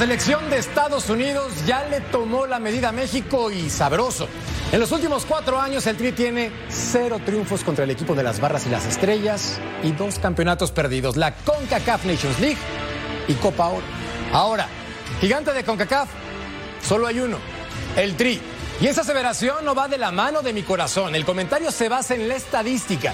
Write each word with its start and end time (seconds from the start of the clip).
Selección 0.00 0.48
de 0.48 0.56
Estados 0.56 1.10
Unidos 1.10 1.52
ya 1.66 1.84
le 1.84 2.00
tomó 2.00 2.46
la 2.46 2.58
medida 2.58 2.88
a 2.88 2.92
México 2.92 3.50
y 3.50 3.68
sabroso. 3.68 4.28
En 4.72 4.80
los 4.80 4.92
últimos 4.92 5.26
cuatro 5.26 5.60
años 5.60 5.86
el 5.86 5.98
Tri 5.98 6.12
tiene 6.12 6.50
cero 6.70 7.20
triunfos 7.22 7.62
contra 7.62 7.84
el 7.84 7.90
equipo 7.90 8.14
de 8.14 8.22
las 8.22 8.40
barras 8.40 8.64
y 8.66 8.70
las 8.70 8.86
estrellas 8.86 9.60
y 9.82 9.92
dos 9.92 10.18
campeonatos 10.18 10.72
perdidos, 10.72 11.18
la 11.18 11.34
CONCACAF 11.34 12.06
Nations 12.06 12.40
League 12.40 12.56
y 13.28 13.34
Copa 13.34 13.66
Oro. 13.68 13.84
Ahora, 14.32 14.68
gigante 15.20 15.52
de 15.52 15.64
CONCACAF, 15.64 16.08
solo 16.82 17.06
hay 17.06 17.20
uno, 17.20 17.36
el 17.94 18.16
Tri. 18.16 18.40
Y 18.80 18.86
esa 18.86 19.02
aseveración 19.02 19.66
no 19.66 19.74
va 19.74 19.86
de 19.86 19.98
la 19.98 20.12
mano 20.12 20.40
de 20.40 20.54
mi 20.54 20.62
corazón, 20.62 21.14
el 21.14 21.26
comentario 21.26 21.70
se 21.70 21.90
basa 21.90 22.14
en 22.14 22.26
la 22.26 22.36
estadística. 22.36 23.12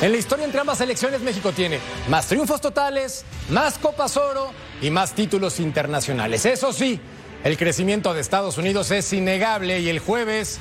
En 0.00 0.12
la 0.12 0.18
historia 0.18 0.46
entre 0.46 0.60
ambas 0.60 0.78
selecciones, 0.78 1.20
México 1.20 1.52
tiene 1.52 1.78
más 2.08 2.26
triunfos 2.26 2.62
totales, 2.62 3.22
más 3.50 3.76
Copas 3.76 4.16
Oro 4.16 4.50
y 4.80 4.88
más 4.88 5.12
títulos 5.12 5.60
internacionales. 5.60 6.46
Eso 6.46 6.72
sí, 6.72 6.98
el 7.44 7.58
crecimiento 7.58 8.14
de 8.14 8.22
Estados 8.22 8.56
Unidos 8.56 8.90
es 8.92 9.12
innegable 9.12 9.80
y 9.80 9.90
el 9.90 9.98
jueves 9.98 10.58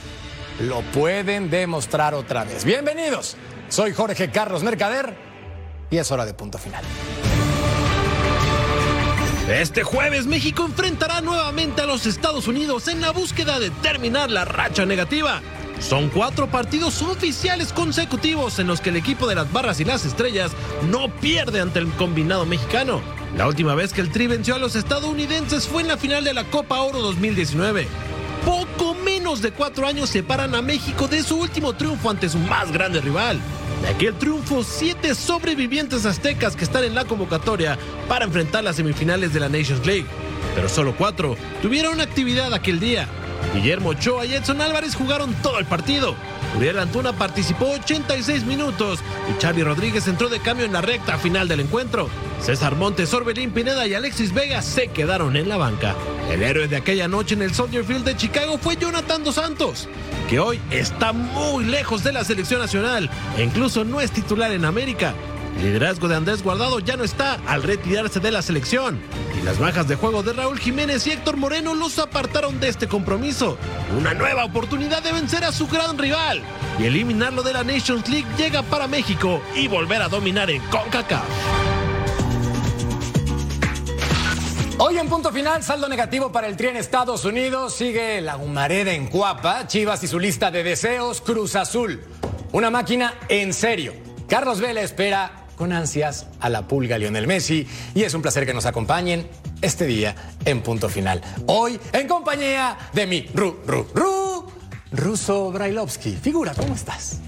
lo 0.60 0.82
pueden 0.92 1.50
demostrar 1.50 2.16
otra 2.16 2.44
vez. 2.44 2.66
Bienvenidos, 2.66 3.38
soy 3.70 3.94
Jorge 3.94 4.30
Carlos 4.30 4.62
Mercader 4.62 5.16
y 5.90 5.98
es 5.98 6.12
hora 6.12 6.26
de 6.26 6.34
punto 6.34 6.58
final. 6.58 6.84
Este 9.50 9.84
jueves 9.84 10.28
México 10.28 10.66
enfrentará 10.66 11.22
nuevamente 11.22 11.81
a 11.81 11.86
los 11.86 12.06
Estados 12.06 12.50
Unidos 12.50 12.90
en 12.90 13.00
la 13.00 13.12
búsqueda 13.12 13.58
de 13.58 13.70
terminar 13.70 14.30
la 14.30 14.44
racha 14.44 14.86
negativa. 14.86 15.42
Son 15.80 16.09
cuatro 16.09 16.47
partidos 16.47 17.02
oficiales 17.02 17.72
consecutivos 17.72 18.59
en 18.59 18.67
los 18.67 18.81
que 18.81 18.89
el 18.89 18.97
equipo 18.97 19.27
de 19.27 19.35
las 19.35 19.52
barras 19.52 19.80
y 19.80 19.85
las 19.85 20.05
estrellas 20.05 20.52
no 20.91 21.09
pierde 21.09 21.61
ante 21.61 21.80
el 21.80 21.89
combinado 21.94 22.45
mexicano. 22.45 23.02
La 23.38 23.47
última 23.47 23.75
vez 23.75 23.94
que 23.94 24.02
el 24.02 24.11
Tri 24.11 24.27
venció 24.27 24.55
a 24.55 24.59
los 24.59 24.75
estadounidenses 24.75 25.67
fue 25.67 25.81
en 25.81 25.88
la 25.88 25.97
final 25.97 26.23
de 26.23 26.33
la 26.33 26.44
Copa 26.44 26.81
Oro 26.81 27.00
2019. 27.00 27.88
Poco 28.45 28.94
menos 28.94 29.41
de 29.41 29.52
cuatro 29.52 29.88
años 29.88 30.09
separan 30.09 30.55
a 30.55 30.61
México 30.61 31.07
de 31.07 31.23
su 31.23 31.38
último 31.38 31.73
triunfo 31.73 32.09
ante 32.09 32.30
su 32.30 32.39
más 32.39 32.72
grande 32.72 33.00
rival. 33.00 33.39
De 33.81 33.89
aquel 33.89 34.16
triunfo, 34.16 34.63
siete 34.63 35.16
sobrevivientes 35.16 36.05
aztecas 36.05 36.55
que 36.55 36.66
están 36.66 36.83
en 36.83 36.95
la 36.95 37.05
convocatoria 37.05 37.77
para 38.07 38.25
enfrentar 38.25 38.63
las 38.63 38.75
semifinales 38.75 39.33
de 39.33 39.39
la 39.39 39.47
Nations 39.47 39.85
League. 39.85 40.05
Pero 40.55 40.67
solo 40.67 40.95
cuatro 40.97 41.38
tuvieron 41.61 42.02
actividad 42.02 42.53
aquel 42.53 42.80
día. 42.80 43.07
Guillermo 43.54 43.90
Ochoa 43.90 44.26
y 44.26 44.34
Edson 44.34 44.62
Álvarez 44.62 44.95
jugaron 44.95 45.34
todo 45.42 45.59
el 45.59 45.66
partido. 45.66 46.16
Uriel 46.58 46.80
Antuna 46.80 47.14
participó 47.14 47.70
86 47.72 48.44
minutos 48.46 49.00
y 49.30 49.42
Xavi 49.42 49.64
Rodríguez 49.64 50.08
entró 50.08 50.30
de 50.30 50.40
cambio 50.40 50.66
en 50.66 50.73
la 50.73 50.81
recta 50.81 51.18
final 51.18 51.48
del 51.48 51.62
encuentro. 51.62 52.09
César 52.42 52.76
Montes, 52.76 53.14
Orbelín 53.14 53.52
Pineda 53.52 53.86
y 53.88 53.94
Alexis 53.94 54.34
Vega 54.34 54.62
se 54.62 54.88
quedaron 54.88 55.36
en 55.36 55.50
la 55.50 55.58
banca. 55.58 55.96
El 56.30 56.44
héroe 56.44 56.68
de 56.68 56.78
aquella 56.78 57.08
noche 57.08 57.36
en 57.36 57.42
el 57.42 57.54
Soldier 57.54 57.84
Field 57.84 58.06
de 58.06 58.18
Chicago 58.18 58.58
fue 58.58 58.78
Jonathan 58.78 59.23
Dos 59.23 59.36
Santos, 59.36 59.88
que 60.30 60.40
hoy 60.40 60.59
está 60.72 61.12
muy 61.12 61.66
lejos 61.66 62.03
de 62.03 62.14
la 62.14 62.24
selección 62.24 62.59
nacional 62.59 63.09
e 63.38 63.44
incluso 63.44 63.84
no 63.84 64.02
es 64.02 64.12
titular 64.12 64.52
en 64.52 64.66
América. 64.66 65.14
El 65.58 65.64
liderazgo 65.64 66.08
de 66.08 66.16
Andrés 66.16 66.44
Guardado 66.44 66.80
ya 66.80 66.95
no 66.95 67.03
está 67.03 67.39
al 67.45 67.64
retirarse 67.64 68.19
de 68.19 68.31
la 68.31 68.42
selección. 68.42 69.00
Y 69.39 69.44
las 69.44 69.59
bajas 69.59 69.88
de 69.88 69.95
juego 69.95 70.23
de 70.23 70.33
Raúl 70.33 70.59
Jiménez 70.59 71.06
y 71.08 71.11
Héctor 71.11 71.38
Moreno 71.38 71.74
los 71.74 72.00
apartaron 72.00 72.59
de 72.59 72.69
este 72.69 72.88
compromiso. 72.88 73.57
Una 73.97 74.13
nueva 74.13 74.46
oportunidad 74.46 75.03
de 75.03 75.12
vencer 75.12 75.44
a 75.44 75.51
su 75.51 75.68
gran 75.68 75.97
rival. 75.97 76.41
Y 76.79 76.85
eliminarlo 76.85 77.44
de 77.44 77.53
la 77.53 77.63
Nations 77.63 78.07
League 78.09 78.28
llega 78.38 78.63
para 78.63 78.88
México 78.88 79.41
y 79.56 79.68
volver 79.68 80.01
a 80.01 80.07
dominar 80.07 80.50
en 80.50 80.62
CONCACAF. 80.63 81.24
Hoy 84.81 84.97
en 84.97 85.09
punto 85.09 85.34
final, 85.34 85.62
saldo 85.62 85.90
negativo 85.90 86.31
para 86.31 86.47
el 86.47 86.56
Tri 86.56 86.68
en 86.68 86.78
Estados 86.78 87.25
Unidos. 87.25 87.74
Sigue 87.74 88.22
la 88.22 88.38
humareda 88.38 88.94
en 88.94 89.07
Cuapa, 89.07 89.68
Chivas 89.68 90.01
y 90.03 90.07
su 90.07 90.19
lista 90.19 90.51
de 90.51 90.63
deseos, 90.63 91.19
Cruz 91.19 91.57
Azul. 91.57 92.01
Una 92.53 92.69
máquina 92.69 93.13
en 93.28 93.53
serio. 93.53 93.94
Carlos 94.29 94.62
Vela 94.62 94.79
espera 94.79 95.38
con 95.59 95.74
ansias 95.74 96.25
a 96.40 96.50
la 96.50 96.70
pulga 96.70 96.97
Lionel 96.97 97.28
Messi 97.28 97.68
y 97.94 98.03
es 98.03 98.14
un 98.14 98.22
placer 98.22 98.46
que 98.46 98.53
nos 98.53 98.66
acompañen 98.66 99.28
este 99.62 99.86
día 99.86 100.16
en 100.46 100.62
punto 100.62 100.88
final. 100.88 101.22
Hoy 101.47 101.78
en 101.92 102.08
compañía 102.08 102.78
de 102.94 103.06
mi 103.06 103.28
Ru, 103.34 103.59
Ru, 103.68 103.86
Ru, 103.94 104.46
Ruso 104.94 105.52
Brailovsky. 105.52 106.14
Figura, 106.14 106.53
¿cómo 106.56 106.74
estás? 106.74 107.22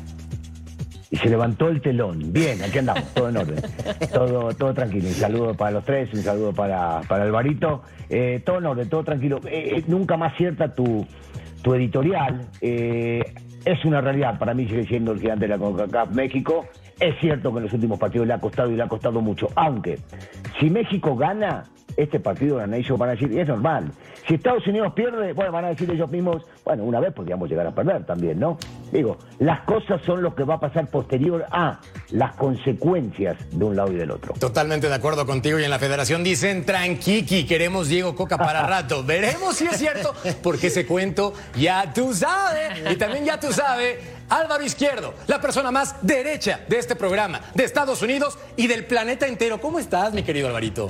y 1.13 1.17
se 1.17 1.27
levantó 1.29 1.67
el 1.67 1.81
telón. 1.81 2.31
Bien, 2.31 2.63
aquí 2.63 2.77
andamos, 2.77 3.03
todo 3.13 3.27
en 3.27 3.35
orden. 3.35 3.61
Todo, 4.13 4.53
todo 4.53 4.73
tranquilo. 4.73 5.09
Un 5.09 5.13
saludo 5.13 5.53
para 5.53 5.71
los 5.71 5.83
tres, 5.83 6.07
un 6.13 6.23
saludo 6.23 6.53
para, 6.53 7.01
para 7.01 7.23
Alvarito. 7.23 7.83
Eh, 8.09 8.41
todo 8.45 8.59
en 8.59 8.65
orden, 8.65 8.87
todo 8.87 9.03
tranquilo. 9.03 9.41
Eh, 9.43 9.75
eh, 9.75 9.83
nunca 9.87 10.15
más 10.15 10.37
cierta 10.37 10.73
tu, 10.73 11.05
tu 11.61 11.75
editorial. 11.75 12.47
Es 13.65 13.85
una 13.85 14.01
realidad, 14.01 14.39
para 14.39 14.53
mí 14.53 14.67
sigue 14.67 14.85
siendo 14.85 15.11
el 15.11 15.19
gigante 15.19 15.45
de 15.45 15.49
la 15.49 15.57
CONCACAF 15.57 16.11
México. 16.11 16.65
Es 16.99 17.15
cierto 17.19 17.51
que 17.51 17.57
en 17.57 17.63
los 17.63 17.73
últimos 17.73 17.99
partidos 17.99 18.27
le 18.27 18.33
ha 18.33 18.39
costado 18.39 18.71
y 18.71 18.75
le 18.75 18.83
ha 18.83 18.87
costado 18.87 19.21
mucho. 19.21 19.47
Aunque, 19.55 19.99
si 20.59 20.69
México 20.69 21.15
gana, 21.15 21.63
este 22.03 22.19
partido 22.19 22.57
de 22.57 22.67
la 22.67 22.77
Nation 22.77 22.97
van 22.97 23.09
a 23.09 23.11
decir, 23.13 23.31
y 23.31 23.39
es 23.39 23.47
normal. 23.47 23.91
Si 24.27 24.35
Estados 24.35 24.65
Unidos 24.67 24.93
pierde, 24.93 25.33
bueno, 25.33 25.51
van 25.51 25.65
a 25.65 25.69
decir 25.69 25.89
ellos 25.89 26.09
mismos, 26.09 26.43
bueno, 26.63 26.83
una 26.83 26.99
vez 26.99 27.13
podríamos 27.13 27.49
llegar 27.49 27.65
a 27.67 27.71
perder 27.71 28.05
también, 28.05 28.39
¿no? 28.39 28.57
Digo, 28.91 29.17
las 29.39 29.61
cosas 29.61 30.01
son 30.05 30.21
lo 30.21 30.35
que 30.35 30.43
va 30.43 30.55
a 30.55 30.59
pasar 30.59 30.87
posterior 30.87 31.45
a 31.51 31.79
las 32.11 32.35
consecuencias 32.35 33.37
de 33.51 33.65
un 33.65 33.75
lado 33.75 33.91
y 33.91 33.95
del 33.95 34.11
otro. 34.11 34.33
Totalmente 34.39 34.87
de 34.87 34.93
acuerdo 34.93 35.25
contigo 35.25 35.59
y 35.59 35.63
en 35.63 35.69
la 35.69 35.79
federación 35.79 36.23
dicen, 36.23 36.65
tranquiqui, 36.65 37.45
queremos 37.45 37.87
Diego 37.87 38.15
Coca 38.15 38.37
para 38.37 38.65
rato. 38.67 39.03
Veremos 39.03 39.55
si 39.55 39.65
es 39.65 39.77
cierto, 39.77 40.13
porque 40.43 40.67
ese 40.67 40.85
cuento 40.85 41.33
ya 41.57 41.91
tú 41.93 42.13
sabes. 42.13 42.91
Y 42.91 42.95
también 42.97 43.25
ya 43.25 43.39
tú 43.39 43.51
sabes 43.51 43.97
Álvaro 44.31 44.63
Izquierdo, 44.63 45.13
la 45.27 45.41
persona 45.41 45.71
más 45.71 45.95
derecha 46.01 46.61
de 46.69 46.79
este 46.79 46.95
programa, 46.95 47.41
de 47.53 47.65
Estados 47.65 48.01
Unidos 48.01 48.39
y 48.55 48.67
del 48.67 48.85
planeta 48.85 49.27
entero. 49.27 49.59
¿Cómo 49.59 49.77
estás, 49.77 50.13
mi 50.13 50.23
querido 50.23 50.47
Alvarito? 50.47 50.89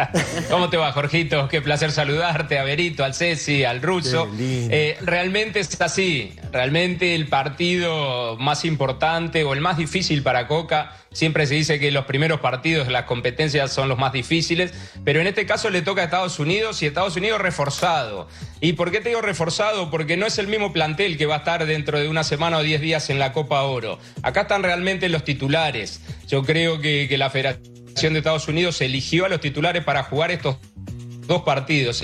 ¿Cómo 0.50 0.68
te 0.68 0.76
va, 0.76 0.90
Jorgito? 0.92 1.46
Qué 1.48 1.62
placer 1.62 1.92
saludarte, 1.92 2.58
a 2.58 2.64
Berito, 2.64 3.04
al 3.04 3.14
Ceci, 3.14 3.62
al 3.62 3.80
Ruso. 3.80 4.28
Eh, 4.38 4.98
realmente 5.02 5.60
es 5.60 5.80
así. 5.80 6.34
Realmente 6.50 7.14
el 7.14 7.28
partido 7.28 8.36
más 8.38 8.64
importante 8.64 9.44
o 9.44 9.52
el 9.54 9.60
más 9.60 9.76
difícil 9.76 10.24
para 10.24 10.48
Coca 10.48 10.96
Siempre 11.12 11.44
se 11.48 11.54
dice 11.54 11.80
que 11.80 11.90
los 11.90 12.04
primeros 12.04 12.38
partidos 12.38 12.86
las 12.86 13.02
competencias 13.02 13.72
son 13.72 13.88
los 13.88 13.98
más 13.98 14.12
difíciles, 14.12 14.72
pero 15.04 15.20
en 15.20 15.26
este 15.26 15.44
caso 15.44 15.68
le 15.68 15.82
toca 15.82 16.02
a 16.02 16.04
Estados 16.04 16.38
Unidos 16.38 16.80
y 16.82 16.86
Estados 16.86 17.16
Unidos 17.16 17.40
reforzado. 17.40 18.28
¿Y 18.60 18.74
por 18.74 18.92
qué 18.92 19.00
te 19.00 19.08
digo 19.08 19.20
reforzado? 19.20 19.90
Porque 19.90 20.16
no 20.16 20.24
es 20.24 20.38
el 20.38 20.46
mismo 20.46 20.72
plantel 20.72 21.18
que 21.18 21.26
va 21.26 21.34
a 21.34 21.38
estar 21.38 21.66
dentro 21.66 21.98
de 21.98 22.08
una 22.08 22.22
semana 22.22 22.58
o 22.58 22.62
diez 22.62 22.80
días 22.80 23.10
en 23.10 23.18
la 23.18 23.32
Copa 23.32 23.62
Oro. 23.62 23.98
Acá 24.22 24.42
están 24.42 24.62
realmente 24.62 25.08
los 25.08 25.24
titulares. 25.24 26.00
Yo 26.28 26.44
creo 26.44 26.80
que, 26.80 27.12
la 27.18 27.28
Federación 27.28 28.12
de 28.12 28.20
Estados 28.20 28.46
Unidos 28.46 28.80
eligió 28.80 29.24
a 29.24 29.28
los 29.28 29.40
titulares 29.40 29.82
para 29.82 30.04
jugar 30.04 30.30
estos 30.30 30.58
dos 31.26 31.42
partidos. 31.42 32.02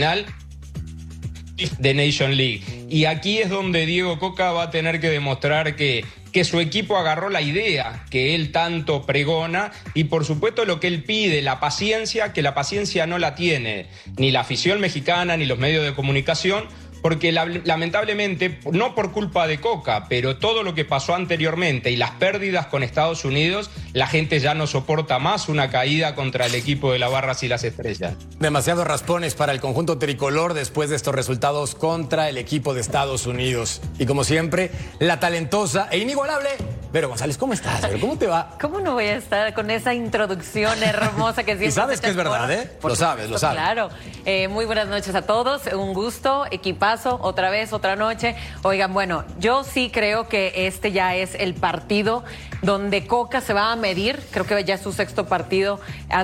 De 1.78 1.95
Nation 1.95 2.37
League. 2.37 2.87
Y 2.91 3.05
aquí 3.05 3.39
es 3.39 3.50
donde 3.50 3.87
Diego 3.87 4.19
Coca 4.19 4.50
va 4.50 4.65
a 4.65 4.71
tener 4.71 5.00
que 5.00 5.09
demostrar 5.09 5.77
que 5.77 6.05
que 6.37 6.45
su 6.45 6.61
equipo 6.61 6.99
agarró 6.99 7.31
la 7.31 7.41
idea 7.41 8.05
que 8.11 8.35
él 8.35 8.53
tanto 8.53 9.07
pregona 9.07 9.72
y 9.95 10.05
por 10.05 10.27
supuesto 10.27 10.66
lo 10.66 10.81
que 10.81 10.87
él 10.87 11.03
pide, 11.03 11.41
la 11.41 11.60
paciencia, 11.60 12.34
que 12.34 12.43
la 12.43 12.53
paciencia 12.53 13.07
no 13.07 13.19
la 13.19 13.34
tiene 13.34 13.87
ni 14.19 14.31
la 14.31 14.41
afición 14.41 14.78
mexicana 14.78 15.39
ni 15.39 15.47
los 15.47 15.59
medios 15.59 15.83
de 15.83 15.95
comunicación, 15.95 16.69
porque 17.03 17.33
lamentablemente, 17.33 18.59
no 18.71 18.95
por 18.95 19.13
culpa 19.13 19.47
de 19.47 19.60
Coca, 19.60 20.07
pero 20.09 20.37
todo 20.37 20.63
lo 20.63 20.75
que 20.75 20.84
pasó 20.84 21.15
anteriormente 21.15 21.91
y 21.91 21.97
las 21.97 22.13
pérdidas 22.13 22.66
con 22.66 22.83
Estados 22.83 23.25
Unidos, 23.25 23.71
la 23.93 24.07
gente 24.07 24.41
ya 24.41 24.54
no 24.54 24.66
soporta 24.66 25.19
más 25.19 25.48
una 25.48 25.71
caída 25.71 26.15
contra 26.15 26.47
el 26.47 26.54
equipo 26.54 26.93
de 26.93 26.98
la 26.98 27.09
Barras 27.09 27.43
y 27.43 27.48
las 27.48 27.65
Estrellas. 27.65 28.15
Demasiados 28.39 28.87
raspones 28.87 29.34
para 29.34 29.53
el 29.53 29.60
conjunto 29.60 29.98
tricolor 29.98 30.54
después 30.54 30.91
de 30.91 30.97
estos 30.97 31.15
resultados 31.15 31.75
contra 31.75 32.28
el 32.28 32.39
equipo 32.39 32.75
de 32.75 32.81
Estados 32.81 33.27
Unidos. 33.27 33.81
Y 33.98 34.07
como 34.07 34.25
siempre, 34.25 34.71
la 34.98 35.21
talentosa 35.21 35.89
e 35.91 35.98
inigualable 35.98 36.51
Vero 36.92 37.09
González, 37.09 37.36
¿cómo 37.36 37.53
estás? 37.53 37.84
¿Cómo 38.00 38.16
te 38.16 38.27
va? 38.27 38.56
¿Cómo 38.60 38.80
no 38.80 38.94
voy 38.94 39.06
a 39.06 39.16
estar 39.16 39.53
con 39.54 39.71
esa 39.71 39.92
introducción 39.92 40.83
hermosa 40.83 41.42
que 41.42 41.53
siempre 41.56 41.66
Y 41.68 41.72
sabes 41.72 42.00
que 42.00 42.09
es 42.09 42.16
verdad, 42.16 42.50
¿eh? 42.50 42.71
lo 42.83 42.97
sabes, 42.97 43.28
lo 43.28 43.38
sabes. 43.38 43.59
Claro. 43.59 43.88
Eh, 44.24 44.48
muy 44.48 44.65
buenas 44.65 44.88
noches 44.88 45.15
a 45.15 45.22
todos. 45.22 45.66
Un 45.66 45.92
gusto, 45.92 46.47
equipazo, 46.50 47.18
otra 47.22 47.50
vez, 47.50 47.72
otra 47.72 47.97
noche. 47.97 48.36
Oigan, 48.62 48.94
bueno, 48.94 49.24
yo 49.38 49.65
sí 49.65 49.91
creo 49.92 50.28
que 50.28 50.66
este 50.66 50.92
ya 50.92 51.15
es 51.16 51.34
el 51.34 51.54
partido 51.54 52.24
donde 52.66 53.07
Coca 53.07 53.41
se 53.41 53.54
va 53.54 53.71
a 53.71 53.77
medir, 53.77 54.21
creo 54.33 54.45
que 54.45 54.65
ya 54.65 54.74
es 54.74 54.80
su 54.80 54.92
sexto 54.92 55.27
partido, 55.27 55.80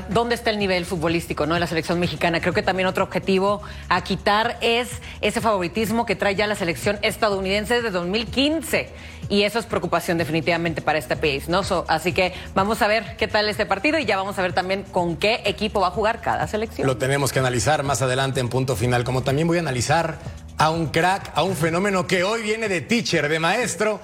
dónde 0.09 0.35
está 0.35 0.51
el 0.51 0.59
nivel 0.59 0.85
futbolístico 0.85 1.47
¿no? 1.47 1.55
de 1.55 1.61
la 1.61 1.69
selección 1.69 2.01
mexicana. 2.01 2.41
Creo 2.41 2.53
que 2.53 2.63
también 2.63 2.89
otro 2.89 3.05
objetivo 3.05 3.63
a 3.89 4.03
quitar 4.03 4.59
es 4.61 5.01
ese 5.21 5.41
favoritismo 5.41 6.05
que 6.05 6.17
trae 6.17 6.35
ya 6.35 6.49
la 6.49 6.57
selección 6.57 6.99
estadounidense 7.03 7.77
desde 7.77 7.93
2015. 7.93 8.91
Y 9.29 9.45
eso 9.45 9.61
es 9.61 9.67
preocupación 9.67 10.19
definitivamente 10.19 10.83
para 10.83 10.99
este 10.99 11.17
país, 11.17 11.49
¿no? 11.49 11.63
así 11.87 12.13
que 12.13 12.35
vamos 12.55 12.83
a 12.83 12.89
ver 12.89 13.17
qué 13.17 13.29
tal 13.29 13.49
este 13.49 13.65
partido 13.65 13.99
y 13.99 14.05
ya 14.05 14.17
vamos 14.17 14.37
a 14.39 14.43
ver 14.43 14.53
también 14.53 14.83
con 14.83 15.17
qué 15.17 15.43
equipo 15.45 15.81
va 15.81 15.87
a 15.87 15.91
jugar 15.93 16.21
cada 16.21 16.49
selección. 16.49 16.89
Lo 16.89 16.99
tenemos 16.99 17.33
que 17.33 17.39
analizar 17.39 17.85
más 17.85 18.03
adelante 18.03 18.41
en 18.41 18.49
punto 18.49 18.75
final, 18.75 19.05
como 19.05 19.23
también 19.23 19.47
voy 19.47 19.59
a 19.59 19.61
analizar 19.61 20.19
a 20.63 20.71
un 20.71 20.87
crack, 20.87 21.33
a 21.35 21.43
un 21.43 21.57
fenómeno 21.57 22.07
que 22.07 22.23
hoy 22.23 22.43
viene 22.43 22.69
de 22.69 22.83
teacher, 22.83 23.29
de 23.29 23.41
maestro. 23.41 24.01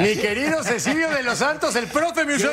Mi 0.00 0.16
querido 0.16 0.62
Cecilio 0.62 1.08
de 1.08 1.22
los 1.22 1.38
Santos, 1.38 1.74
el 1.76 1.86
profe 1.86 2.26
me 2.26 2.38
sí. 2.38 2.44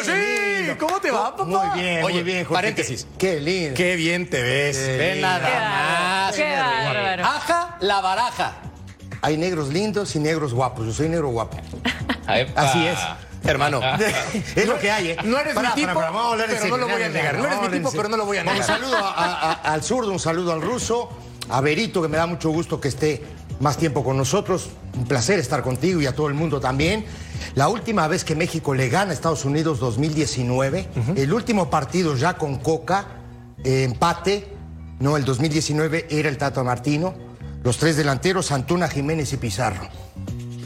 ¿Cómo 0.79 1.01
te 1.01 1.11
va, 1.11 1.35
papá? 1.35 1.43
Muy 1.43 1.81
bien, 1.81 2.01
muy 2.01 2.23
bien, 2.23 2.45
Jorge. 2.45 2.53
Paréntesis. 2.53 3.07
Qué 3.17 3.41
lindo. 3.41 3.75
Qué 3.75 3.97
bien 3.97 4.29
te 4.29 4.41
ves. 4.41 4.77
Ve 4.77 5.17
nada 5.19 6.29
más. 6.29 6.35
Qué 6.35 6.49
bárbaro. 6.49 7.25
Aja 7.25 7.77
la 7.81 7.99
baraja. 7.99 8.55
Hay 9.21 9.35
negros 9.35 9.67
lindos 9.67 10.15
y 10.15 10.19
negros 10.19 10.53
guapos. 10.53 10.85
Yo 10.85 10.93
soy 10.93 11.09
negro 11.09 11.27
guapo. 11.27 11.57
Así 12.25 12.87
es. 12.87 12.99
Hermano, 13.43 13.81
es 14.55 14.65
lo 14.65 14.79
que 14.79 14.91
hay, 14.91 15.09
¿eh? 15.09 15.17
No 15.25 15.37
eres 15.39 15.55
mi 15.55 15.67
tipo, 15.75 15.93
pero 15.93 16.67
no 16.69 16.77
lo 16.77 16.87
voy 16.87 17.03
a 17.03 17.09
negar. 17.09 17.37
No 17.37 17.47
eres 17.47 17.61
mi 17.63 17.67
tipo, 17.69 17.91
pero 17.91 18.07
no 18.07 18.15
lo 18.15 18.25
voy 18.25 18.37
a 18.37 18.43
negar. 18.43 18.59
Un 18.59 18.63
saludo 18.63 19.13
al 19.15 19.83
zurdo, 19.83 20.09
un 20.09 20.19
saludo 20.19 20.53
al 20.53 20.61
ruso, 20.61 21.09
a 21.49 21.61
Berito, 21.61 22.01
que 22.01 22.07
me 22.07 22.17
da 22.17 22.25
mucho 22.25 22.49
gusto 22.49 22.79
que 22.79 22.87
esté 22.87 23.23
más 23.59 23.77
tiempo 23.77 24.03
con 24.03 24.17
nosotros. 24.17 24.69
Un 24.97 25.05
placer 25.05 25.39
estar 25.39 25.61
contigo 25.61 26.01
y 26.01 26.05
a 26.05 26.15
todo 26.15 26.27
el 26.27 26.33
mundo 26.33 26.59
también. 26.59 27.05
La 27.55 27.67
última 27.67 28.07
vez 28.07 28.23
que 28.23 28.35
México 28.35 28.73
le 28.73 28.89
gana 28.89 29.11
a 29.11 29.13
Estados 29.13 29.45
Unidos, 29.45 29.79
2019, 29.79 30.87
el 31.15 31.33
último 31.33 31.69
partido 31.69 32.15
ya 32.15 32.35
con 32.35 32.57
Coca, 32.57 33.07
eh, 33.63 33.83
empate, 33.83 34.47
no, 34.99 35.17
el 35.17 35.25
2019 35.25 36.07
era 36.09 36.29
el 36.29 36.37
Tato 36.37 36.63
Martino, 36.63 37.13
los 37.63 37.77
tres 37.77 37.97
delanteros, 37.97 38.51
Antuna, 38.51 38.87
Jiménez 38.87 39.33
y 39.33 39.37
Pizarro. 39.37 39.87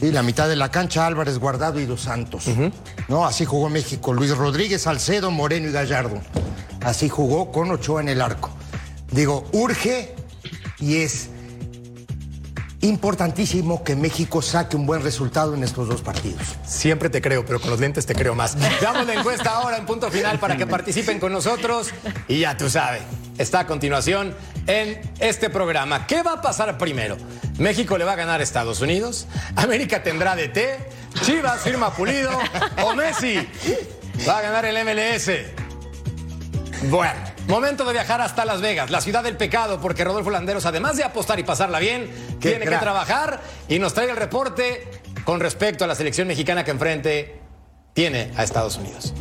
Y 0.00 0.10
la 0.10 0.22
mitad 0.22 0.48
de 0.48 0.56
la 0.56 0.70
cancha, 0.70 1.06
Álvarez 1.06 1.38
Guardado 1.38 1.80
y 1.80 1.86
Dos 1.86 2.02
Santos. 2.02 2.44
¿No? 3.08 3.24
Así 3.24 3.44
jugó 3.44 3.70
México. 3.70 4.12
Luis 4.12 4.36
Rodríguez, 4.36 4.82
Salcedo, 4.82 5.30
Moreno 5.30 5.68
y 5.68 5.72
Gallardo. 5.72 6.20
Así 6.84 7.08
jugó 7.08 7.50
con 7.50 7.70
Ochoa 7.70 8.02
en 8.02 8.10
el 8.10 8.20
arco. 8.20 8.50
Digo, 9.10 9.44
urge 9.52 10.13
y 10.84 10.98
es 10.98 11.30
importantísimo 12.82 13.82
que 13.82 13.96
México 13.96 14.42
saque 14.42 14.76
un 14.76 14.84
buen 14.84 15.02
resultado 15.02 15.54
en 15.54 15.64
estos 15.64 15.88
dos 15.88 16.02
partidos. 16.02 16.42
Siempre 16.66 17.08
te 17.08 17.22
creo, 17.22 17.46
pero 17.46 17.58
con 17.58 17.70
los 17.70 17.80
lentes 17.80 18.04
te 18.04 18.14
creo 18.14 18.34
más. 18.34 18.54
Damos 18.82 19.06
la 19.06 19.14
encuesta 19.14 19.50
ahora 19.50 19.78
en 19.78 19.86
punto 19.86 20.10
final 20.10 20.38
para 20.38 20.58
que 20.58 20.66
participen 20.66 21.18
con 21.18 21.32
nosotros. 21.32 21.88
Y 22.28 22.40
ya 22.40 22.58
tú 22.58 22.68
sabes, 22.68 23.00
está 23.38 23.60
a 23.60 23.66
continuación 23.66 24.36
en 24.66 25.00
este 25.20 25.48
programa. 25.48 26.06
¿Qué 26.06 26.22
va 26.22 26.34
a 26.34 26.42
pasar 26.42 26.76
primero? 26.76 27.16
¿México 27.58 27.96
le 27.96 28.04
va 28.04 28.12
a 28.12 28.16
ganar 28.16 28.40
a 28.40 28.42
Estados 28.42 28.82
Unidos? 28.82 29.26
¿América 29.56 30.02
tendrá 30.02 30.36
DT? 30.36 30.58
¿Chivas 31.22 31.62
firma 31.62 31.94
Pulido? 31.94 32.38
¿O 32.84 32.94
Messi 32.94 33.36
va 34.28 34.38
a 34.38 34.42
ganar 34.42 34.66
el 34.66 34.84
MLS? 34.84 35.30
Bueno, 36.90 37.33
momento 37.46 37.84
de 37.84 37.92
viajar 37.92 38.20
hasta 38.20 38.44
Las 38.44 38.60
Vegas, 38.60 38.90
la 38.90 39.00
ciudad 39.00 39.22
del 39.22 39.36
pecado, 39.36 39.80
porque 39.80 40.04
Rodolfo 40.04 40.30
Landeros, 40.30 40.66
además 40.66 40.96
de 40.96 41.04
apostar 41.04 41.38
y 41.38 41.42
pasarla 41.42 41.78
bien, 41.78 42.10
tiene 42.40 42.66
que 42.66 42.76
trabajar 42.76 43.40
y 43.68 43.78
nos 43.78 43.94
trae 43.94 44.10
el 44.10 44.16
reporte 44.16 44.88
con 45.24 45.40
respecto 45.40 45.84
a 45.84 45.86
la 45.86 45.94
selección 45.94 46.28
mexicana 46.28 46.64
que 46.64 46.70
enfrente 46.70 47.40
tiene 47.92 48.30
a 48.36 48.42
Estados 48.42 48.76
Unidos. 48.76 49.14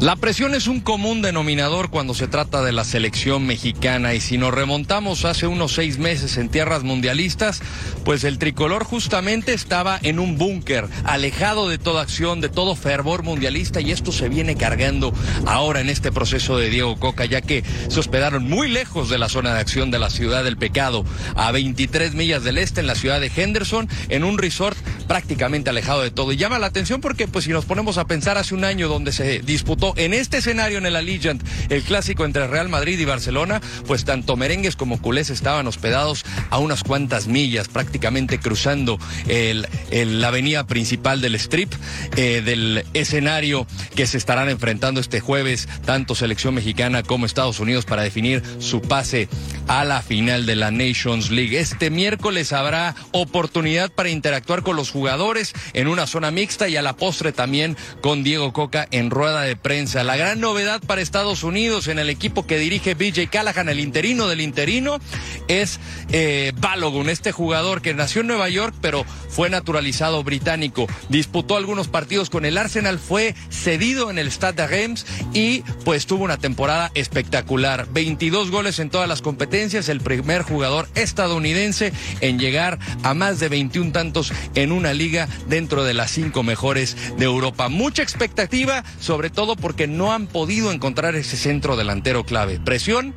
La 0.00 0.14
presión 0.14 0.54
es 0.54 0.66
un 0.66 0.80
común 0.80 1.22
denominador 1.22 1.88
cuando 1.88 2.12
se 2.12 2.28
trata 2.28 2.62
de 2.62 2.70
la 2.70 2.84
selección 2.84 3.46
mexicana 3.46 4.12
y 4.12 4.20
si 4.20 4.36
nos 4.36 4.52
remontamos 4.52 5.24
hace 5.24 5.46
unos 5.46 5.72
seis 5.72 5.96
meses 5.96 6.36
en 6.36 6.50
tierras 6.50 6.82
mundialistas, 6.82 7.62
pues 8.04 8.22
el 8.24 8.36
tricolor 8.38 8.84
justamente 8.84 9.54
estaba 9.54 9.98
en 10.02 10.18
un 10.18 10.36
búnker, 10.36 10.86
alejado 11.04 11.70
de 11.70 11.78
toda 11.78 12.02
acción, 12.02 12.42
de 12.42 12.50
todo 12.50 12.76
fervor 12.76 13.22
mundialista 13.22 13.80
y 13.80 13.90
esto 13.90 14.12
se 14.12 14.28
viene 14.28 14.54
cargando 14.54 15.14
ahora 15.46 15.80
en 15.80 15.88
este 15.88 16.12
proceso 16.12 16.58
de 16.58 16.68
Diego 16.68 16.96
Coca, 17.00 17.24
ya 17.24 17.40
que 17.40 17.64
se 17.88 17.98
hospedaron 17.98 18.44
muy 18.44 18.68
lejos 18.68 19.08
de 19.08 19.16
la 19.16 19.30
zona 19.30 19.54
de 19.54 19.60
acción 19.60 19.90
de 19.90 19.98
la 19.98 20.10
ciudad 20.10 20.44
del 20.44 20.58
pecado, 20.58 21.06
a 21.36 21.50
23 21.52 22.12
millas 22.12 22.44
del 22.44 22.58
este 22.58 22.80
en 22.80 22.86
la 22.86 22.96
ciudad 22.96 23.18
de 23.18 23.32
Henderson, 23.34 23.88
en 24.10 24.24
un 24.24 24.36
resort 24.36 24.76
prácticamente 25.06 25.70
alejado 25.70 26.02
de 26.02 26.10
todo. 26.10 26.32
Y 26.32 26.36
llama 26.36 26.58
la 26.58 26.66
atención 26.66 27.00
porque 27.00 27.28
pues 27.28 27.44
si 27.44 27.50
nos 27.50 27.64
ponemos 27.64 27.98
a 27.98 28.06
pensar 28.06 28.38
hace 28.38 28.54
un 28.54 28.64
año 28.64 28.88
donde 28.88 29.12
se 29.12 29.40
disputó 29.40 29.94
en 29.96 30.14
este 30.14 30.38
escenario 30.38 30.78
en 30.78 30.86
el 30.86 30.96
Allegiant, 30.96 31.42
el 31.68 31.82
clásico 31.82 32.24
entre 32.24 32.46
Real 32.46 32.68
Madrid 32.68 32.98
y 32.98 33.04
Barcelona, 33.04 33.60
pues 33.86 34.04
tanto 34.04 34.36
merengues 34.36 34.76
como 34.76 35.00
culés 35.00 35.30
estaban 35.30 35.66
hospedados 35.66 36.24
a 36.50 36.58
unas 36.58 36.82
cuantas 36.82 37.26
millas, 37.26 37.68
prácticamente 37.68 38.38
cruzando 38.38 38.98
el, 39.28 39.66
la 39.90 40.28
avenida 40.28 40.66
principal 40.66 41.20
del 41.20 41.34
strip, 41.36 41.72
eh, 42.16 42.42
del 42.44 42.84
escenario 42.94 43.66
que 43.94 44.06
se 44.06 44.18
estarán 44.18 44.48
enfrentando 44.48 45.00
este 45.00 45.20
jueves, 45.20 45.68
tanto 45.84 46.14
selección 46.14 46.54
mexicana 46.54 47.02
como 47.02 47.26
Estados 47.26 47.60
Unidos, 47.60 47.84
para 47.84 48.02
definir 48.02 48.42
su 48.58 48.80
pase 48.80 49.28
a 49.68 49.84
la 49.84 50.02
final 50.02 50.46
de 50.46 50.56
la 50.56 50.70
Nations 50.70 51.30
League. 51.30 51.58
Este 51.58 51.90
miércoles 51.90 52.52
habrá 52.52 52.94
oportunidad 53.12 53.90
para 53.90 54.08
interactuar 54.08 54.62
con 54.62 54.76
los 54.76 54.90
jugadores 54.96 55.52
en 55.74 55.88
una 55.88 56.06
zona 56.06 56.30
mixta 56.30 56.70
y 56.70 56.76
a 56.76 56.82
la 56.82 56.96
postre 56.96 57.32
también 57.32 57.76
con 58.00 58.24
Diego 58.24 58.54
Coca 58.54 58.88
en 58.90 59.10
rueda 59.10 59.42
de 59.42 59.56
prensa 59.56 60.04
la 60.04 60.16
gran 60.16 60.40
novedad 60.40 60.80
para 60.80 61.02
Estados 61.02 61.42
Unidos 61.42 61.86
en 61.88 61.98
el 61.98 62.08
equipo 62.08 62.46
que 62.46 62.58
dirige 62.58 62.94
BJ 62.94 63.28
Callahan, 63.28 63.68
el 63.68 63.78
interino 63.78 64.26
del 64.26 64.40
interino, 64.40 65.00
es 65.48 65.78
eh, 66.12 66.52
Balogun, 66.56 67.10
este 67.10 67.30
jugador 67.30 67.82
que 67.82 67.92
nació 67.92 68.22
en 68.22 68.28
Nueva 68.28 68.48
York, 68.48 68.74
pero 68.80 69.04
fue 69.28 69.50
naturalizado 69.50 70.24
británico. 70.24 70.86
Disputó 71.10 71.58
algunos 71.58 71.88
partidos 71.88 72.30
con 72.30 72.46
el 72.46 72.56
Arsenal, 72.56 72.98
fue 72.98 73.34
cedido 73.50 74.10
en 74.10 74.18
el 74.18 74.32
Stade 74.32 74.62
de 74.62 74.66
Reims 74.66 75.04
y 75.34 75.60
pues 75.84 76.06
tuvo 76.06 76.24
una 76.24 76.38
temporada 76.38 76.90
espectacular. 76.94 77.86
22 77.92 78.50
goles 78.50 78.78
en 78.78 78.88
todas 78.88 79.08
las 79.08 79.20
competencias, 79.20 79.90
el 79.90 80.00
primer 80.00 80.40
jugador 80.40 80.88
estadounidense 80.94 81.92
en 82.22 82.38
llegar 82.38 82.78
a 83.02 83.12
más 83.12 83.40
de 83.40 83.50
21 83.50 83.92
tantos 83.92 84.32
en 84.54 84.72
una 84.72 84.85
liga 84.94 85.28
dentro 85.48 85.84
de 85.84 85.92
las 85.92 86.10
cinco 86.10 86.42
mejores 86.42 86.96
de 87.18 87.24
Europa. 87.26 87.68
Mucha 87.68 88.02
expectativa, 88.02 88.82
sobre 89.00 89.28
todo 89.28 89.54
por 89.54 89.66
porque 89.66 89.88
no 89.88 90.12
han 90.12 90.28
podido 90.28 90.70
encontrar 90.70 91.16
ese 91.16 91.36
centro 91.36 91.76
delantero 91.76 92.22
clave. 92.24 92.60
Presión. 92.60 93.14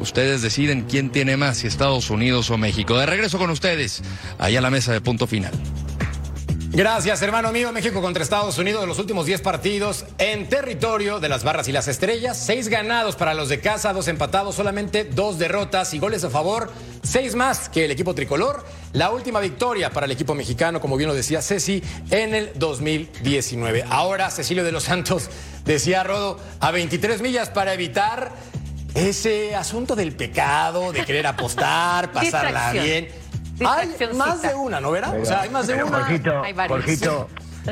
Ustedes 0.00 0.42
deciden 0.42 0.82
quién 0.82 1.10
tiene 1.10 1.36
más, 1.36 1.58
si 1.58 1.68
Estados 1.68 2.10
Unidos 2.10 2.50
o 2.50 2.58
México. 2.58 2.98
De 2.98 3.06
regreso 3.06 3.38
con 3.38 3.50
ustedes, 3.50 4.02
allá 4.40 4.58
a 4.58 4.62
la 4.62 4.70
mesa 4.70 4.92
de 4.92 5.00
punto 5.00 5.28
final. 5.28 5.52
Gracias, 6.74 7.20
hermano 7.20 7.52
mío. 7.52 7.70
México 7.70 8.00
contra 8.00 8.22
Estados 8.22 8.56
Unidos 8.56 8.80
de 8.80 8.86
los 8.86 8.98
últimos 8.98 9.26
10 9.26 9.42
partidos 9.42 10.06
en 10.16 10.48
territorio 10.48 11.20
de 11.20 11.28
las 11.28 11.44
barras 11.44 11.68
y 11.68 11.72
las 11.72 11.86
estrellas. 11.86 12.38
Seis 12.38 12.68
ganados 12.68 13.14
para 13.14 13.34
los 13.34 13.50
de 13.50 13.60
casa, 13.60 13.92
dos 13.92 14.08
empatados, 14.08 14.54
solamente 14.54 15.04
dos 15.04 15.38
derrotas 15.38 15.92
y 15.92 15.98
goles 15.98 16.24
a 16.24 16.30
favor. 16.30 16.72
Seis 17.02 17.34
más 17.34 17.68
que 17.68 17.84
el 17.84 17.90
equipo 17.90 18.14
tricolor. 18.14 18.64
La 18.94 19.10
última 19.10 19.38
victoria 19.40 19.90
para 19.90 20.06
el 20.06 20.12
equipo 20.12 20.34
mexicano, 20.34 20.80
como 20.80 20.96
bien 20.96 21.08
lo 21.08 21.14
decía 21.14 21.42
Ceci, 21.42 21.82
en 22.10 22.34
el 22.34 22.52
2019. 22.54 23.84
Ahora 23.90 24.30
Cecilio 24.30 24.64
de 24.64 24.72
los 24.72 24.84
Santos 24.84 25.28
decía 25.66 26.02
Rodo 26.04 26.40
a 26.58 26.70
23 26.70 27.20
millas 27.20 27.50
para 27.50 27.74
evitar 27.74 28.32
ese 28.94 29.54
asunto 29.54 29.94
del 29.94 30.12
pecado, 30.12 30.90
de 30.90 31.04
querer 31.04 31.26
apostar, 31.26 32.12
pasarla 32.14 32.72
bien. 32.72 33.21
Hay 33.66 34.14
más 34.14 34.42
de 34.42 34.54
una, 34.54 34.80
¿no 34.80 34.90
verá? 34.90 35.10
o 35.10 35.24
sea, 35.24 35.42
hay 35.42 35.50
más 35.50 35.66
de 35.66 35.82
una. 35.82 35.98
Jorgito, 35.98 36.42
Jorgito, 36.68 37.28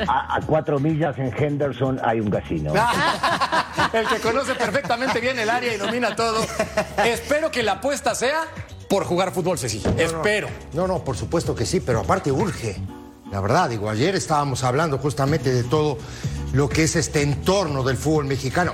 a, 0.07 0.39
cuatro 0.45 0.79
millas 0.79 1.17
en 1.17 1.33
Henderson 1.35 1.99
hay 2.03 2.19
un 2.19 2.29
casino. 2.29 2.73
el 3.93 4.07
que 4.07 4.19
conoce 4.19 4.55
perfectamente 4.55 5.19
bien 5.19 5.37
el 5.39 5.49
área 5.49 5.73
y 5.73 5.77
domina 5.77 6.15
todo. 6.15 6.45
Espero 7.05 7.51
que 7.51 7.63
la 7.63 7.73
apuesta 7.73 8.15
sea 8.15 8.45
por 8.87 9.05
jugar 9.05 9.31
fútbol, 9.31 9.57
Ceci. 9.57 9.81
Espero. 9.97 10.49
No, 10.73 10.87
no, 10.87 11.03
por 11.03 11.15
supuesto 11.15 11.55
que 11.55 11.65
sí, 11.65 11.79
pero 11.79 12.01
aparte 12.01 12.31
urge. 12.31 12.77
La 13.31 13.39
verdad, 13.39 13.69
digo, 13.69 13.89
ayer 13.89 14.15
estábamos 14.15 14.65
hablando 14.65 14.97
justamente 14.97 15.53
de 15.53 15.63
todo 15.63 15.97
lo 16.51 16.67
que 16.67 16.83
es 16.83 16.97
este 16.97 17.21
entorno 17.21 17.83
del 17.83 17.95
fútbol 17.95 18.25
mexicano. 18.25 18.73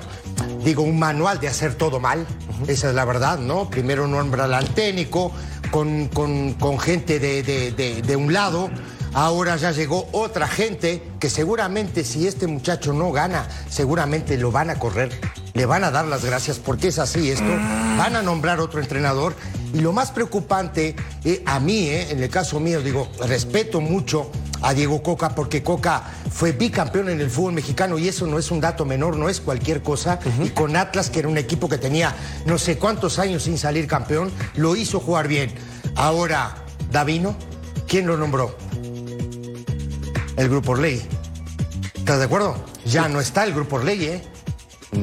Digo, 0.64 0.82
un 0.82 0.98
manual 0.98 1.40
de 1.40 1.48
hacer 1.48 1.76
todo 1.76 2.00
mal, 2.00 2.26
esa 2.68 2.90
es 2.90 2.96
la 2.96 3.06
verdad, 3.06 3.38
¿no? 3.38 3.70
Primero 3.70 4.08
nombra 4.08 4.46
al 4.46 4.70
técnico, 4.70 5.32
con, 5.72 6.08
con, 6.08 6.80
gente 6.80 7.20
de, 7.20 7.44
de, 7.44 8.16
un 8.16 8.34
lado. 8.34 8.70
Ahora 9.14 9.56
ya 9.56 9.72
llegó 9.72 10.08
otra 10.12 10.48
gente 10.48 11.02
que 11.20 11.30
seguramente 11.30 12.04
si 12.04 12.28
este 12.28 12.46
muchacho 12.46 12.94
no 12.94 13.12
gana, 13.12 13.48
seguramente 13.70 14.38
lo 14.38 14.52
van 14.52 14.70
a 14.70 14.78
correr, 14.78 15.10
le 15.58 15.66
van 15.66 15.84
a 15.84 15.90
dar 15.90 16.06
las 16.06 16.24
gracias 16.24 16.60
porque 16.60 16.90
es 16.90 17.00
así 17.00 17.32
esto, 17.32 17.50
van 17.98 18.16
a 18.16 18.22
nombrar 18.22 18.60
otro 18.60 18.80
entrenador 18.80 19.36
y 19.74 19.80
lo 19.80 19.92
más 19.92 20.12
preocupante 20.12 20.96
eh, 21.26 21.42
a 21.48 21.60
mí, 21.60 21.88
eh, 21.88 22.12
en 22.12 22.22
el 22.22 22.30
caso 22.30 22.60
mío, 22.60 22.80
digo, 22.82 23.10
respeto 23.26 23.82
mucho 23.82 24.30
a 24.62 24.76
Diego 24.76 25.02
Coca 25.02 25.30
porque 25.30 25.64
Coca 25.64 26.04
fue 26.32 26.52
bicampeón 26.52 27.10
en 27.10 27.22
el 27.22 27.32
fútbol 27.32 27.54
mexicano 27.54 27.98
y 27.98 28.08
eso 28.08 28.28
no 28.28 28.38
es 28.38 28.52
un 28.52 28.62
dato 28.62 28.86
menor, 28.86 29.18
no 29.18 29.30
es 29.30 29.42
cualquier 29.42 29.82
cosa. 29.82 30.20
Y 30.44 30.50
con 30.50 30.76
Atlas, 30.76 31.10
que 31.10 31.20
era 31.20 31.28
un 31.28 31.38
equipo 31.40 31.68
que 31.68 31.80
tenía 31.80 32.16
no 32.46 32.60
sé 32.60 32.78
cuántos 32.78 33.18
años 33.18 33.44
sin 33.44 33.58
salir 33.58 33.88
campeón, 33.88 34.32
lo 34.56 34.76
hizo 34.76 35.00
jugar 35.00 35.28
bien. 35.28 35.52
Ahora, 35.96 36.56
Davino, 36.92 37.36
¿quién 37.88 38.06
lo 38.06 38.16
nombró? 38.16 38.56
el 40.38 40.50
grupo 40.50 40.76
ley. 40.76 41.02
¿Estás 41.96 42.20
de 42.20 42.26
acuerdo? 42.26 42.64
Ya 42.86 43.10
no 43.10 43.20
está 43.20 43.44
el 43.44 43.54
grupo 43.54 43.80
ley, 43.80 44.06
¿eh? 44.06 44.24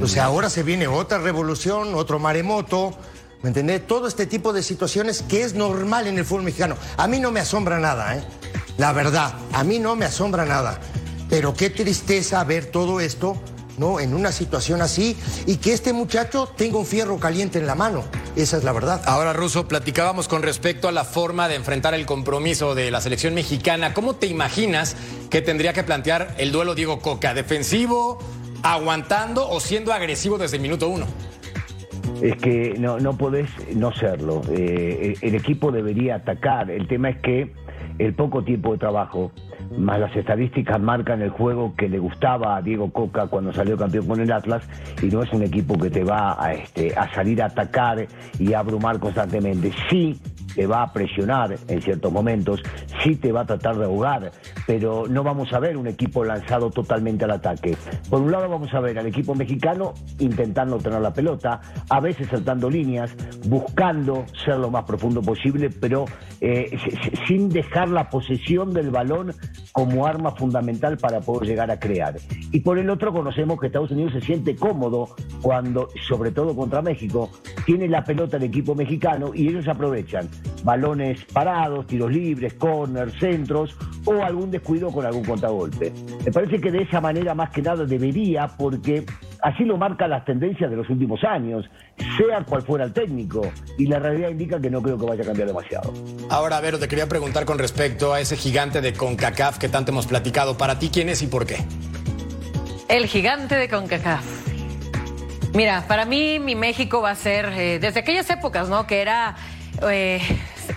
O 0.02 0.06
sea, 0.06 0.26
ahora 0.26 0.50
se 0.50 0.62
viene 0.62 0.86
otra 0.86 1.18
revolución, 1.18 1.94
otro 1.94 2.18
maremoto. 2.18 2.94
¿Me 3.42 3.48
entendés? 3.48 3.86
Todo 3.86 4.08
este 4.08 4.26
tipo 4.26 4.52
de 4.52 4.62
situaciones 4.62 5.22
que 5.22 5.42
es 5.42 5.54
normal 5.54 6.06
en 6.06 6.18
el 6.18 6.24
fútbol 6.24 6.44
mexicano. 6.44 6.76
A 6.96 7.06
mí 7.06 7.20
no 7.20 7.30
me 7.30 7.40
asombra 7.40 7.78
nada, 7.78 8.16
¿eh? 8.16 8.24
La 8.78 8.92
verdad, 8.92 9.34
a 9.52 9.62
mí 9.64 9.78
no 9.78 9.96
me 9.96 10.06
asombra 10.06 10.44
nada. 10.44 10.80
Pero 11.28 11.54
qué 11.54 11.68
tristeza 11.68 12.42
ver 12.44 12.66
todo 12.66 13.00
esto, 13.00 13.36
¿no? 13.76 14.00
En 14.00 14.14
una 14.14 14.32
situación 14.32 14.80
así 14.80 15.16
y 15.46 15.56
que 15.56 15.72
este 15.72 15.92
muchacho 15.92 16.48
tenga 16.56 16.78
un 16.78 16.86
fierro 16.86 17.18
caliente 17.18 17.58
en 17.58 17.66
la 17.66 17.74
mano. 17.74 18.04
Esa 18.34 18.56
es 18.56 18.64
la 18.64 18.72
verdad. 18.72 19.02
Ahora, 19.04 19.32
Russo, 19.32 19.68
platicábamos 19.68 20.26
con 20.26 20.42
respecto 20.42 20.88
a 20.88 20.92
la 20.92 21.04
forma 21.04 21.46
de 21.46 21.56
enfrentar 21.56 21.94
el 21.94 22.06
compromiso 22.06 22.74
de 22.74 22.90
la 22.90 23.00
selección 23.00 23.34
mexicana. 23.34 23.94
¿Cómo 23.94 24.16
te 24.16 24.26
imaginas 24.26 24.96
que 25.30 25.42
tendría 25.42 25.72
que 25.72 25.84
plantear 25.84 26.34
el 26.38 26.50
duelo 26.50 26.74
Diego 26.74 27.00
Coca? 27.00 27.34
¿Defensivo, 27.34 28.18
aguantando 28.64 29.48
o 29.48 29.60
siendo 29.60 29.92
agresivo 29.92 30.38
desde 30.38 30.56
el 30.56 30.62
minuto 30.62 30.88
uno? 30.88 31.06
Es 32.20 32.36
que 32.36 32.74
no, 32.78 32.98
no 32.98 33.16
podés 33.16 33.50
no 33.76 33.92
serlo. 33.92 34.42
Eh, 34.50 35.14
el 35.20 35.34
equipo 35.34 35.70
debería 35.70 36.16
atacar. 36.16 36.70
El 36.70 36.88
tema 36.88 37.10
es 37.10 37.18
que 37.18 37.52
el 37.98 38.14
poco 38.14 38.42
tiempo 38.42 38.72
de 38.72 38.78
trabajo, 38.78 39.30
más 39.76 40.00
las 40.00 40.14
estadísticas 40.16 40.80
marcan 40.80 41.22
el 41.22 41.30
juego 41.30 41.74
que 41.76 41.88
le 41.88 41.98
gustaba 41.98 42.56
a 42.56 42.62
Diego 42.62 42.90
Coca 42.92 43.26
cuando 43.26 43.52
salió 43.52 43.76
campeón 43.76 44.06
con 44.06 44.20
el 44.20 44.32
Atlas 44.32 44.64
y 45.02 45.06
no 45.06 45.22
es 45.22 45.32
un 45.32 45.42
equipo 45.42 45.78
que 45.78 45.90
te 45.90 46.02
va 46.02 46.42
a, 46.42 46.52
este, 46.54 46.94
a 46.96 47.12
salir 47.14 47.42
a 47.42 47.46
atacar 47.46 48.06
y 48.38 48.52
a 48.52 48.60
abrumar 48.60 48.98
constantemente. 48.98 49.72
Sí, 49.90 50.18
te 50.54 50.66
va 50.66 50.82
a 50.82 50.92
presionar 50.92 51.56
en 51.68 51.82
ciertos 51.82 52.12
momentos, 52.12 52.62
sí 53.02 53.16
te 53.16 53.32
va 53.32 53.42
a 53.42 53.46
tratar 53.46 53.76
de 53.76 53.84
ahogar, 53.84 54.32
pero 54.66 55.06
no 55.08 55.22
vamos 55.22 55.52
a 55.52 55.58
ver 55.58 55.76
un 55.76 55.86
equipo 55.86 56.24
lanzado 56.24 56.70
totalmente 56.70 57.24
al 57.24 57.32
ataque. 57.32 57.76
Por 58.08 58.22
un 58.22 58.30
lado 58.30 58.48
vamos 58.48 58.72
a 58.74 58.80
ver 58.80 58.98
al 58.98 59.06
equipo 59.06 59.34
mexicano 59.34 59.94
intentando 60.18 60.78
tener 60.78 61.00
la 61.00 61.12
pelota, 61.12 61.60
a 61.88 62.00
veces 62.00 62.28
saltando 62.28 62.70
líneas, 62.70 63.14
buscando 63.46 64.24
ser 64.44 64.58
lo 64.58 64.70
más 64.70 64.84
profundo 64.84 65.22
posible, 65.22 65.70
pero 65.70 66.04
eh, 66.40 66.76
sin 67.26 67.48
dejar 67.48 67.88
la 67.88 68.08
posesión 68.08 68.72
del 68.72 68.90
balón 68.90 69.32
como 69.72 70.06
arma 70.06 70.30
fundamental 70.32 70.96
para 70.98 71.20
poder 71.20 71.48
llegar 71.48 71.70
a 71.70 71.78
crear. 71.78 72.14
Y 72.52 72.60
por 72.60 72.78
el 72.78 72.88
otro 72.90 73.12
conocemos 73.12 73.58
que 73.58 73.66
Estados 73.66 73.90
Unidos 73.90 74.12
se 74.12 74.20
siente 74.20 74.54
cómodo 74.54 75.08
cuando, 75.42 75.88
sobre 76.06 76.30
todo 76.30 76.54
contra 76.54 76.80
México, 76.80 77.30
tiene 77.66 77.88
la 77.88 78.04
pelota 78.04 78.36
el 78.36 78.44
equipo 78.44 78.74
mexicano 78.74 79.32
y 79.34 79.48
ellos 79.48 79.66
aprovechan 79.68 80.28
balones 80.62 81.24
parados, 81.32 81.86
tiros 81.86 82.10
libres, 82.10 82.54
corners, 82.54 83.14
centros 83.18 83.76
o 84.04 84.22
algún 84.22 84.50
descuido 84.50 84.90
con 84.90 85.04
algún 85.04 85.24
contragolpe. 85.24 85.92
Me 86.24 86.32
parece 86.32 86.60
que 86.60 86.70
de 86.70 86.82
esa 86.82 87.00
manera 87.00 87.34
más 87.34 87.50
que 87.50 87.62
nada 87.62 87.84
debería, 87.84 88.48
porque 88.48 89.04
así 89.42 89.64
lo 89.64 89.76
marcan 89.76 90.10
las 90.10 90.24
tendencias 90.24 90.70
de 90.70 90.76
los 90.76 90.88
últimos 90.88 91.22
años, 91.24 91.64
sea 92.16 92.44
cual 92.44 92.62
fuera 92.62 92.84
el 92.84 92.92
técnico, 92.92 93.42
y 93.78 93.86
la 93.86 93.98
realidad 93.98 94.30
indica 94.30 94.60
que 94.60 94.70
no 94.70 94.82
creo 94.82 94.98
que 94.98 95.06
vaya 95.06 95.22
a 95.22 95.26
cambiar 95.26 95.48
demasiado. 95.48 95.92
Ahora, 96.30 96.60
Vero, 96.60 96.78
te 96.78 96.88
quería 96.88 97.08
preguntar 97.08 97.44
con 97.44 97.58
respecto 97.58 98.12
a 98.12 98.20
ese 98.20 98.36
gigante 98.36 98.80
de 98.80 98.92
CONCACAF 98.92 99.58
que 99.58 99.68
tanto 99.68 99.92
hemos 99.92 100.06
platicado. 100.06 100.56
Para 100.56 100.78
ti, 100.78 100.90
¿quién 100.92 101.08
es 101.08 101.22
y 101.22 101.26
por 101.26 101.46
qué? 101.46 101.56
El 102.88 103.06
gigante 103.06 103.54
de 103.56 103.68
CONCACAF. 103.68 104.24
Mira, 105.54 105.84
para 105.86 106.04
mí 106.04 106.40
mi 106.40 106.56
México 106.56 107.00
va 107.00 107.10
a 107.10 107.14
ser, 107.14 107.46
eh, 107.56 107.78
desde 107.78 108.00
aquellas 108.00 108.28
épocas, 108.28 108.68
¿no? 108.68 108.88
Que 108.88 109.00
era 109.00 109.36
eh, 109.90 110.20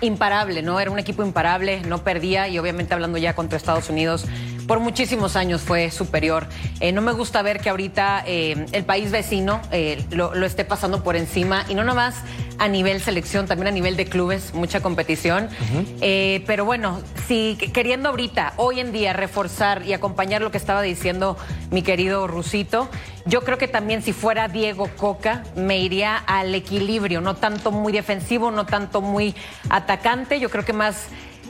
imparable, 0.01 0.61
¿no? 0.61 0.79
Era 0.79 0.91
un 0.91 0.99
equipo 0.99 1.23
imparable, 1.23 1.81
no 1.81 2.03
perdía 2.03 2.47
y 2.47 2.59
obviamente 2.59 2.93
hablando 2.93 3.17
ya 3.17 3.35
contra 3.35 3.57
Estados 3.57 3.89
Unidos, 3.89 4.25
por 4.67 4.79
muchísimos 4.79 5.35
años 5.35 5.61
fue 5.61 5.89
superior. 5.91 6.45
Eh, 6.79 6.91
no 6.91 7.01
me 7.01 7.13
gusta 7.13 7.41
ver 7.41 7.61
que 7.61 7.69
ahorita 7.69 8.23
eh, 8.27 8.65
el 8.73 8.83
país 8.83 9.11
vecino 9.11 9.61
eh, 9.71 10.03
lo, 10.11 10.35
lo, 10.35 10.45
esté 10.45 10.65
pasando 10.65 11.03
por 11.03 11.15
encima 11.15 11.65
y 11.69 11.73
no 11.75 11.83
nomás 11.83 12.15
a 12.59 12.67
nivel 12.67 13.01
selección, 13.01 13.47
también 13.47 13.67
a 13.67 13.71
nivel 13.71 13.95
de 13.95 14.05
clubes, 14.05 14.53
mucha 14.53 14.81
competición. 14.81 15.45
Uh 15.45 15.79
-huh. 15.79 16.43
pero 16.45 16.65
bueno, 16.65 17.01
si 17.27 17.55
queriendo 17.71 18.09
ahorita, 18.09 18.53
hoy 18.57 18.79
en 18.79 18.91
día, 18.91 19.13
reforzar 19.13 19.83
y 19.85 19.93
acompañar 19.93 20.41
lo 20.41 20.51
que 20.51 20.57
estaba 20.57 20.81
diciendo 20.81 21.37
mi 21.69 21.83
querido 21.83 22.27
Rusito, 22.27 22.89
yo 23.25 23.41
creo 23.41 23.57
que 23.57 23.67
también 23.67 24.01
si 24.01 24.11
fuera 24.11 24.47
Diego 24.47 24.89
Coca, 24.97 25.43
me 25.55 25.77
iría 25.77 26.17
al 26.17 26.55
equilibrio, 26.55 27.21
no 27.21 27.35
tanto 27.35 27.71
muy 27.71 27.93
defensivo, 27.93 28.49
no 28.49 28.65
tanto 28.65 29.01
muy 29.01 29.35
atacante, 29.69 30.39
yo 30.39 30.49
creo 30.49 30.65
que 30.65 30.73
más 30.73 31.09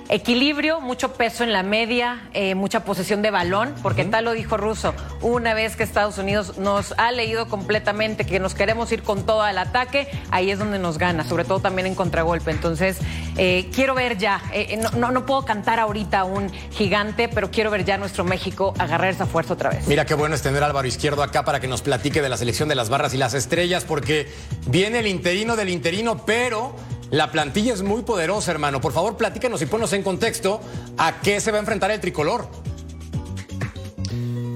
Equilibrio, 0.09 0.79
mucho 0.79 1.13
peso 1.13 1.43
en 1.43 1.51
la 1.51 1.63
media, 1.63 2.29
eh, 2.33 2.55
mucha 2.55 2.85
posesión 2.85 3.21
de 3.21 3.29
balón, 3.29 3.75
porque 3.83 4.03
uh 4.03 4.05
-huh. 4.05 4.11
tal 4.11 4.25
lo 4.25 4.31
dijo 4.31 4.55
Russo, 4.55 4.93
una 5.21 5.53
vez 5.53 5.75
que 5.75 5.83
Estados 5.83 6.17
Unidos 6.17 6.57
nos 6.57 6.93
ha 6.97 7.11
leído 7.11 7.49
completamente 7.49 8.25
que 8.25 8.39
nos 8.39 8.53
queremos 8.53 8.89
ir 8.93 9.03
con 9.03 9.25
todo 9.25 9.41
al 9.41 9.57
ataque, 9.57 10.07
ahí 10.31 10.49
es 10.49 10.59
donde 10.59 10.79
nos 10.79 10.97
gana, 10.97 11.25
sobre 11.25 11.43
todo 11.43 11.59
también 11.59 11.87
en 11.87 11.95
contragolpe. 11.95 12.51
Entonces, 12.51 12.97
eh, 13.35 13.69
quiero 13.73 13.95
ver 13.95 14.17
ya, 14.17 14.41
eh, 14.53 14.79
no, 14.81 14.91
no, 14.91 15.11
no, 15.11 15.25
puedo 15.25 15.43
cantar 15.43 15.77
ahorita 15.79 16.23
un 16.23 16.49
gigante, 16.71 17.27
pero 17.27 17.51
quiero 17.51 17.69
ver 17.69 17.83
ya 17.83 17.97
nuestro 17.97 18.23
México 18.23 18.73
agarrar 18.79 19.09
esa 19.09 19.25
fuerza 19.25 19.55
otra 19.55 19.71
vez. 19.71 19.87
Mira 19.87 20.05
qué 20.05 20.13
bueno 20.13 20.35
es 20.35 20.41
tener 20.41 20.63
a 20.63 20.67
Álvaro 20.67 20.87
Izquierdo 20.87 21.21
acá 21.21 21.43
para 21.43 21.59
que 21.59 21.67
nos 21.67 21.81
platique 21.81 22.21
de 22.21 22.29
la 22.29 22.37
selección 22.37 22.69
de 22.69 22.75
las 22.75 22.87
barras 22.87 23.13
y 23.13 23.17
las 23.17 23.33
estrellas, 23.33 23.83
porque 23.83 24.31
viene 24.67 24.99
el 24.99 25.07
interino 25.07 25.57
del 25.57 25.69
interino, 25.69 26.25
pero 26.25 26.75
la 27.11 27.31
plantilla 27.31 27.73
es 27.73 27.81
muy 27.81 28.03
poderosa, 28.03 28.51
hermano. 28.51 28.81
Por 28.81 28.93
favor, 28.93 29.17
platícanos 29.17 29.61
y 29.61 29.65
ponnos 29.65 29.93
en 29.93 30.03
contexto 30.03 30.61
a 30.97 31.21
qué 31.21 31.39
se 31.39 31.51
va 31.51 31.57
a 31.57 31.59
enfrentar 31.61 31.91
el 31.91 31.99
tricolor. 31.99 32.49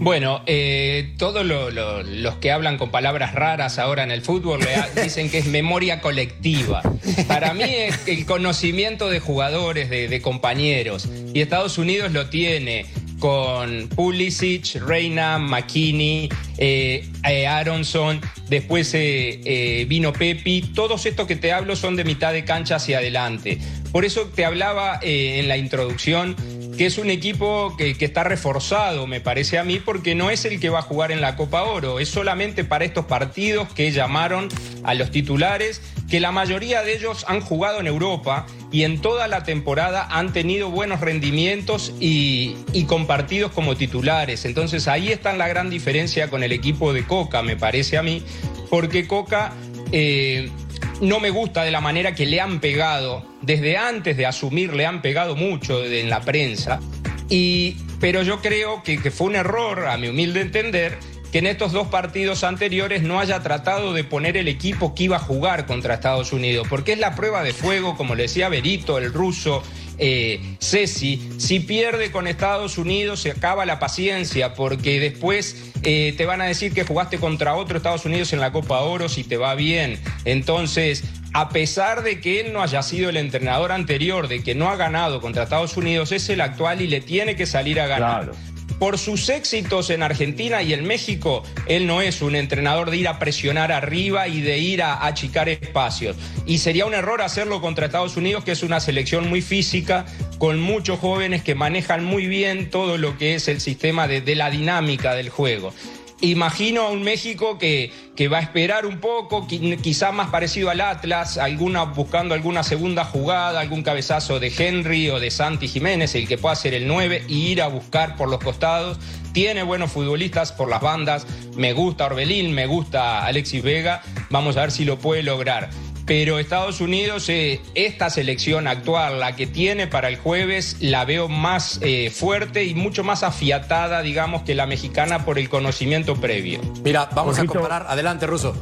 Bueno, 0.03 0.41
eh, 0.47 1.13
todos 1.19 1.45
lo, 1.45 1.69
lo, 1.69 2.01
los 2.01 2.35
que 2.37 2.51
hablan 2.51 2.79
con 2.79 2.89
palabras 2.89 3.35
raras 3.35 3.77
ahora 3.77 4.03
en 4.03 4.09
el 4.09 4.23
fútbol 4.23 4.59
dicen 5.03 5.29
que 5.29 5.37
es 5.37 5.45
memoria 5.45 6.01
colectiva. 6.01 6.81
Para 7.27 7.53
mí 7.53 7.63
es 7.63 8.07
el 8.07 8.25
conocimiento 8.25 9.09
de 9.09 9.19
jugadores, 9.19 9.91
de 9.91 10.21
compañeros. 10.23 11.07
Y 11.35 11.41
Estados 11.41 11.77
Unidos 11.77 12.13
lo 12.13 12.29
tiene 12.29 12.87
con 13.21 13.87
Pulisic, 13.89 14.81
Reina, 14.83 15.37
McKinney, 15.37 16.27
eh, 16.57 17.07
eh, 17.23 17.47
Aronson, 17.47 18.19
después 18.49 18.91
eh, 18.95 19.85
vino 19.87 20.11
Pepi. 20.11 20.63
Todos 20.73 21.05
estos 21.05 21.27
que 21.27 21.35
te 21.35 21.53
hablo 21.53 21.75
son 21.75 21.95
de 21.95 22.03
mitad 22.03 22.33
de 22.33 22.43
cancha 22.43 22.77
hacia 22.77 22.97
adelante. 22.97 23.59
Por 23.91 24.05
eso 24.05 24.23
te 24.35 24.43
hablaba 24.43 24.99
en 25.03 25.47
la 25.47 25.55
introducción 25.55 26.35
que 26.77 26.87
es 26.87 26.97
un 26.97 27.11
equipo 27.11 27.75
que, 27.77 27.95
que, 27.95 28.05
está 28.05 28.23
reforzado, 28.23 29.05
me 29.05 29.21
parece 29.21 29.59
a 29.59 29.63
mí, 29.63 29.79
porque 29.79 30.15
no 30.15 30.31
es 30.31 30.45
el 30.45 30.59
que 30.59 30.69
va 30.69 30.79
a 30.79 30.81
jugar 30.81 31.11
en 31.11 31.21
la 31.21 31.35
Copa 31.35 31.63
Oro, 31.63 31.99
es 31.99 32.09
solamente 32.09 32.63
para 32.63 32.85
estos 32.85 33.05
partidos 33.05 33.71
que 33.73 33.91
llamaron 33.91 34.47
a 34.83 34.95
los 34.95 35.11
titulares, 35.11 35.81
que 36.11 36.19
la 36.19 36.33
mayoría 36.33 36.83
de 36.83 36.93
ellos 36.93 37.23
han 37.29 37.39
jugado 37.39 37.79
en 37.79 37.87
Europa 37.87 38.45
y 38.69 38.83
en 38.83 38.99
toda 38.99 39.29
la 39.29 39.43
temporada 39.43 40.05
han 40.11 40.33
tenido 40.33 40.69
buenos 40.69 40.99
rendimientos 40.99 41.93
y, 42.01 42.57
compartidos 42.85 43.53
como 43.53 43.77
titulares. 43.77 44.43
Entonces 44.43 44.89
ahí 44.89 45.09
está 45.09 45.31
la 45.31 45.47
gran 45.47 45.69
diferencia 45.69 46.29
con 46.29 46.43
el 46.43 46.51
equipo 46.51 46.91
de 46.91 47.05
Coca, 47.05 47.41
me 47.43 47.55
parece 47.55 47.97
a 47.97 48.03
mí, 48.03 48.21
porque 48.69 49.07
Coca... 49.07 49.53
Eh, 49.93 50.51
no 50.99 51.19
me 51.19 51.31
gusta 51.31 51.63
de 51.63 51.71
la 51.71 51.81
manera 51.81 52.13
que 52.13 52.27
le 52.27 52.39
han 52.39 52.59
pegado, 52.59 53.25
desde 53.41 53.75
antes 53.75 54.15
de 54.17 54.27
asumir 54.27 54.73
le 54.75 54.85
han 54.85 55.01
pegado 55.01 55.35
mucho 55.35 55.83
en 55.83 56.11
la 56.11 56.21
prensa, 56.21 56.79
y, 57.27 57.77
pero 57.99 58.21
yo 58.21 58.39
creo 58.39 58.83
que 58.83 58.99
fue 59.09 59.27
un 59.27 59.35
error, 59.35 59.87
a 59.87 59.97
mi 59.97 60.09
humilde 60.09 60.41
entender, 60.41 60.99
que 61.31 61.39
en 61.39 61.47
estos 61.47 61.71
dos 61.71 61.87
partidos 61.87 62.43
anteriores 62.43 63.03
no 63.03 63.19
haya 63.19 63.41
tratado 63.41 63.93
de 63.93 64.03
poner 64.03 64.37
el 64.37 64.47
equipo 64.47 64.93
que 64.93 65.03
iba 65.03 65.15
a 65.15 65.19
jugar 65.19 65.65
contra 65.65 65.95
Estados 65.95 66.33
Unidos, 66.33 66.67
porque 66.69 66.93
es 66.93 66.99
la 66.99 67.15
prueba 67.15 67.43
de 67.43 67.53
fuego, 67.53 67.95
como 67.95 68.15
le 68.15 68.23
decía 68.23 68.49
Berito, 68.49 68.97
el 68.97 69.13
ruso, 69.13 69.63
eh, 69.97 70.41
Ceci, 70.59 71.29
si 71.37 71.59
pierde 71.59 72.11
con 72.11 72.27
Estados 72.27 72.77
Unidos 72.77 73.21
se 73.21 73.31
acaba 73.31 73.65
la 73.65 73.79
paciencia, 73.79 74.53
porque 74.55 74.99
después 74.99 75.71
eh, 75.83 76.13
te 76.17 76.25
van 76.25 76.41
a 76.41 76.45
decir 76.45 76.73
que 76.73 76.83
jugaste 76.83 77.17
contra 77.17 77.55
otro 77.55 77.77
Estados 77.77 78.05
Unidos 78.05 78.33
en 78.33 78.39
la 78.39 78.51
Copa 78.51 78.79
Oro 78.81 79.07
si 79.09 79.23
te 79.23 79.37
va 79.37 79.55
bien. 79.55 79.99
Entonces, 80.25 81.03
a 81.33 81.49
pesar 81.49 82.03
de 82.03 82.19
que 82.19 82.41
él 82.41 82.51
no 82.51 82.61
haya 82.61 82.81
sido 82.83 83.09
el 83.09 83.17
entrenador 83.17 83.71
anterior, 83.71 84.27
de 84.27 84.43
que 84.43 84.55
no 84.55 84.69
ha 84.69 84.75
ganado 84.75 85.21
contra 85.21 85.43
Estados 85.43 85.77
Unidos, 85.77 86.11
es 86.11 86.27
el 86.29 86.41
actual 86.41 86.81
y 86.81 86.87
le 86.87 86.99
tiene 86.99 87.35
que 87.35 87.45
salir 87.45 87.79
a 87.79 87.87
ganar. 87.87 88.23
Claro 88.23 88.50
por 88.81 88.97
sus 88.97 89.29
éxitos 89.29 89.91
en 89.91 90.01
Argentina 90.01 90.63
y 90.63 90.73
en 90.73 90.87
México, 90.87 91.43
él 91.67 91.85
no 91.85 92.01
es 92.01 92.23
un 92.23 92.35
entrenador 92.35 92.89
de 92.89 92.97
ir 92.97 93.07
a 93.07 93.19
presionar 93.19 93.71
arriba 93.71 94.27
y 94.27 94.41
de 94.41 94.57
ir 94.57 94.81
a 94.81 95.05
achicar 95.05 95.49
espacios. 95.49 96.15
Y 96.47 96.57
sería 96.57 96.87
un 96.87 96.95
error 96.95 97.21
hacerlo 97.21 97.61
contra 97.61 97.85
Estados 97.85 98.17
Unidos, 98.17 98.43
que 98.43 98.53
es 98.53 98.63
una 98.63 98.79
selección 98.79 99.29
muy 99.29 99.43
física, 99.43 100.07
con 100.39 100.59
muchos 100.59 100.97
jóvenes 100.97 101.43
que 101.43 101.53
manejan 101.53 102.03
muy 102.03 102.25
bien 102.25 102.71
todo 102.71 102.97
lo 102.97 103.19
que 103.19 103.35
es 103.35 103.47
el 103.49 103.61
sistema 103.61 104.07
de, 104.07 104.21
de 104.21 104.33
la 104.33 104.49
dinámica 104.49 105.13
del 105.13 105.29
juego. 105.29 105.75
Imagino 106.21 106.83
a 106.83 106.89
un 106.89 107.03
México 107.03 107.57
que, 107.57 107.91
que 108.15 108.27
va 108.27 108.37
a 108.37 108.41
esperar 108.41 108.85
un 108.85 108.99
poco, 108.99 109.47
quizá 109.47 110.11
más 110.11 110.29
parecido 110.29 110.69
al 110.69 110.81
Atlas, 110.81 111.37
alguna, 111.37 111.83
buscando 111.83 112.33
alguna 112.33 112.63
segunda 112.63 113.03
jugada, 113.03 113.59
algún 113.59 113.83
cabezazo 113.83 114.39
de 114.39 114.53
Henry 114.55 115.09
o 115.09 115.19
de 115.19 115.31
Santi 115.31 115.67
Jiménez, 115.67 116.15
el 116.15 116.27
que 116.27 116.37
pueda 116.37 116.55
ser 116.55 116.73
el 116.73 116.87
9, 116.87 117.25
y 117.27 117.47
ir 117.47 117.61
a 117.61 117.67
buscar 117.67 118.15
por 118.15 118.29
los 118.29 118.39
costados. 118.39 118.99
Tiene 119.33 119.63
buenos 119.63 119.91
futbolistas 119.91 120.51
por 120.51 120.69
las 120.69 120.81
bandas, 120.81 121.25
me 121.55 121.73
gusta 121.73 122.05
Orbelín, 122.05 122.53
me 122.53 122.67
gusta 122.67 123.25
Alexis 123.25 123.63
Vega, 123.63 124.01
vamos 124.29 124.57
a 124.57 124.61
ver 124.61 124.71
si 124.71 124.85
lo 124.85 124.99
puede 124.99 125.23
lograr 125.23 125.69
pero 126.05 126.39
Estados 126.39 126.81
Unidos, 126.81 127.29
eh, 127.29 127.59
esta 127.75 128.09
selección 128.09 128.67
actual, 128.67 129.19
la 129.19 129.35
que 129.35 129.47
tiene 129.47 129.87
para 129.87 130.07
el 130.07 130.17
jueves, 130.17 130.77
la 130.81 131.05
veo 131.05 131.27
más 131.27 131.79
eh, 131.83 132.09
fuerte 132.09 132.65
y 132.65 132.73
mucho 132.73 133.03
más 133.03 133.23
afiatada, 133.23 134.01
digamos, 134.01 134.43
que 134.43 134.55
la 134.55 134.65
mexicana 134.65 135.25
por 135.25 135.39
el 135.39 135.49
conocimiento 135.49 136.15
previo. 136.15 136.59
Mira, 136.83 137.09
vamos 137.15 137.39
a 137.39 137.45
comparar. 137.45 137.85
Adelante, 137.87 138.27
Ruso. 138.27 138.55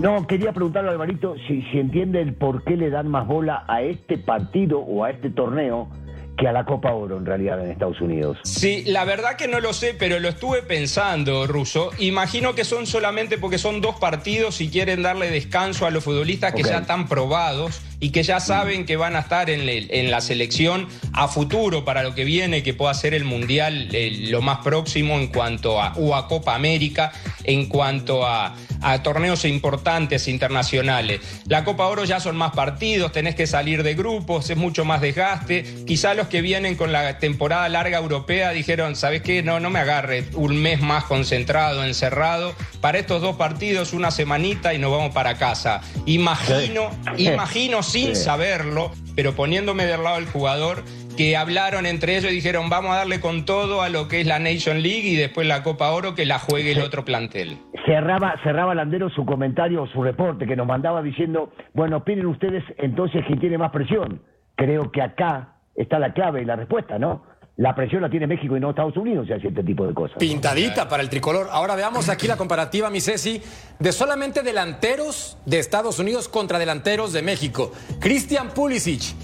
No, 0.00 0.26
quería 0.26 0.52
preguntarle 0.52 0.90
a 0.90 0.92
Alvarito 0.92 1.34
si, 1.46 1.62
si 1.70 1.78
entiende 1.78 2.20
el 2.22 2.34
por 2.34 2.64
qué 2.64 2.76
le 2.76 2.90
dan 2.90 3.08
más 3.08 3.26
bola 3.26 3.64
a 3.68 3.82
este 3.82 4.18
partido 4.18 4.80
o 4.80 5.04
a 5.04 5.10
este 5.10 5.30
torneo 5.30 5.88
que 6.36 6.48
a 6.48 6.52
la 6.52 6.64
Copa 6.64 6.92
Oro 6.92 7.18
en 7.18 7.26
realidad 7.26 7.62
en 7.62 7.70
Estados 7.70 8.00
Unidos. 8.00 8.38
Sí, 8.44 8.84
la 8.86 9.04
verdad 9.04 9.36
que 9.36 9.48
no 9.48 9.60
lo 9.60 9.72
sé, 9.72 9.94
pero 9.98 10.18
lo 10.18 10.28
estuve 10.28 10.62
pensando, 10.62 11.46
Ruso. 11.46 11.90
Imagino 11.98 12.54
que 12.54 12.64
son 12.64 12.86
solamente 12.86 13.38
porque 13.38 13.58
son 13.58 13.80
dos 13.80 13.96
partidos 13.96 14.60
y 14.60 14.70
quieren 14.70 15.02
darle 15.02 15.30
descanso 15.30 15.86
a 15.86 15.90
los 15.90 16.04
futbolistas 16.04 16.54
que 16.54 16.62
ya 16.62 16.78
están 16.78 17.08
probados 17.08 17.80
y 18.02 18.10
que 18.10 18.24
ya 18.24 18.40
saben 18.40 18.84
que 18.84 18.96
van 18.96 19.14
a 19.14 19.20
estar 19.20 19.48
en, 19.48 19.68
en, 19.68 20.10
la 20.10 20.20
selección 20.20 20.88
a 21.12 21.28
futuro 21.28 21.84
para 21.84 22.02
lo 22.02 22.16
que 22.16 22.24
viene, 22.24 22.64
que 22.64 22.74
pueda 22.74 22.92
ser 22.94 23.14
el 23.14 23.24
Mundial 23.24 23.90
lo 24.28 24.42
más 24.42 24.58
próximo 24.58 25.14
en 25.20 25.28
cuanto 25.28 25.80
a, 25.80 25.92
o 25.94 26.16
a 26.16 26.26
Copa 26.26 26.56
América, 26.56 27.12
en 27.44 27.66
cuanto 27.66 28.26
a, 28.26 28.56
a 28.82 29.02
torneos 29.02 29.44
importantes 29.44 30.28
internacionales. 30.28 31.20
La 31.46 31.64
Copa 31.64 31.86
Oro 31.86 32.04
ya 32.04 32.20
son 32.20 32.36
más 32.36 32.52
partidos, 32.52 33.12
tenés 33.12 33.34
que 33.34 33.46
salir 33.46 33.82
de 33.82 33.94
grupos, 33.94 34.50
es 34.50 34.56
mucho 34.56 34.84
más 34.84 35.00
desgaste. 35.00 35.62
Quizá 35.86 36.14
los 36.14 36.26
que 36.26 36.42
vienen 36.42 36.74
con 36.74 36.92
la 36.92 37.18
temporada 37.18 37.68
larga 37.68 37.98
europea 37.98 38.50
dijeron, 38.50 38.96
¿sabes 38.96 39.22
qué? 39.22 39.42
No, 39.42 39.60
no 39.60 39.70
me 39.70 39.78
agarre 39.78 40.24
un 40.34 40.56
mes 40.56 40.80
más 40.80 41.04
concentrado, 41.04 41.84
encerrado. 41.84 42.54
Para 42.80 42.98
estos 42.98 43.22
dos 43.22 43.36
partidos, 43.36 43.92
una 43.92 44.10
semanita 44.10 44.74
y 44.74 44.78
nos 44.78 44.90
vamos 44.90 45.14
para 45.14 45.38
casa. 45.38 45.80
Imagino, 46.06 46.90
imagino 47.16 47.82
sin 47.92 48.16
saberlo, 48.16 48.90
pero 49.14 49.34
poniéndome 49.34 49.84
del 49.84 50.02
lado 50.02 50.16
del 50.16 50.26
jugador, 50.26 50.82
que 51.14 51.36
hablaron 51.36 51.84
entre 51.84 52.16
ellos 52.16 52.32
y 52.32 52.36
dijeron 52.36 52.70
vamos 52.70 52.92
a 52.92 52.96
darle 52.96 53.20
con 53.20 53.44
todo 53.44 53.82
a 53.82 53.90
lo 53.90 54.08
que 54.08 54.22
es 54.22 54.26
la 54.26 54.38
Nation 54.38 54.80
League 54.80 55.06
y 55.06 55.16
después 55.16 55.46
la 55.46 55.62
Copa 55.62 55.90
Oro 55.90 56.14
que 56.14 56.24
la 56.24 56.38
juegue 56.38 56.72
el 56.72 56.80
otro 56.80 57.04
plantel. 57.04 57.58
Cerraba, 57.84 58.34
cerraba 58.42 58.74
Landero 58.74 59.10
su 59.10 59.26
comentario, 59.26 59.86
su 59.88 60.02
reporte 60.02 60.46
que 60.46 60.56
nos 60.56 60.66
mandaba 60.66 61.02
diciendo, 61.02 61.52
bueno, 61.74 61.98
opinen 61.98 62.24
ustedes 62.26 62.64
entonces 62.78 63.24
quién 63.26 63.40
tiene 63.40 63.58
más 63.58 63.72
presión. 63.72 64.22
Creo 64.56 64.90
que 64.90 65.02
acá 65.02 65.56
está 65.74 65.98
la 65.98 66.14
clave 66.14 66.40
y 66.40 66.46
la 66.46 66.56
respuesta, 66.56 66.98
¿no? 66.98 67.24
La 67.62 67.76
presión 67.76 68.02
la 68.02 68.10
tiene 68.10 68.26
México 68.26 68.56
y 68.56 68.60
no 68.60 68.70
Estados 68.70 68.96
Unidos 68.96 69.28
si 69.28 69.34
hace 69.34 69.46
este 69.46 69.62
tipo 69.62 69.86
de 69.86 69.94
cosas. 69.94 70.16
Pintadita 70.18 70.88
para 70.88 71.00
el 71.00 71.08
tricolor. 71.08 71.48
Ahora 71.52 71.76
veamos 71.76 72.08
aquí 72.08 72.26
la 72.26 72.36
comparativa, 72.36 72.90
mi 72.90 73.00
Ceci, 73.00 73.40
de 73.78 73.92
solamente 73.92 74.42
delanteros 74.42 75.38
de 75.46 75.60
Estados 75.60 76.00
Unidos 76.00 76.28
contra 76.28 76.58
delanteros 76.58 77.12
de 77.12 77.22
México. 77.22 77.70
Christian 78.00 78.48
Pulisic. 78.50 79.14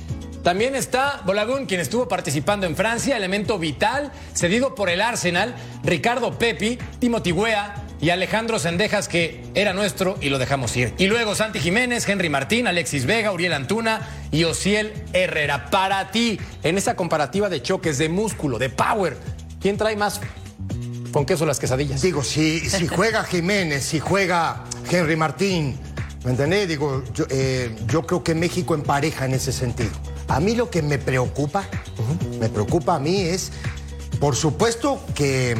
También 0.45 0.76
está 0.76 1.21
Bolagun, 1.26 1.66
quien 1.66 1.80
estuvo 1.80 2.07
participando 2.07 2.64
en 2.64 2.76
Francia, 2.76 3.16
elemento 3.16 3.59
vital, 3.59 4.12
cedido 4.35 4.76
por 4.76 4.88
el 4.88 5.00
Arsenal, 5.00 5.57
Ricardo 5.83 6.38
Pepi, 6.38 6.78
Timothy 7.00 7.33
Weah, 7.33 7.88
y 8.00 8.11
Alejandro 8.11 8.59
Sendejas, 8.59 9.08
que 9.08 9.45
era 9.54 9.73
nuestro 9.73 10.17
y 10.21 10.28
lo 10.28 10.39
dejamos 10.39 10.76
ir. 10.76 10.95
Y 10.99 11.06
luego 11.06 11.34
Santi 11.34 11.58
Jiménez, 11.58 12.08
Henry 12.08 12.28
Martín, 12.28 12.67
Alexis 12.67 13.06
Vega, 13.06 13.32
Uriel 13.32 13.52
Antuna 13.52 14.08
y 14.30 14.45
Ociel 14.45 14.93
Herrera. 15.13 15.71
Para 15.71 16.11
ti, 16.11 16.39
en 16.63 16.78
esa 16.78 16.95
comparativa 16.95 17.49
de 17.49 17.63
choques, 17.63 17.99
de 17.99 18.08
músculo, 18.08 18.58
de 18.58 18.71
power, 18.71 19.17
¿quién 19.61 19.76
trae 19.76 19.97
más 19.97 20.21
con 21.13 21.26
queso 21.26 21.47
las 21.47 21.58
quesadillas? 21.58 22.02
Digo, 22.02 22.23
si, 22.23 22.61
si 22.61 22.87
juega 22.87 23.25
Jiménez, 23.25 23.84
si 23.84 23.99
juega 23.99 24.65
Henry 24.91 25.17
Martín, 25.17 25.78
¿me 26.25 26.30
entendés? 26.30 26.69
Digo, 26.69 27.02
yo, 27.15 27.26
eh, 27.30 27.75
yo 27.89 28.06
creo 28.06 28.23
que 28.23 28.34
México 28.34 28.75
empareja 28.75 29.25
en 29.25 29.34
ese 29.34 29.52
sentido. 29.52 29.91
A 30.28 30.41
mí 30.41 30.54
lo 30.54 30.71
que 30.71 30.82
me 30.82 30.99
preocupa, 30.99 31.65
me 32.39 32.49
preocupa 32.49 32.97
a 32.97 32.99
mí 32.99 33.23
es, 33.23 33.50
por 34.21 34.37
supuesto 34.37 35.00
que 35.15 35.56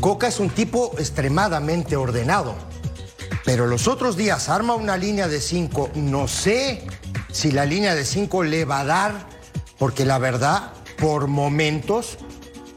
Coca 0.00 0.28
es 0.28 0.40
un 0.40 0.48
tipo 0.48 0.92
extremadamente 0.98 1.94
ordenado, 1.94 2.54
pero 3.44 3.66
los 3.66 3.86
otros 3.86 4.16
días 4.16 4.48
arma 4.48 4.74
una 4.74 4.96
línea 4.96 5.28
de 5.28 5.42
cinco. 5.42 5.90
No 5.94 6.26
sé 6.26 6.86
si 7.30 7.50
la 7.50 7.66
línea 7.66 7.94
de 7.94 8.06
cinco 8.06 8.42
le 8.42 8.64
va 8.64 8.80
a 8.80 8.84
dar, 8.86 9.26
porque 9.78 10.06
la 10.06 10.18
verdad, 10.18 10.72
por 10.98 11.26
momentos, 11.26 12.16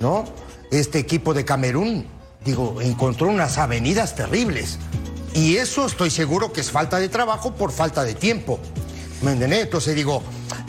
¿no? 0.01 0.25
Este 0.69 0.99
equipo 0.99 1.33
de 1.33 1.45
Camerún, 1.45 2.07
digo, 2.43 2.81
encontró 2.81 3.29
unas 3.29 3.57
avenidas 3.57 4.15
terribles. 4.15 4.77
Y 5.33 5.55
eso 5.55 5.86
estoy 5.86 6.12
seguro 6.12 6.51
que 6.51 6.59
es 6.59 6.71
falta 6.71 6.99
de 6.99 7.07
trabajo 7.07 7.53
por 7.53 7.71
falta 7.71 8.03
de 8.03 8.15
tiempo. 8.15 8.59
¿Me 9.23 9.31
entendés? 9.31 9.63
Entonces 9.63 9.95
digo, 9.95 10.21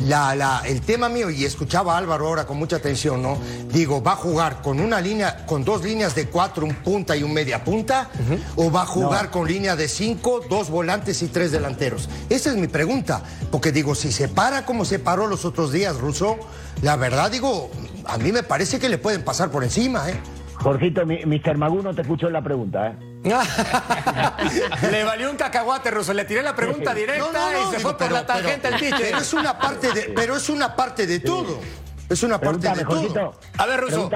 la, 0.06 0.34
la, 0.36 0.62
el 0.64 0.80
tema 0.80 1.08
mío, 1.08 1.28
y 1.28 1.44
escuchaba 1.44 1.94
a 1.94 1.98
Álvaro 1.98 2.28
ahora 2.28 2.46
con 2.46 2.56
mucha 2.56 2.76
atención, 2.76 3.20
¿no? 3.20 3.36
Digo, 3.72 4.00
¿va 4.00 4.12
a 4.12 4.16
jugar 4.16 4.62
con 4.62 4.78
una 4.78 5.00
línea, 5.00 5.44
con 5.44 5.64
dos 5.64 5.82
líneas 5.82 6.14
de 6.14 6.28
cuatro, 6.28 6.64
un 6.64 6.74
punta 6.76 7.16
y 7.16 7.24
un 7.24 7.32
media 7.32 7.64
punta? 7.64 8.10
¿O 8.54 8.70
va 8.70 8.82
a 8.82 8.86
jugar 8.86 9.30
con 9.30 9.48
línea 9.48 9.74
de 9.74 9.88
cinco, 9.88 10.40
dos 10.48 10.70
volantes 10.70 11.20
y 11.22 11.28
tres 11.28 11.50
delanteros? 11.50 12.08
Esa 12.30 12.50
es 12.50 12.56
mi 12.56 12.68
pregunta. 12.68 13.22
Porque 13.50 13.72
digo, 13.72 13.96
si 13.96 14.12
se 14.12 14.28
para 14.28 14.64
como 14.64 14.84
se 14.84 15.00
paró 15.00 15.26
los 15.26 15.44
otros 15.44 15.72
días, 15.72 15.98
Russo, 15.98 16.36
la 16.82 16.94
verdad 16.94 17.32
digo, 17.32 17.70
a 18.06 18.18
mí 18.18 18.30
me 18.30 18.44
parece 18.44 18.78
que 18.78 18.88
le 18.88 18.98
pueden 18.98 19.24
pasar 19.24 19.50
por 19.50 19.64
encima, 19.64 20.08
¿eh? 20.10 20.14
Jorgito, 20.54 21.02
Mr. 21.04 21.58
Magú 21.58 21.82
no 21.82 21.92
te 21.92 22.02
escuchó 22.02 22.30
la 22.30 22.42
pregunta, 22.42 22.88
¿eh? 22.88 23.13
le 24.90 25.04
valió 25.04 25.30
un 25.30 25.36
cacahuate, 25.36 25.90
Russo. 25.90 26.12
Le 26.12 26.24
tiré 26.24 26.42
la 26.42 26.54
pregunta 26.54 26.94
directa 26.94 27.52
y 27.58 27.74
se 27.74 27.80
fue 27.80 27.96
por 27.96 28.12
la 28.12 28.26
tangente 28.26 28.68
el 28.68 28.76
teacher. 28.76 29.00
Pero 29.00 29.18
es 29.18 29.32
una 29.32 29.58
parte 29.58 29.92
de, 29.92 30.02
pero 30.14 30.36
es 30.36 30.48
una 30.48 30.76
parte 30.76 31.06
de 31.06 31.20
todo. 31.20 31.60
Es 32.08 32.22
una 32.22 32.38
parte 32.38 32.68
de 32.68 32.84
todo. 32.84 33.34
A 33.56 33.66
ver, 33.66 33.80
Russo. 33.80 34.10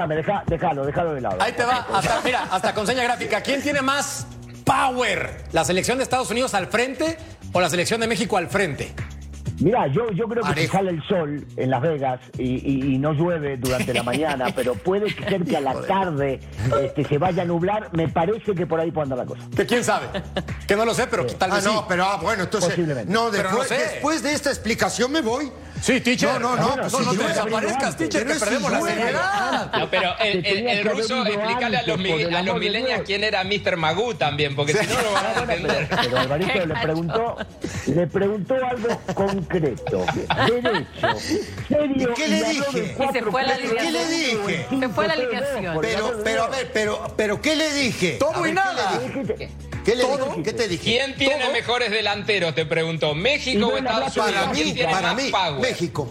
déjalo, 0.45 0.85
déjalo 0.85 1.13
de 1.13 1.21
lado. 1.21 1.37
Ahí 1.39 1.53
te 1.53 1.63
va. 1.63 1.87
Hasta, 1.91 2.21
mira, 2.23 2.47
hasta 2.51 2.73
con 2.73 2.85
seña 2.85 3.03
gráfica. 3.03 3.41
¿Quién 3.41 3.61
tiene 3.61 3.81
más 3.81 4.27
power? 4.63 5.45
¿La 5.51 5.65
selección 5.65 5.97
de 5.97 6.03
Estados 6.03 6.29
Unidos 6.29 6.53
al 6.53 6.67
frente 6.67 7.17
o 7.51 7.59
la 7.59 7.69
selección 7.69 7.99
de 7.99 8.07
México 8.07 8.37
al 8.37 8.47
frente? 8.47 8.93
Mira, 9.59 9.87
yo, 9.87 10.09
yo 10.11 10.27
creo 10.27 10.43
que 10.43 10.61
si 10.61 10.67
sale 10.67 10.91
el 10.91 11.03
sol 11.03 11.45
en 11.57 11.69
Las 11.69 11.81
Vegas 11.81 12.19
y, 12.37 12.97
no 12.99 13.13
llueve 13.13 13.57
durante 13.57 13.93
la 13.93 14.03
mañana, 14.03 14.47
pero 14.55 14.75
puede 14.75 15.09
ser 15.09 15.43
que 15.43 15.57
a 15.57 15.61
la 15.61 15.81
tarde 15.81 16.39
este, 16.81 17.05
se 17.05 17.17
vaya 17.17 17.43
a 17.43 17.45
nublar, 17.45 17.89
me 17.93 18.07
parece 18.07 18.53
que 18.53 18.65
por 18.65 18.79
ahí 18.79 18.91
puede 18.91 19.03
andar 19.03 19.19
la 19.19 19.25
cosa. 19.25 19.41
¿Que 19.55 19.65
quién 19.65 19.83
sabe? 19.83 20.07
Que 20.67 20.75
no 20.75 20.85
lo 20.85 20.93
sé, 20.93 21.07
pero 21.07 21.25
tal 21.25 21.51
vez 21.51 21.65
ah, 21.65 21.71
no, 21.73 21.87
pero 21.87 22.05
ah, 22.05 22.19
bueno, 22.21 22.43
entonces... 22.43 22.77
No, 23.07 23.31
después, 23.31 23.69
después 23.69 24.23
de 24.23 24.33
esta 24.33 24.49
explicación 24.49 25.11
me 25.11 25.21
voy. 25.21 25.51
Sí, 25.81 26.01
teacher. 26.01 26.41
No, 26.41 26.55
no, 26.55 26.75
no, 26.75 26.75
no, 26.75 26.99
no 27.01 27.11
te 27.11 27.27
desaparezcas, 27.27 27.97
teacher, 27.97 28.25
que 28.25 28.35
perdemos 28.35 28.71
la 28.71 28.81
seriedad. 28.81 29.71
No, 29.73 29.89
pero 29.89 30.11
el, 30.19 30.45
el, 30.45 30.85
ruso, 30.85 31.25
explícale 31.25 31.77
a 31.77 31.83
los, 31.83 31.99
a 32.33 32.41
los 32.43 32.59
millennials 32.59 33.03
quién 33.05 33.23
era 33.23 33.43
Mr. 33.43 33.77
Magoo 33.77 34.15
también, 34.15 34.55
porque 34.55 34.73
si 34.73 34.87
no 34.87 35.01
lo 35.01 35.11
van 35.13 35.25
a 35.25 35.39
entender. 35.39 35.87
Pero 35.89 36.17
Alvarito 36.17 36.65
le 36.65 36.75
preguntó, 36.75 37.37
le 37.87 38.07
preguntó 38.07 38.55
algo 38.55 39.01
concreto, 39.49 40.05
derecho, 40.61 41.19
serio. 41.67 42.13
¿Qué 42.15 42.27
le 42.27 42.43
dije? 42.43 42.95
Y 42.99 43.13
se 43.13 43.21
fue 43.23 43.43
la. 43.43 43.57
¿Qué 43.57 43.91
le 43.91 44.07
dije? 44.07 44.67
Se 44.79 44.89
fue 44.89 45.07
la 45.07 45.13
alineación. 45.13 45.77
Pero, 45.81 46.21
pero, 46.23 46.43
a 46.43 46.49
ver, 46.49 46.71
pero, 46.71 47.13
pero, 47.17 47.41
¿qué 47.41 47.55
le 47.55 47.73
dije? 47.73 48.17
Todo 48.19 48.45
y 48.45 48.53
nada. 48.53 49.01
¿Qué 49.83 49.95
le 49.95 50.03
dije? 50.05 50.43
¿Qué 50.43 50.53
te 50.53 50.67
dije? 50.67 50.83
¿Quién 50.83 51.15
tiene 51.15 51.49
mejores 51.49 51.91
delanteros? 51.91 52.53
Te 52.53 52.65
preguntó. 52.65 53.15
¿México 53.15 53.67
o 53.67 53.77
Estados 53.77 54.15
Unidos? 54.17 54.91
Para 54.91 55.13
mí, 55.13 55.29
para 55.31 55.51
mí, 55.51 55.61
México. 55.61 56.07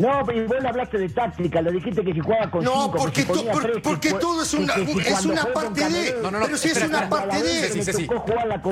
No, 0.00 0.24
pero 0.24 0.48
vos 0.48 0.64
hablaste 0.64 0.96
de 0.98 1.08
táctica, 1.10 1.60
le 1.60 1.72
dijiste 1.72 2.02
que 2.02 2.14
si 2.14 2.20
jugaba 2.20 2.50
con 2.50 2.64
No, 2.64 2.84
cinco, 2.84 2.96
porque, 2.96 3.24
to, 3.24 3.44
por, 3.44 3.82
porque 3.82 4.12
todo 4.14 4.42
es 4.42 4.54
una, 4.54 4.74
es 4.74 5.24
una 5.26 5.44
parte 5.52 5.88
de. 5.90 6.16
No, 6.22 6.30
no, 6.30 6.38
no, 6.38 6.46
pero 6.46 6.56
si 6.56 6.68
es 6.68 6.82
una 6.82 7.08
parte 7.08 7.42
de. 7.42 7.68
Sí, 7.70 7.84
sí, 7.84 7.92
sí. 7.92 8.08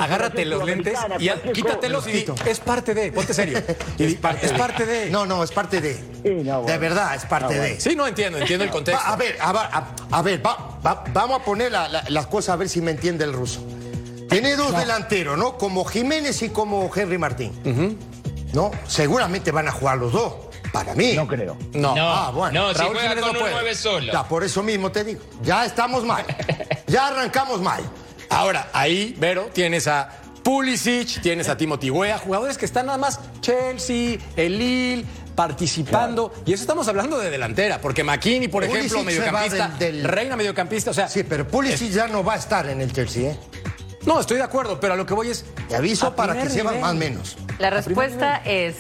Agárrate 0.00 0.46
los 0.46 0.64
lentes 0.64 0.98
y 1.18 1.52
quítatelos 1.52 2.08
y 2.08 2.26
es 2.46 2.60
parte 2.60 2.94
de. 2.94 3.12
Ponte 3.12 3.34
serio. 3.34 3.58
Es 3.98 4.14
parte, 4.14 4.46
es 4.46 4.52
parte 4.52 4.86
de. 4.86 5.10
No, 5.10 5.26
no, 5.26 5.42
es 5.44 5.50
parte 5.50 5.80
de. 5.80 5.94
De 6.22 6.78
verdad, 6.78 7.14
es 7.14 7.24
parte 7.26 7.58
de. 7.58 7.80
Sí, 7.80 7.94
no 7.94 8.06
entiendo, 8.06 8.38
entiendo 8.38 8.64
el 8.64 8.70
contexto. 8.78 9.04
a 9.04 9.16
ver, 9.16 9.36
a, 9.40 10.22
ver, 10.22 10.40
vamos 11.12 11.40
a 11.40 11.44
poner 11.44 11.72
las 11.72 12.26
cosas 12.26 12.54
a 12.54 12.56
ver 12.56 12.68
si 12.68 12.80
me 12.80 12.92
entiende 12.92 13.24
el 13.24 13.32
ruso. 13.32 13.60
Tiene 14.30 14.56
dos 14.56 14.76
delanteros, 14.76 15.36
¿no? 15.36 15.58
Como 15.58 15.84
Jiménez 15.84 16.42
y 16.42 16.48
como 16.50 16.90
Henry 16.94 17.18
Martín. 17.18 17.98
¿No? 18.54 18.70
Seguramente 18.86 19.50
van 19.50 19.68
a 19.68 19.72
jugar 19.72 19.98
los 19.98 20.12
dos. 20.12 20.34
Para 20.72 20.94
mí. 20.94 21.14
No 21.14 21.26
creo. 21.26 21.56
No. 21.74 21.94
ah, 21.98 22.30
bueno. 22.30 22.68
No, 22.68 22.74
si 22.74 22.84
juega 22.84 23.20
con 23.20 23.30
un 23.36 23.42
9 23.50 23.74
solo. 23.74 24.12
Ya, 24.12 24.24
por 24.24 24.44
eso 24.44 24.62
mismo 24.62 24.90
te 24.92 25.04
digo. 25.04 25.20
Ya 25.42 25.64
estamos 25.64 26.04
mal. 26.04 26.24
ya 26.86 27.08
arrancamos 27.08 27.60
mal. 27.60 27.82
Ahora, 28.30 28.68
ahí, 28.72 29.14
Vero, 29.18 29.48
tienes 29.52 29.86
a 29.88 30.10
Pulisic, 30.42 31.20
tienes 31.22 31.48
a 31.48 31.56
Timothy 31.56 31.90
Weah, 31.90 32.18
jugadores 32.18 32.58
que 32.58 32.64
están 32.66 32.86
nada 32.86 32.98
más 32.98 33.18
Chelsea, 33.40 34.18
el 34.36 34.58
Lille, 34.58 35.04
participando. 35.34 36.32
Y 36.46 36.52
eso 36.52 36.62
estamos 36.62 36.86
hablando 36.88 37.18
de 37.18 37.30
delantera, 37.30 37.80
porque 37.80 38.04
McKinney, 38.04 38.48
por 38.48 38.66
Pulisic 38.66 38.92
ejemplo, 38.92 39.10
se 39.12 39.18
va 39.30 39.40
mediocampista, 39.40 39.68
del- 39.78 40.02
del- 40.02 40.04
reina 40.04 40.36
mediocampista, 40.36 40.90
o 40.90 40.94
sea, 40.94 41.08
Sí, 41.08 41.22
pero 41.24 41.46
Pulisic 41.48 41.90
ya 41.90 42.06
no 42.08 42.22
va 42.22 42.34
a 42.34 42.36
estar 42.36 42.68
en 42.68 42.80
el 42.80 42.92
Chelsea, 42.92 43.30
¿eh? 43.32 43.38
no, 44.06 44.20
estoy 44.20 44.36
de 44.38 44.42
acuerdo, 44.42 44.78
pero 44.80 44.94
a 44.94 44.96
lo 44.96 45.04
que 45.06 45.14
voy 45.14 45.28
es... 45.30 45.44
Te 45.68 45.76
aviso 45.76 46.14
para 46.14 46.34
que 46.34 46.48
sepan 46.48 46.74
nivel. 46.74 46.80
más 46.80 46.92
o 46.92 46.94
menos. 46.94 47.36
La 47.58 47.70
respuesta 47.70 48.36
es, 48.44 48.76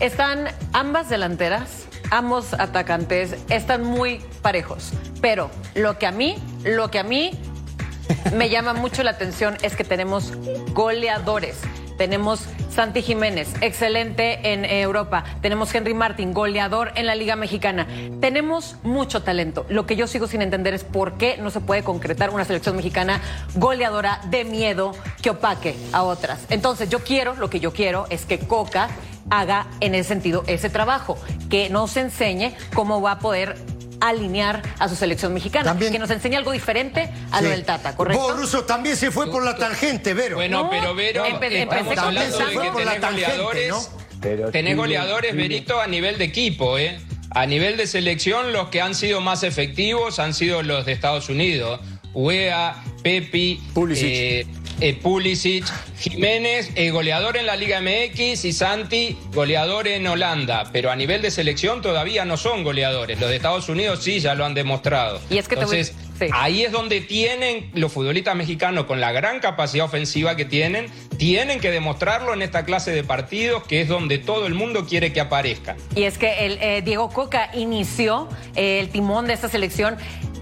están 0.00 0.48
ambas 0.72 1.08
delanteras, 1.08 1.86
ambos 2.10 2.54
atacantes, 2.54 3.36
están 3.50 3.84
muy 3.84 4.20
parejos. 4.42 4.92
Pero 5.20 5.50
lo 5.74 5.98
que 5.98 6.06
a 6.06 6.10
mí, 6.12 6.36
lo 6.64 6.90
que 6.90 6.98
a 6.98 7.04
mí 7.04 7.32
me 8.34 8.48
llama 8.48 8.72
mucho 8.72 9.02
la 9.02 9.12
atención 9.12 9.56
es 9.62 9.76
que 9.76 9.84
tenemos 9.84 10.32
goleadores. 10.72 11.58
Tenemos 12.00 12.46
Santi 12.74 13.02
Jiménez, 13.02 13.52
excelente 13.60 14.54
en 14.54 14.64
Europa. 14.64 15.22
Tenemos 15.42 15.74
Henry 15.74 15.92
Martin, 15.92 16.32
goleador 16.32 16.92
en 16.94 17.04
la 17.04 17.14
Liga 17.14 17.36
Mexicana. 17.36 17.86
Tenemos 18.22 18.76
mucho 18.82 19.22
talento. 19.22 19.66
Lo 19.68 19.84
que 19.84 19.96
yo 19.96 20.06
sigo 20.06 20.26
sin 20.26 20.40
entender 20.40 20.72
es 20.72 20.82
por 20.82 21.18
qué 21.18 21.36
no 21.36 21.50
se 21.50 21.60
puede 21.60 21.84
concretar 21.84 22.30
una 22.30 22.46
selección 22.46 22.74
mexicana 22.74 23.20
goleadora 23.54 24.22
de 24.30 24.46
miedo 24.46 24.92
que 25.20 25.28
opaque 25.28 25.76
a 25.92 26.02
otras. 26.04 26.46
Entonces, 26.48 26.88
yo 26.88 27.00
quiero, 27.00 27.34
lo 27.34 27.50
que 27.50 27.60
yo 27.60 27.74
quiero 27.74 28.06
es 28.08 28.24
que 28.24 28.38
Coca 28.38 28.88
haga 29.28 29.66
en 29.80 29.94
ese 29.94 30.08
sentido 30.08 30.42
ese 30.46 30.70
trabajo, 30.70 31.18
que 31.50 31.68
nos 31.68 31.98
enseñe 31.98 32.54
cómo 32.74 33.02
va 33.02 33.12
a 33.12 33.18
poder 33.18 33.56
alinear 34.00 34.62
a 34.78 34.88
su 34.88 34.96
selección 34.96 35.32
mexicana, 35.34 35.64
También- 35.64 35.92
que 35.92 35.98
nos 35.98 36.10
enseñe 36.10 36.36
algo 36.36 36.52
diferente 36.52 37.10
a 37.30 37.40
lo 37.42 37.48
del 37.50 37.64
Tata, 37.64 37.94
¿correcto? 37.96 38.20
Vos, 38.22 38.36
Russo, 38.36 38.64
también 38.64 38.96
se 38.96 39.10
fue 39.10 39.30
por 39.30 39.44
la 39.44 39.56
tangente, 39.56 40.14
Vero. 40.14 40.36
Bueno, 40.36 40.64
No, 40.64 40.70
pero 40.70 40.94
Vero, 40.94 41.24
empe- 41.24 41.52
estamos 41.52 41.52
empecé 41.84 41.84
por 41.84 41.96
la 41.96 42.20
tenés 42.20 42.36
tangente, 42.36 42.70
goleadores, 42.70 43.68
¿no? 43.68 43.82
Pero 44.20 44.50
tenés 44.50 44.76
goleadores. 44.76 45.34
Berito, 45.36 45.80
a 45.80 45.86
nivel 45.86 46.18
de 46.18 46.24
equipo, 46.24 46.78
¿eh? 46.78 46.98
A 47.30 47.46
nivel 47.46 47.76
de 47.76 47.86
selección, 47.86 48.52
los 48.52 48.68
que 48.70 48.80
han 48.80 48.94
sido 48.94 49.20
más 49.20 49.42
efectivos 49.44 50.18
han 50.18 50.34
sido 50.34 50.62
los 50.62 50.84
de 50.86 50.92
Estados 50.92 51.28
Unidos. 51.28 51.80
UEA, 52.12 52.82
Pepi, 53.04 53.62
Pulisic. 53.72 54.04
eh, 54.08 54.46
eh, 54.80 54.94
Pulisic, 54.94 55.64
Jiménez, 55.98 56.70
eh, 56.74 56.90
goleador 56.90 57.36
en 57.36 57.46
la 57.46 57.56
Liga 57.56 57.80
MX 57.80 58.44
y 58.44 58.52
Santi, 58.52 59.16
goleador 59.34 59.86
en 59.88 60.06
Holanda. 60.06 60.68
Pero 60.72 60.90
a 60.90 60.96
nivel 60.96 61.20
de 61.22 61.30
selección 61.30 61.82
todavía 61.82 62.24
no 62.24 62.36
son 62.36 62.64
goleadores. 62.64 63.20
Los 63.20 63.28
de 63.30 63.36
Estados 63.36 63.68
Unidos 63.68 64.02
sí 64.02 64.20
ya 64.20 64.34
lo 64.34 64.44
han 64.44 64.54
demostrado. 64.54 65.20
Y 65.30 65.38
es 65.38 65.48
que 65.48 65.56
te 65.56 65.64
voy- 65.66 65.76
Entonces, 65.76 65.96
sí. 66.18 66.26
ahí 66.32 66.62
es 66.62 66.72
donde 66.72 67.00
tienen 67.00 67.70
los 67.74 67.92
futbolistas 67.92 68.34
mexicanos 68.36 68.86
con 68.86 69.00
la 69.00 69.12
gran 69.12 69.40
capacidad 69.40 69.84
ofensiva 69.84 70.36
que 70.36 70.44
tienen, 70.46 70.86
tienen 71.18 71.60
que 71.60 71.70
demostrarlo 71.70 72.32
en 72.32 72.40
esta 72.42 72.64
clase 72.64 72.90
de 72.92 73.04
partidos 73.04 73.64
que 73.64 73.82
es 73.82 73.88
donde 73.88 74.18
todo 74.18 74.46
el 74.46 74.54
mundo 74.54 74.86
quiere 74.86 75.12
que 75.12 75.20
aparezcan. 75.20 75.76
Y 75.94 76.04
es 76.04 76.16
que 76.16 76.46
el, 76.46 76.58
eh, 76.62 76.82
Diego 76.82 77.10
Coca 77.10 77.50
inició 77.54 78.28
el 78.56 78.88
timón 78.88 79.26
de 79.26 79.34
esta 79.34 79.48
selección 79.50 79.96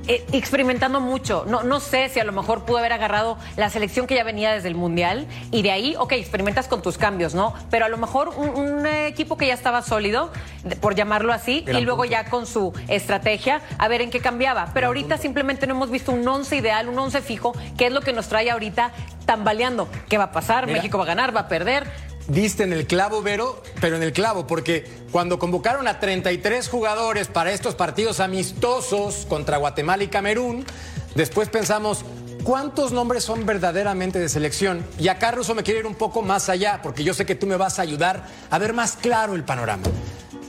eh, 0.08 0.24
experimentando 0.32 1.00
mucho. 1.00 1.44
No, 1.46 1.62
no 1.62 1.80
sé 1.80 2.08
si 2.08 2.18
a 2.18 2.24
lo 2.24 2.32
mejor 2.32 2.64
pudo 2.64 2.78
haber 2.78 2.94
agarrado 2.94 3.36
la 3.56 3.68
selección 3.68 4.06
que 4.06 4.14
ya 4.14 4.24
venía 4.24 4.52
desde 4.52 4.68
el 4.68 4.74
Mundial 4.74 5.26
y 5.50 5.60
de 5.60 5.70
ahí, 5.70 5.94
ok, 5.98 6.12
experimentas 6.12 6.66
con 6.66 6.80
tus 6.80 6.96
cambios, 6.96 7.34
¿no? 7.34 7.52
Pero 7.70 7.84
a 7.84 7.88
lo 7.88 7.98
mejor 7.98 8.30
un, 8.30 8.48
un, 8.48 8.86
equipo 8.86 9.36
que 9.36 9.46
ya 9.46 9.54
estaba 9.54 9.82
sólido, 9.82 10.32
por 10.80 10.94
llamarlo 10.94 11.32
así, 11.32 11.64
y 11.66 11.80
luego 11.82 12.06
ya 12.06 12.24
con 12.30 12.46
su 12.46 12.72
estrategia, 12.88 13.60
a 13.78 13.86
ver 13.88 14.00
en 14.00 14.10
qué 14.10 14.20
cambiaba. 14.20 14.70
Pero 14.72 14.86
ahorita 14.86 15.18
simplemente 15.18 15.66
no 15.66 15.74
hemos 15.74 15.90
visto 15.90 16.12
un 16.12 16.26
once 16.26 16.56
ideal, 16.56 16.88
un 16.88 16.98
once 16.98 17.20
fijo, 17.20 17.52
que 17.76 17.86
es 17.86 17.92
lo 17.92 18.00
que 18.00 18.14
nos 18.14 18.28
trae 18.28 18.50
ahorita 18.50 18.92
tambaleando. 19.26 19.88
¿Qué 20.08 20.16
va 20.16 20.24
a 20.24 20.32
pasar? 20.32 20.66
Mira. 20.66 20.78
¿México 20.78 20.96
va 20.96 21.04
a 21.04 21.08
ganar? 21.08 21.36
¿Va 21.36 21.40
a 21.40 21.48
perder? 21.48 21.86
Diste 22.28 22.62
en 22.62 22.74
el 22.74 22.86
clavo, 22.86 23.22
Vero, 23.22 23.62
pero 23.80 23.96
en 23.96 24.02
el 24.02 24.12
clavo, 24.12 24.46
porque 24.46 24.84
cuando 25.10 25.38
convocaron 25.38 25.88
a 25.88 25.98
33 25.98 26.68
jugadores 26.68 27.26
para 27.26 27.52
estos 27.52 27.74
partidos 27.74 28.20
amistosos 28.20 29.24
contra 29.26 29.56
Guatemala 29.56 30.04
y 30.04 30.08
Camerún, 30.08 30.66
después 31.14 31.48
pensamos, 31.48 32.04
¿cuántos 32.44 32.92
nombres 32.92 33.24
son 33.24 33.46
verdaderamente 33.46 34.18
de 34.18 34.28
selección? 34.28 34.84
Y 34.98 35.08
acá 35.08 35.30
Russo 35.30 35.54
me 35.54 35.62
quiere 35.62 35.80
ir 35.80 35.86
un 35.86 35.94
poco 35.94 36.20
más 36.20 36.50
allá, 36.50 36.80
porque 36.82 37.02
yo 37.02 37.14
sé 37.14 37.24
que 37.24 37.34
tú 37.34 37.46
me 37.46 37.56
vas 37.56 37.78
a 37.78 37.82
ayudar 37.82 38.26
a 38.50 38.58
ver 38.58 38.74
más 38.74 38.96
claro 38.96 39.34
el 39.34 39.44
panorama. 39.44 39.84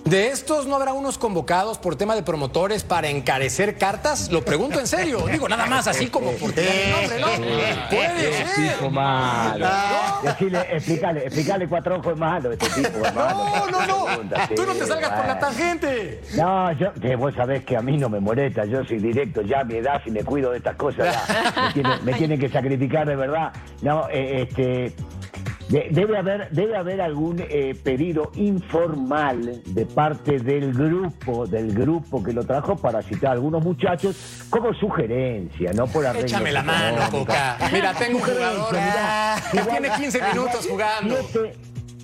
¿De 0.06 0.30
estos 0.30 0.66
no 0.66 0.76
habrá 0.76 0.94
unos 0.94 1.20
convocados 1.20 1.78
por 1.78 1.96
tema 1.96 2.16
de 2.16 2.24
promotores 2.24 2.84
para 2.84 3.10
encarecer 3.10 3.78
cartas? 3.78 4.32
Lo 4.32 4.44
pregunto 4.44 4.80
en 4.80 4.88
serio. 4.88 5.28
Digo, 5.32 5.48
nada 5.48 5.68
más 5.68 5.88
así 5.88 6.08
como 6.08 6.32
por 6.32 6.52
tirar 6.52 6.74
el 6.74 6.92
nombre, 6.92 7.20
¿no? 7.20 7.90
Puede 7.90 8.34
ser. 8.34 8.74
Tipo 8.74 8.90
malo. 8.90 9.68
Decirle, 10.24 10.62
explícale, 10.72 11.26
explícale 11.26 11.68
cuatro 11.68 11.98
ojos 11.98 12.14
es 12.14 12.20
malo 12.20 12.52
este 12.52 12.68
tipo, 12.70 13.06
hermano. 13.06 13.68
No, 13.70 13.86
no, 13.86 13.86
no. 14.24 14.46
Sí, 14.48 14.56
Tú 14.56 14.66
no 14.66 14.74
te 14.74 14.86
salgas 14.88 15.12
por 15.12 15.28
la 15.28 15.38
tangente. 15.40 16.22
No, 16.36 16.72
yo, 16.72 16.92
vos 17.20 17.36
sabés 17.36 17.64
que 17.66 17.78
a 17.78 17.82
mí 17.82 17.96
no 17.98 18.10
me 18.10 18.20
molesta, 18.20 18.66
yo 18.66 18.84
soy 18.86 18.98
directo, 18.98 19.42
ya 19.44 19.60
a 19.60 19.64
mi 19.64 19.76
edad 19.76 20.02
si 20.04 20.10
me 20.10 20.24
cuido 20.24 20.52
de 20.52 20.58
estas 20.58 20.76
cosas, 20.76 21.06
ya, 21.28 21.62
me, 21.68 21.74
tiene- 21.74 21.98
me 22.04 22.14
tienen 22.14 22.40
que 22.40 22.50
sacrificar 22.50 23.06
de 23.08 23.16
verdad. 23.16 23.54
No, 23.84 24.08
eh, 24.10 24.48
este, 24.50 24.94
de- 25.70 25.88
debe 25.92 26.18
haber, 26.18 26.50
debe 26.50 26.76
haber 26.76 27.02
algún 27.02 27.40
eh, 27.40 27.76
pedido 27.82 28.32
informal 28.36 29.62
de 29.66 29.86
parte 29.86 30.40
del 30.40 30.74
grupo, 30.74 31.48
del 31.48 31.74
grupo 31.74 32.24
que 32.24 32.34
lo 32.34 32.44
trajo 32.44 32.76
para 32.76 33.02
citar 33.02 33.30
a 33.30 33.34
algunos 33.34 33.64
muchachos 33.64 34.46
como 34.50 34.74
sugerencia, 34.74 35.72
no 35.74 35.88
por 35.88 36.06
arreglos 36.06 36.32
Échame 36.32 36.52
la 36.52 36.64
mano. 36.64 36.98
Coca. 37.12 37.58
Mira, 37.72 37.94
tengo 37.94 38.18
un 38.18 38.24
jugador 38.24 38.74
mirá, 38.74 39.36
que 39.52 39.60
tiene 39.60 39.90
15 39.90 40.22
ah, 40.22 40.28
minutos 40.34 40.68
jugando. 40.68 41.16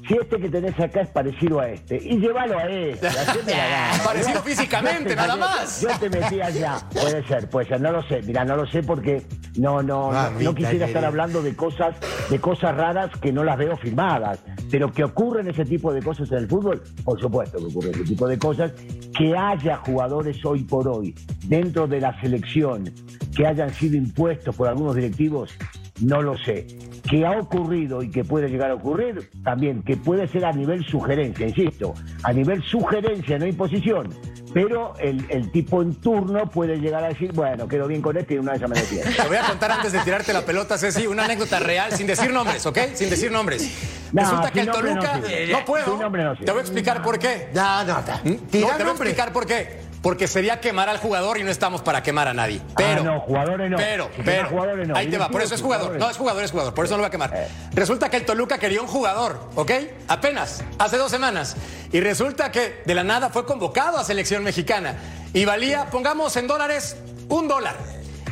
Si 0.07 0.13
este 0.13 0.39
que 0.39 0.49
tenés 0.49 0.79
acá 0.79 1.01
es 1.01 1.09
parecido 1.09 1.59
a 1.59 1.69
este, 1.69 1.97
y 1.97 2.17
llévalo 2.17 2.57
a 2.57 2.69
este, 2.69 3.09
la. 3.11 4.03
Parecido 4.05 4.41
físicamente, 4.41 5.09
te 5.09 5.15
nada 5.15 5.35
más. 5.35 5.81
Yo 5.81 5.89
te 5.99 6.09
metí 6.09 6.41
allá. 6.41 6.77
Puede 6.93 7.25
ser, 7.27 7.49
puede 7.49 7.67
ser, 7.67 7.81
no 7.81 7.91
lo 7.91 8.03
sé. 8.03 8.21
Mira, 8.21 8.45
no 8.45 8.55
lo 8.55 8.67
sé 8.67 8.83
porque 8.83 9.23
no, 9.57 9.81
no, 9.81 10.11
no, 10.11 10.11
Mamita 10.11 10.43
no 10.43 10.55
quisiera 10.55 10.85
estar 10.85 11.05
hablando 11.05 11.41
de 11.41 11.55
cosas, 11.55 11.95
de 12.29 12.39
cosas 12.39 12.75
raras 12.75 13.11
que 13.19 13.31
no 13.31 13.43
las 13.43 13.57
veo 13.57 13.77
firmadas. 13.77 14.39
Pero 14.69 14.91
que 14.91 15.03
ocurren 15.03 15.47
ese 15.47 15.65
tipo 15.65 15.93
de 15.93 16.01
cosas 16.01 16.31
en 16.31 16.39
el 16.39 16.47
fútbol, 16.47 16.83
por 17.03 17.19
supuesto 17.19 17.57
que 17.57 17.65
ocurre 17.65 17.91
ese 17.91 18.03
tipo 18.03 18.27
de 18.27 18.37
cosas. 18.37 18.71
Que 19.17 19.35
haya 19.35 19.77
jugadores 19.77 20.43
hoy 20.45 20.63
por 20.63 20.87
hoy 20.87 21.15
dentro 21.45 21.87
de 21.87 22.01
la 22.01 22.19
selección 22.19 22.91
que 23.35 23.45
hayan 23.45 23.73
sido 23.73 23.97
impuestos 23.97 24.55
por 24.55 24.67
algunos 24.67 24.95
directivos, 24.95 25.51
no 26.01 26.21
lo 26.21 26.37
sé. 26.37 26.67
Que 27.09 27.25
ha 27.25 27.31
ocurrido 27.31 28.01
y 28.01 28.09
que 28.09 28.23
puede 28.23 28.49
llegar 28.49 28.71
a 28.71 28.75
ocurrir, 28.75 29.29
también, 29.43 29.83
que 29.83 29.95
puede 29.95 30.27
ser 30.27 30.45
a 30.45 30.51
nivel 30.51 30.83
sugerencia, 30.85 31.47
insisto, 31.47 31.93
a 32.23 32.33
nivel 32.33 32.63
sugerencia, 32.63 33.37
no 33.37 33.45
imposición. 33.45 34.09
Pero 34.53 34.93
el, 34.99 35.25
el 35.29 35.51
tipo 35.51 35.81
en 35.81 35.95
turno 35.95 36.49
puede 36.49 36.77
llegar 36.77 37.03
a 37.03 37.09
decir, 37.09 37.33
bueno, 37.33 37.67
quedo 37.67 37.87
bien 37.87 38.01
con 38.01 38.15
este 38.17 38.35
y 38.35 38.37
una 38.37 38.53
vez 38.53 38.61
me 38.61 38.75
defiendo. 38.75 39.11
Te 39.11 39.27
voy 39.27 39.37
a 39.37 39.43
contar 39.43 39.71
antes 39.71 39.91
de 39.91 39.99
tirarte 39.99 40.31
la 40.31 40.45
pelota, 40.45 40.77
Ceci, 40.77 41.05
una 41.07 41.25
anécdota 41.25 41.59
real, 41.59 41.91
sin 41.91 42.07
decir 42.07 42.31
nombres, 42.31 42.65
¿ok? 42.65 42.79
Sin 42.93 43.09
decir 43.09 43.31
nombres. 43.31 43.69
No, 44.13 44.21
Resulta 44.21 44.51
que 44.51 44.61
el 44.61 44.67
no 44.67 44.71
Toluca. 44.71 45.21
No 45.51 45.65
puedo. 45.65 45.97
No. 45.97 46.35
Te 46.37 46.51
voy 46.51 46.59
a 46.59 46.61
explicar 46.61 47.03
por 47.03 47.19
qué. 47.19 47.49
No, 47.53 47.83
no, 47.83 47.97
no. 47.97 48.37
Te 48.49 48.63
voy 48.63 48.71
a 48.71 48.91
explicar 48.91 49.33
por 49.33 49.45
qué. 49.45 49.84
Porque 50.05 50.27
sería 50.27 50.61
quemar 50.61 50.87
al 50.87 50.99
jugador 50.99 51.39
y 51.39 51.43
no 51.43 51.49
estamos 51.49 51.81
para 51.81 52.03
quemar 52.03 52.27
a 52.27 52.33
nadie. 52.35 52.61
Pero, 52.77 53.01
Ah, 53.01 53.03
no, 53.03 53.19
jugadores 53.21 53.71
no. 53.71 53.75
Pero, 53.77 54.11
Si 54.15 54.21
pero, 54.21 54.49
jugadores 54.49 54.87
no. 54.87 54.95
ahí 54.95 55.07
te 55.09 55.17
va, 55.17 55.29
por 55.29 55.41
eso 55.41 55.55
es 55.55 55.63
jugador. 55.63 55.85
Jugadores 55.87 56.05
No, 56.05 56.11
es 56.11 56.17
jugador, 56.17 56.43
es 56.43 56.51
jugador, 56.51 56.73
por 56.75 56.85
eso 56.85 56.93
no 56.93 56.97
lo 56.97 57.01
voy 57.05 57.07
a 57.07 57.09
quemar. 57.09 57.31
Eh. 57.33 57.47
Resulta 57.73 58.07
que 58.07 58.17
el 58.17 58.23
Toluca 58.23 58.59
quería 58.59 58.81
un 58.81 58.87
jugador, 58.87 59.49
¿ok? 59.55 59.71
Apenas, 60.07 60.63
hace 60.77 60.97
dos 60.97 61.09
semanas. 61.09 61.55
Y 61.91 62.01
resulta 62.01 62.51
que 62.51 62.83
de 62.85 62.93
la 62.93 63.03
nada 63.03 63.31
fue 63.31 63.47
convocado 63.47 63.97
a 63.97 64.03
selección 64.03 64.43
mexicana. 64.43 64.95
Y 65.33 65.43
valía, 65.45 65.87
pongamos 65.87 66.35
en 66.37 66.45
dólares, 66.45 66.97
un 67.27 67.47
dólar. 67.47 67.75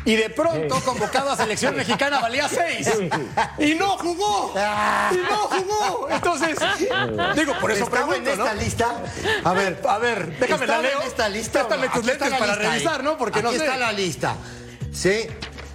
Y 0.05 0.15
de 0.15 0.29
pronto, 0.29 0.75
convocado 0.81 1.31
a 1.31 1.37
selección 1.37 1.75
mexicana, 1.77 2.19
valía 2.19 2.49
seis. 2.49 2.89
Sí. 2.93 3.09
Y 3.59 3.75
no 3.75 3.97
jugó. 3.97 4.53
Y 5.11 5.17
no 5.17 5.37
jugó. 5.37 6.09
Entonces, 6.09 6.57
digo, 7.35 7.53
por 7.61 7.71
eso 7.71 7.85
¿Estaba 7.85 8.13
en 8.15 8.23
pregunto, 8.23 8.35
¿no? 8.35 8.45
esta 8.49 8.63
lista? 8.63 8.91
A 9.45 9.53
ver. 9.53 9.81
A 9.87 9.97
ver, 9.99 10.37
déjame 10.39 10.67
la 10.67 10.73
¿estaba 10.75 10.81
leo. 10.81 11.01
en 11.01 11.07
esta 11.07 11.29
lista? 11.29 11.67
Préstame 11.67 11.87
tus 11.89 12.05
lentes 12.05 12.29
para 12.33 12.45
lista 12.55 12.69
revisar, 12.69 12.99
ahí. 12.99 13.03
¿no? 13.05 13.17
Porque 13.17 13.41
no 13.41 13.49
Aquí 13.49 13.57
sé. 13.59 13.65
está 13.65 13.77
la 13.77 13.91
lista. 13.93 14.35
Sí. 14.91 15.27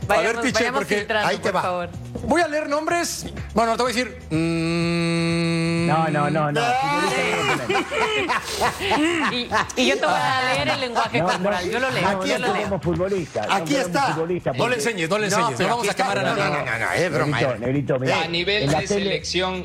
Vayamos, 0.06 0.30
a 0.30 0.32
ver, 0.34 0.42
Piche, 0.42 0.58
vayamos 0.60 0.78
porque 0.80 1.06
ahí 1.24 1.36
te 1.38 1.42
por 1.50 1.56
va. 1.56 1.62
favor. 1.62 1.88
voy 2.24 2.40
a 2.42 2.48
leer 2.48 2.68
nombres. 2.68 3.26
Bueno, 3.54 3.76
te 3.76 3.82
voy 3.82 3.92
a 3.92 3.94
decir. 3.94 4.18
mm, 4.30 5.27
No, 5.88 6.08
no, 6.08 6.30
no, 6.30 6.52
no. 6.52 6.60
Y, 9.32 9.48
y 9.76 9.86
yo 9.88 9.94
te 9.98 10.06
voy 10.06 10.14
a 10.14 10.42
leer 10.54 10.68
el 10.68 10.80
lenguaje 10.80 11.18
No, 11.18 11.26
no, 11.26 11.32
corporal. 11.32 11.70
Yo 11.70 11.80
lo 11.80 11.90
leo. 11.90 12.02
no, 12.02 12.08
Aquí 12.20 12.28
yo 12.30 12.38
no 12.38 12.46
lo 12.48 12.52
leo. 12.54 12.62
somos 12.64 12.82
futbolistas. 12.82 13.46
Aquí 13.50 13.76
está. 13.76 14.02
futbolistas 14.14 14.56
No 14.56 14.68
le 14.68 14.74
porque- 14.76 14.88
enseñes, 14.88 15.10
no 15.10 15.18
le 15.18 15.24
enseñes. 15.26 15.50
No, 15.50 15.56
pero 15.56 15.68
vamos 15.70 15.88
a 15.88 15.94
quemar 15.94 16.18
a 16.18 16.22
nadie. 16.22 16.42
No, 16.44 16.50
no, 16.50 16.64
no, 16.64 16.78
no, 16.78 16.92
es 16.92 17.12
broma. 17.12 17.38
Negrito, 17.40 17.54
eh. 17.54 17.58
negrito, 17.58 17.98
mira. 17.98 18.22
A 18.22 18.28
nivel 18.28 18.66
de 18.68 18.74
tele- 18.74 18.86
selección, 18.86 19.64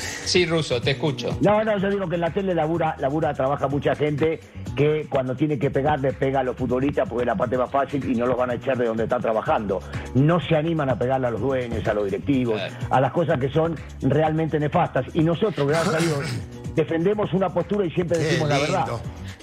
Sí, 0.00 0.46
Ruso, 0.46 0.80
te 0.80 0.92
escucho. 0.92 1.36
No, 1.40 1.62
no, 1.64 1.78
yo 1.78 1.90
digo 1.90 2.08
que 2.08 2.14
en 2.14 2.20
la 2.22 2.30
tele 2.32 2.54
labura, 2.54 2.96
labura, 2.98 3.34
trabaja 3.34 3.68
mucha 3.68 3.94
gente 3.94 4.40
que 4.76 5.06
cuando 5.10 5.34
tiene 5.36 5.58
que 5.58 5.70
pegar 5.70 6.00
le 6.00 6.12
pega 6.12 6.40
a 6.40 6.42
los 6.42 6.56
futbolistas 6.56 7.08
porque 7.08 7.22
es 7.22 7.26
la 7.26 7.34
parte 7.36 7.58
más 7.58 7.70
fácil 7.70 8.04
y 8.10 8.14
no 8.14 8.26
los 8.26 8.36
van 8.36 8.50
a 8.50 8.54
echar 8.54 8.76
de 8.78 8.86
donde 8.86 9.04
está 9.04 9.18
trabajando. 9.18 9.80
No 10.14 10.40
se 10.40 10.56
animan 10.56 10.88
a 10.90 10.98
pegarle 10.98 11.26
a 11.26 11.30
los 11.30 11.40
dueños, 11.40 11.86
a 11.86 11.94
los 11.94 12.04
directivos, 12.04 12.54
Claro. 12.54 12.74
a 12.90 13.00
las 13.00 13.12
cosas 13.12 13.38
que 13.38 13.50
son 13.50 13.76
realmente 14.02 14.58
nefastas. 14.58 15.06
Y 15.14 15.20
nosotros, 15.22 15.66
gracias 15.68 15.94
a 15.94 15.98
Dios, 15.98 16.18
defendemos 16.74 17.32
una 17.32 17.48
postura 17.50 17.84
y 17.86 17.90
siempre 17.90 18.18
decimos 18.18 18.48
la 18.48 18.58
verdad. 18.58 18.86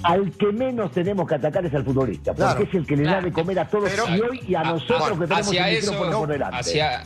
Al 0.03 0.31
que 0.31 0.51
menos 0.53 0.91
tenemos 0.91 1.27
que 1.27 1.35
atacar 1.35 1.65
es 1.65 1.73
al 1.73 1.83
futbolista, 1.83 2.31
porque 2.33 2.43
Claro. 2.43 2.63
es 2.63 2.73
el 2.75 2.85
que 2.85 2.95
le 2.97 3.03
da 3.03 3.19
de 3.19 3.31
comer 3.31 3.59
a 3.59 3.67
todos 3.67 3.89
Pero- 3.89 4.15
y 4.15 4.21
hoy 4.21 4.41
y 4.47 4.55
a 4.55 4.63
nosotros 4.63 5.17
que 5.19 5.25
tenemos 5.27 5.51
el 5.51 5.57
eso, 5.75 5.91
micrófono 5.91 6.19
por 6.19 6.27
delante. 6.29 6.55
hacia, 6.57 7.03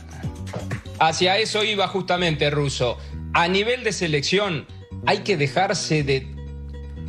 hacia 1.00 1.38
eso 1.38 1.64
iba 1.64 1.88
justamente 1.88 2.50
Ruso. 2.50 2.98
A 3.34 3.48
nivel 3.48 3.82
de 3.84 3.92
selección, 3.92 4.66
hay 5.06 5.18
que 5.18 5.36
dejarse 5.36 6.02
de. 6.02 6.26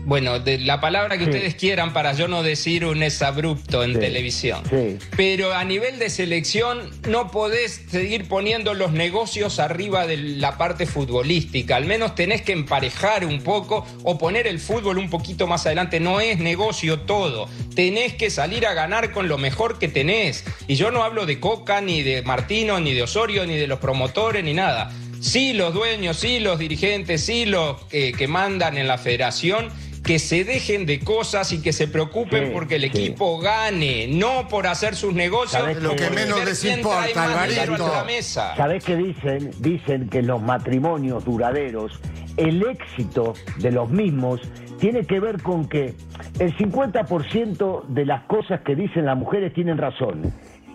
Bueno, 0.05 0.37
de 0.39 0.57
la 0.57 0.81
palabra 0.81 1.17
que 1.17 1.23
Sí. 1.23 1.29
ustedes 1.29 1.55
quieran 1.55 1.93
para 1.93 2.11
yo 2.11 2.27
no 2.27 2.43
decir 2.43 2.83
un 2.83 3.03
exabrupto 3.03 3.85
en 3.85 3.93
Sí, 3.93 3.99
televisión. 4.01 4.61
sí. 4.69 4.97
Pero 5.15 5.53
a 5.53 5.63
nivel 5.63 5.97
de 5.97 6.09
selección 6.09 6.91
no 7.07 7.31
podés 7.31 7.83
seguir 7.89 8.27
poniendo 8.27 8.73
los 8.73 8.91
negocios 8.91 9.59
arriba 9.59 10.05
de 10.05 10.17
la 10.17 10.57
parte 10.57 10.87
futbolística. 10.87 11.77
Al 11.77 11.85
menos 11.85 12.15
tenés 12.15 12.41
que 12.41 12.51
emparejar 12.51 13.25
un 13.25 13.41
poco 13.43 13.85
o 14.03 14.17
poner 14.17 14.45
el 14.45 14.59
fútbol 14.59 14.97
un 14.97 15.09
poquito 15.09 15.47
más 15.47 15.65
adelante. 15.65 16.01
No 16.01 16.19
es 16.19 16.37
negocio 16.37 16.99
todo. 17.01 17.47
Tenés 17.73 18.13
que 18.13 18.29
salir 18.29 18.67
a 18.67 18.73
ganar 18.73 19.13
con 19.13 19.29
lo 19.29 19.37
mejor 19.37 19.79
que 19.79 19.87
tenés. 19.87 20.43
Y 20.67 20.75
yo 20.75 20.91
no 20.91 21.03
hablo 21.03 21.25
de 21.25 21.39
Coca, 21.39 21.79
ni 21.79 22.03
de 22.03 22.23
Martino, 22.23 22.81
ni 22.81 22.93
de 22.93 23.03
Osorio, 23.03 23.45
ni 23.45 23.55
de 23.55 23.67
los 23.67 23.79
promotores, 23.79 24.43
ni 24.43 24.53
nada. 24.53 24.91
Sí 25.23 25.53
los 25.53 25.73
dueños, 25.73 26.17
sí 26.17 26.39
los 26.39 26.59
dirigentes, 26.59 27.25
sí 27.25 27.45
los 27.45 27.81
que, 27.85 28.11
que 28.11 28.27
mandan 28.27 28.77
en 28.77 28.87
la 28.87 28.97
federación, 28.97 29.69
que 30.03 30.19
se 30.19 30.43
dejen 30.43 30.85
de 30.85 30.99
cosas 30.99 31.53
y 31.53 31.61
que 31.61 31.71
se 31.71 31.87
preocupen 31.87 32.47
Sí, 32.47 32.51
porque 32.53 32.75
el 32.75 32.81
sí. 32.81 32.87
equipo 32.87 33.39
gane, 33.39 34.07
no 34.09 34.49
por 34.49 34.67
hacer 34.67 34.95
sus 34.97 35.13
negocios. 35.13 35.53
¿Sabés 35.61 35.81
Lo 35.81 35.95
que 35.95 36.09
menos 36.09 36.43
les 36.43 36.63
importa, 36.65 37.23
Alvarito. 37.23 37.85
a 37.85 37.99
la 37.99 38.03
mesa. 38.03 38.53
¿Sabés 38.57 38.83
qué 38.83 38.97
dicen? 38.97 39.51
Dicen 39.59 40.09
que 40.09 40.21
los 40.21 40.41
matrimonios 40.41 41.23
duraderos, 41.23 41.99
el 42.35 42.61
éxito 42.63 43.33
de 43.59 43.71
los 43.71 43.89
mismos 43.89 44.41
tiene 44.79 45.05
que 45.05 45.21
ver 45.21 45.41
con 45.41 45.69
que 45.69 45.93
el 46.39 46.53
50% 46.57 47.85
de 47.87 48.05
las 48.05 48.23
cosas 48.25 48.59
que 48.65 48.75
dicen 48.75 49.05
las 49.05 49.17
mujeres 49.17 49.53
tienen 49.53 49.77
razón. 49.77 50.33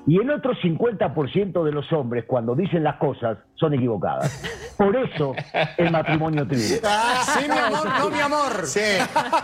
Y 0.09 0.19
el 0.19 0.31
otro 0.31 0.53
50% 0.55 1.63
de 1.65 1.71
los 1.73 1.93
hombres, 1.93 2.25
cuando 2.27 2.55
dicen 2.55 2.83
las 2.83 2.97
cosas, 2.97 3.37
son 3.57 3.75
equivocadas. 3.75 4.43
Por 4.79 4.97
eso 4.97 5.35
el 5.77 5.91
matrimonio 5.91 6.47
triunfa. 6.49 7.25
Sí, 7.39 7.47
mi 7.47 7.59
amor, 7.59 7.87
no, 7.99 8.09
mi 8.11 8.19
amor. 8.21 8.67
Sí. 8.67 8.81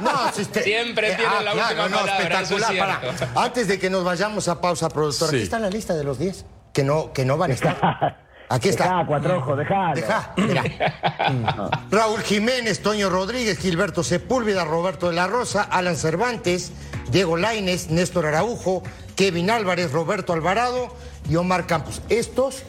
No, 0.01 0.11
si 0.33 0.43
usted- 0.43 0.63
Siempre 0.63 1.15
tiene 1.17 1.45
la 1.45 1.53
última 1.53 1.89
no, 1.89 1.97
palabra, 1.97 2.41
eso 2.41 2.57
es 2.57 2.63
espectacular. 2.63 3.01
Para- 3.35 3.45
Antes 3.45 3.69
de 3.69 3.79
que 3.79 3.91
nos 3.91 4.05
vayamos 4.05 4.49
a 4.49 4.61
pausa, 4.61 4.89
productora, 4.89 5.31
Sí. 5.31 5.37
aquí 5.37 5.45
está 5.45 5.59
la 5.59 5.69
lista 5.69 5.95
de 5.95 6.03
los 6.05 6.19
10 6.19 6.47
que 6.73 6.83
no, 6.83 7.13
que 7.13 7.25
no 7.27 7.37
van 7.37 7.51
a 7.51 7.55
estar. 7.55 8.25
Aquí 8.49 8.69
está. 8.69 8.85
Dejá, 8.85 9.07
cuatro 9.07 9.39
ojos, 9.39 9.59
dejalo. 9.59 9.95
Deja, 9.97 10.33
mira. 10.37 10.63
Raúl 11.91 12.21
Jiménez, 12.21 12.83
Toño 12.83 13.11
Rodríguez, 13.11 13.59
Gilberto 13.59 14.03
Sepúlveda, 14.03 14.65
Roberto 14.65 15.09
de 15.09 15.15
la 15.15 15.27
Rosa, 15.27 15.63
Alan 15.63 15.97
Cervantes, 15.97 16.73
Diego 17.11 17.37
Laines, 17.37 17.91
Néstor 17.91 18.27
Araujo, 18.27 18.83
Kevin 19.17 19.51
Álvarez, 19.51 19.93
Roberto 19.93 20.33
Alvarado 20.33 20.89
y 21.29 21.37
Omar 21.37 21.67
Campos. 21.67 22.03
Estos 22.09 22.63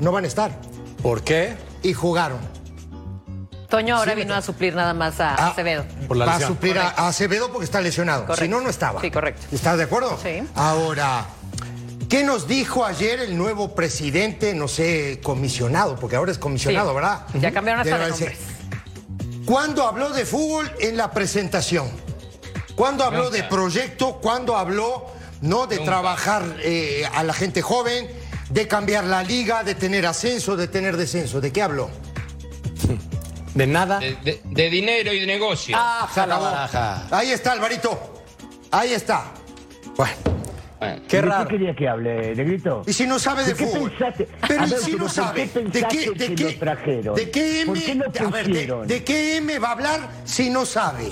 no 0.00 0.12
van 0.12 0.24
a 0.24 0.28
estar 0.28 0.52
¿Por 1.02 1.22
qué? 1.22 1.56
y 1.82 1.92
jugaron. 1.92 2.38
Toño 3.68 3.96
ahora 3.96 4.14
Sí, 4.14 4.18
vino 4.20 4.34
a 4.34 4.42
suplir 4.42 4.74
nada 4.74 4.94
más 4.94 5.20
a 5.20 5.34
Ah, 5.34 5.48
Acevedo. 5.50 5.84
Por 6.08 6.16
la 6.16 6.24
Va 6.26 6.34
a 6.36 6.40
suplir 6.40 6.76
a, 6.78 6.88
a 6.88 7.08
Acevedo 7.08 7.50
porque 7.52 7.64
está 7.64 7.80
lesionado. 7.80 8.22
Correcto. 8.26 8.42
Si 8.44 8.48
no, 8.48 8.60
no 8.60 8.68
estaba. 8.68 9.00
Sí, 9.00 9.10
correcto. 9.10 9.46
¿Estás 9.52 9.78
de 9.78 9.84
acuerdo? 9.84 10.18
Sí. 10.20 10.42
Ahora, 10.56 11.26
¿qué 12.08 12.24
nos 12.24 12.48
dijo 12.48 12.84
ayer 12.84 13.20
el 13.20 13.38
nuevo 13.38 13.74
presidente, 13.76 14.54
no 14.54 14.66
sé, 14.66 15.20
comisionado? 15.22 15.94
Porque 15.96 16.16
ahora 16.16 16.32
es 16.32 16.38
comisionado, 16.38 16.88
Sí. 16.90 16.94
¿verdad? 16.96 17.26
Ya 17.34 17.52
cambiaron 17.52 17.82
hasta 17.82 17.98
de 17.98 18.08
nombres. 18.08 18.38
¿Cuándo 19.46 19.86
habló 19.86 20.10
de 20.10 20.26
fútbol 20.26 20.70
en 20.80 20.96
la 20.96 21.12
presentación? 21.12 21.88
¿Cuándo 22.74 23.04
habló 23.04 23.30
de 23.30 23.44
proyecto? 23.44 24.16
¿Cuándo 24.20 24.56
habló 24.56 25.06
no 25.42 25.66
de 25.66 25.76
Nunca. 25.76 25.90
trabajar 25.90 26.42
eh, 26.62 27.04
a 27.14 27.22
la 27.24 27.32
gente 27.32 27.62
joven, 27.62 28.08
de 28.50 28.66
cambiar 28.68 29.04
la 29.04 29.22
liga, 29.22 29.62
de 29.64 29.74
tener 29.74 30.06
ascenso, 30.06 30.56
de 30.56 30.68
tener 30.68 30.96
descenso? 30.96 31.40
¿De 31.40 31.52
qué 31.52 31.62
habló? 31.62 31.90
De 33.54 33.66
nada. 33.66 33.98
De, 33.98 34.16
de- 34.22 34.40
de 34.44 34.70
dinero 34.70 35.12
y 35.12 35.20
de 35.20 35.26
negocio. 35.26 35.76
Ah, 35.78 36.08
Se 36.14 36.20
acabó. 36.20 36.44
baraja. 36.44 37.06
Ahí 37.10 37.30
está, 37.32 37.52
Alvarito. 37.52 38.22
Ahí 38.70 38.92
está. 38.92 39.24
Bueno. 39.96 40.12
Qué 41.08 41.16
¿De 41.16 41.22
raro. 41.22 41.48
qué 41.48 41.56
quería 41.56 41.74
que 41.74 41.88
hable, 41.88 42.34
Negrito? 42.36 42.82
Y 42.86 42.92
si 42.94 43.06
no 43.06 43.18
sabe 43.18 43.42
de, 43.44 43.52
¿De 43.52 43.56
qué 43.56 43.66
fútbol. 43.66 43.90
pensaste? 43.90 44.28
Pero 44.48 44.62
A 44.62 44.66
y 44.66 44.70
ver, 44.70 44.78
si 44.80 44.92
no 44.92 44.98
¿por 44.98 45.10
sabe. 45.10 45.34
qué 45.50 45.58
¿De 45.60 45.64
pensaste 45.70 45.88
qué, 45.98 46.10
de 46.10 46.26
que 46.28 46.34
qué, 46.36 46.44
lo 46.44 46.58
trajeron? 46.58 47.14
¿De 47.16 47.30
qué 47.30 47.60
M? 47.62 47.66
¿Por 47.72 47.82
qué 47.84 47.94
lo 47.96 48.04
a 48.04 48.30
ver, 48.30 48.44
de, 48.46 48.50
pusieron? 48.52 48.86
de 48.86 49.04
qué 49.04 49.36
M 49.36 49.58
va 49.58 49.68
a 49.68 49.72
hablar 49.72 50.00
si 50.24 50.48
no 50.48 50.64
sabe? 50.64 51.10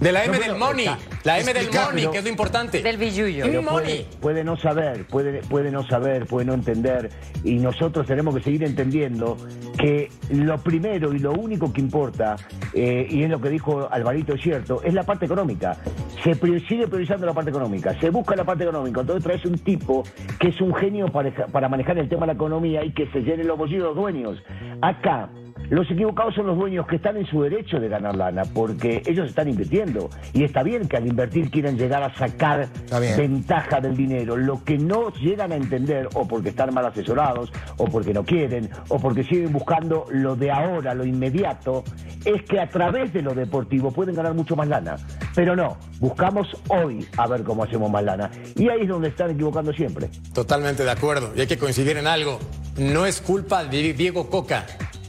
De 0.00 0.12
la 0.12 0.24
M 0.24 0.36
No, 0.38 0.44
del 0.44 0.56
money. 0.56 0.86
está- 0.86 0.98
La 1.24 1.38
M 1.40 1.52
del 1.54 1.66
money, 1.66 1.86
pero- 1.94 2.10
que 2.12 2.18
es 2.18 2.24
lo 2.24 2.30
importante. 2.30 2.82
Del 2.82 2.96
billullo. 2.98 3.44
Pero 3.46 3.62
money. 3.62 4.06
puede, 4.20 4.20
puede 4.20 4.44
no 4.44 4.56
saber, 4.56 5.06
puede, 5.06 5.40
puede 5.42 5.70
no 5.70 5.86
saber, 5.86 6.26
puede 6.26 6.44
no 6.46 6.54
entender. 6.54 7.10
Y 7.44 7.54
nosotros 7.54 8.06
tenemos 8.06 8.36
que 8.36 8.42
seguir 8.42 8.64
entendiendo 8.64 9.36
que 9.78 10.10
lo 10.30 10.58
primero 10.58 11.12
y 11.14 11.18
lo 11.18 11.32
único 11.32 11.72
que 11.72 11.80
importa, 11.80 12.36
eh, 12.74 13.06
y 13.08 13.22
es 13.22 13.30
lo 13.30 13.40
que 13.40 13.48
dijo 13.48 13.88
Alvarito, 13.90 14.34
es 14.34 14.42
cierto, 14.42 14.82
es 14.82 14.92
la 14.94 15.02
parte 15.04 15.24
económica. 15.26 15.76
Se 16.22 16.34
sigue 16.68 16.86
priorizando 16.88 17.24
la 17.26 17.32
parte 17.32 17.50
económica, 17.50 17.98
se 18.00 18.10
busca 18.10 18.36
la 18.36 18.44
parte 18.44 18.64
económica. 18.64 19.00
Entonces 19.00 19.24
traes 19.24 19.44
un 19.44 19.58
tipo 19.58 20.02
que 20.38 20.48
es 20.48 20.60
un 20.60 20.74
genio 20.74 21.08
para, 21.08 21.30
para 21.46 21.68
manejar 21.68 21.98
el 21.98 22.08
tema 22.08 22.22
de 22.22 22.26
la 22.28 22.32
economía 22.34 22.84
y 22.84 22.92
que 22.92 23.06
se 23.12 23.20
llene 23.20 23.44
los 23.44 23.56
bolsillos 23.56 23.82
de 23.84 23.88
los 23.88 23.96
dueños. 23.96 24.42
Acá. 24.82 25.28
Los 25.70 25.90
equivocados 25.90 26.34
son 26.34 26.46
los 26.46 26.56
dueños 26.56 26.86
que 26.86 26.96
están 26.96 27.16
en 27.16 27.26
su 27.26 27.42
derecho 27.42 27.78
de 27.78 27.88
ganar 27.88 28.16
lana, 28.16 28.42
porque 28.44 29.02
ellos 29.06 29.28
están 29.28 29.48
invirtiendo. 29.48 30.10
Y 30.32 30.44
está 30.44 30.62
bien 30.62 30.86
que 30.88 30.96
al 30.96 31.06
invertir 31.06 31.50
quieran 31.50 31.76
llegar 31.76 32.02
a 32.02 32.14
sacar 32.16 32.68
ventaja 33.16 33.80
del 33.80 33.96
dinero. 33.96 34.36
Lo 34.36 34.62
que 34.62 34.78
no 34.78 35.12
llegan 35.14 35.52
a 35.52 35.56
entender, 35.56 36.08
o 36.14 36.26
porque 36.26 36.50
están 36.50 36.72
mal 36.72 36.86
asesorados, 36.86 37.52
o 37.76 37.86
porque 37.86 38.12
no 38.12 38.24
quieren, 38.24 38.70
o 38.88 38.98
porque 38.98 39.24
siguen 39.24 39.52
buscando 39.52 40.06
lo 40.10 40.36
de 40.36 40.50
ahora, 40.50 40.94
lo 40.94 41.04
inmediato, 41.04 41.84
es 42.24 42.42
que 42.42 42.60
a 42.60 42.68
través 42.68 43.12
de 43.12 43.22
lo 43.22 43.34
deportivo 43.34 43.90
pueden 43.90 44.14
ganar 44.14 44.34
mucho 44.34 44.56
más 44.56 44.68
lana. 44.68 44.96
Pero 45.34 45.56
no, 45.56 45.76
buscamos 45.98 46.48
hoy 46.68 47.06
a 47.16 47.26
ver 47.26 47.42
cómo 47.42 47.64
hacemos 47.64 47.90
más 47.90 48.04
lana. 48.04 48.30
Y 48.54 48.68
ahí 48.68 48.82
es 48.82 48.88
donde 48.88 49.08
están 49.08 49.30
equivocando 49.30 49.72
siempre. 49.72 50.10
Totalmente 50.32 50.84
de 50.84 50.90
acuerdo. 50.90 51.32
Y 51.36 51.40
hay 51.40 51.46
que 51.46 51.58
coincidir 51.58 51.96
en 51.96 52.06
algo. 52.06 52.38
No 52.78 53.06
es 53.06 53.20
culpa 53.20 53.64
de 53.64 53.92
Diego 53.92 54.28
Coca. 54.28 54.66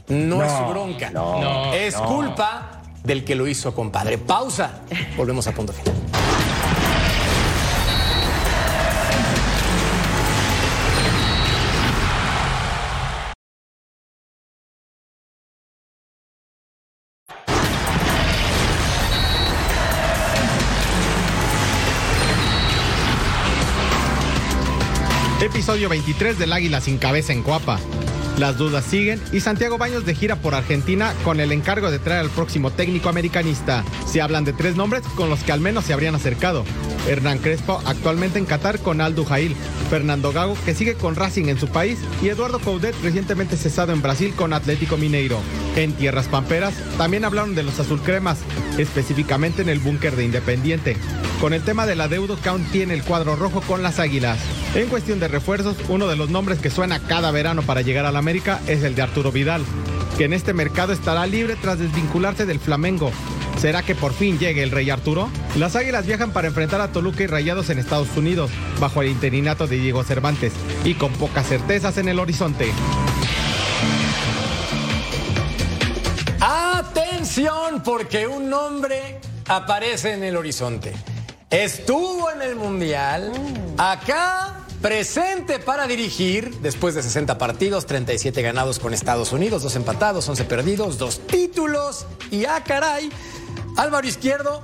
No, 0.08 0.42
es 0.42 0.52
su 0.52 0.64
bronca. 0.64 1.10
no, 1.10 1.40
No, 1.40 1.72
es 1.74 1.94
no. 1.94 2.04
culpa 2.06 2.82
del 3.04 3.24
que 3.24 3.34
lo 3.34 3.46
hizo, 3.46 3.74
compadre. 3.74 4.18
Pausa. 4.18 4.80
Volvemos 5.16 5.46
a 5.46 5.52
punto 5.52 5.72
final. 5.72 5.94
Episodio 25.40 25.88
23 25.88 26.38
del 26.38 26.52
Águila 26.52 26.80
sin 26.80 26.98
cabeza 26.98 27.32
en 27.32 27.42
Cuapa. 27.42 27.78
Las 28.38 28.56
dudas 28.56 28.84
siguen 28.84 29.20
y 29.32 29.40
Santiago 29.40 29.78
Baños 29.78 30.06
de 30.06 30.14
gira 30.14 30.36
por 30.36 30.54
Argentina 30.54 31.12
con 31.24 31.40
el 31.40 31.50
encargo 31.50 31.90
de 31.90 31.98
traer 31.98 32.20
al 32.20 32.30
próximo 32.30 32.70
técnico 32.70 33.08
americanista. 33.08 33.84
Se 34.06 34.20
hablan 34.22 34.44
de 34.44 34.52
tres 34.52 34.76
nombres 34.76 35.02
con 35.16 35.28
los 35.28 35.42
que 35.42 35.50
al 35.50 35.60
menos 35.60 35.84
se 35.84 35.92
habrían 35.92 36.14
acercado. 36.14 36.64
Hernán 37.08 37.38
Crespo, 37.38 37.82
actualmente 37.84 38.38
en 38.38 38.44
Qatar 38.44 38.78
con 38.78 39.00
Aldo 39.00 39.24
Jail, 39.24 39.56
Fernando 39.90 40.30
Gago, 40.30 40.56
que 40.64 40.74
sigue 40.74 40.94
con 40.94 41.16
Racing 41.16 41.46
en 41.46 41.58
su 41.58 41.66
país, 41.68 41.98
y 42.22 42.28
Eduardo 42.28 42.60
Coudet, 42.60 42.94
recientemente 43.02 43.56
cesado 43.56 43.92
en 43.92 44.02
Brasil 44.02 44.32
con 44.36 44.52
Atlético 44.52 44.96
Mineiro. 44.96 45.40
En 45.74 45.94
Tierras 45.94 46.28
Pamperas 46.28 46.74
también 46.98 47.24
hablaron 47.24 47.54
de 47.54 47.62
los 47.62 47.80
azulcremas, 47.80 48.38
específicamente 48.76 49.62
en 49.62 49.68
el 49.68 49.78
búnker 49.78 50.16
de 50.16 50.24
Independiente. 50.24 50.96
Con 51.40 51.54
el 51.54 51.62
tema 51.62 51.86
del 51.86 52.00
adeudo 52.00 52.38
que 52.40 52.48
aún 52.48 52.64
tiene 52.64 52.94
el 52.94 53.04
cuadro 53.04 53.36
rojo 53.36 53.62
con 53.62 53.82
las 53.82 54.00
águilas. 54.00 54.38
En 54.74 54.88
cuestión 54.88 55.18
de 55.18 55.28
refuerzos, 55.28 55.76
uno 55.88 56.08
de 56.08 56.16
los 56.16 56.28
nombres 56.30 56.58
que 56.58 56.68
suena 56.68 56.98
cada 56.98 57.30
verano 57.30 57.62
para 57.62 57.80
llegar 57.80 58.04
al 58.04 58.16
Es 58.28 58.82
el 58.84 58.94
de 58.94 59.00
Arturo 59.00 59.32
Vidal, 59.32 59.64
que 60.18 60.24
en 60.24 60.34
este 60.34 60.52
mercado 60.52 60.92
estará 60.92 61.26
libre 61.26 61.56
tras 61.56 61.78
desvincularse 61.78 62.44
del 62.44 62.60
Flamengo. 62.60 63.10
¿Será 63.58 63.82
que 63.82 63.94
por 63.94 64.12
fin 64.12 64.38
llegue 64.38 64.62
el 64.62 64.70
Rey 64.70 64.90
Arturo? 64.90 65.30
Las 65.56 65.76
Águilas 65.76 66.04
viajan 66.04 66.30
para 66.32 66.48
enfrentar 66.48 66.82
a 66.82 66.92
Toluca 66.92 67.22
y 67.22 67.26
Rayados 67.26 67.70
en 67.70 67.78
Estados 67.78 68.14
Unidos, 68.18 68.50
bajo 68.78 69.00
el 69.00 69.08
interinato 69.08 69.66
de 69.66 69.78
Diego 69.78 70.04
Cervantes, 70.04 70.52
y 70.84 70.92
con 70.92 71.10
pocas 71.14 71.48
certezas 71.48 71.96
en 71.96 72.06
el 72.06 72.18
horizonte. 72.18 72.70
Atención 76.38 77.82
porque 77.82 78.26
un 78.26 78.50
nombre 78.50 79.20
aparece 79.46 80.12
en 80.12 80.22
el 80.22 80.36
horizonte. 80.36 80.92
Estuvo 81.48 82.30
en 82.30 82.42
el 82.42 82.56
Mundial, 82.56 83.32
acá 83.78 84.57
presente 84.80 85.58
para 85.58 85.86
dirigir, 85.86 86.54
después 86.60 86.94
de 86.94 87.02
60 87.02 87.38
partidos, 87.38 87.86
37 87.86 88.42
ganados 88.42 88.78
con 88.78 88.94
Estados 88.94 89.32
Unidos, 89.32 89.62
2 89.62 89.76
empatados, 89.76 90.28
11 90.28 90.44
perdidos, 90.44 90.98
2 90.98 91.26
títulos 91.26 92.06
y 92.30 92.44
a 92.44 92.56
ah, 92.56 92.64
caray, 92.64 93.10
Álvaro 93.76 94.06
Izquierdo, 94.06 94.62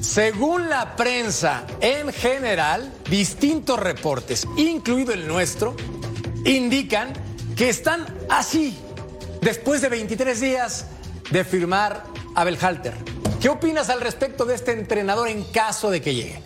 según 0.00 0.68
la 0.68 0.96
prensa 0.96 1.66
en 1.80 2.12
general, 2.12 2.92
distintos 3.10 3.80
reportes, 3.80 4.46
incluido 4.56 5.12
el 5.12 5.26
nuestro, 5.26 5.74
indican 6.44 7.12
que 7.56 7.68
están 7.68 8.06
así, 8.28 8.78
después 9.40 9.80
de 9.80 9.88
23 9.88 10.40
días 10.40 10.86
de 11.30 11.44
firmar 11.44 12.04
a 12.34 12.44
Belhalter. 12.44 12.94
¿Qué 13.40 13.48
opinas 13.48 13.90
al 13.90 14.00
respecto 14.00 14.44
de 14.44 14.54
este 14.54 14.72
entrenador 14.72 15.28
en 15.28 15.42
caso 15.44 15.90
de 15.90 16.00
que 16.00 16.14
llegue? 16.14 16.42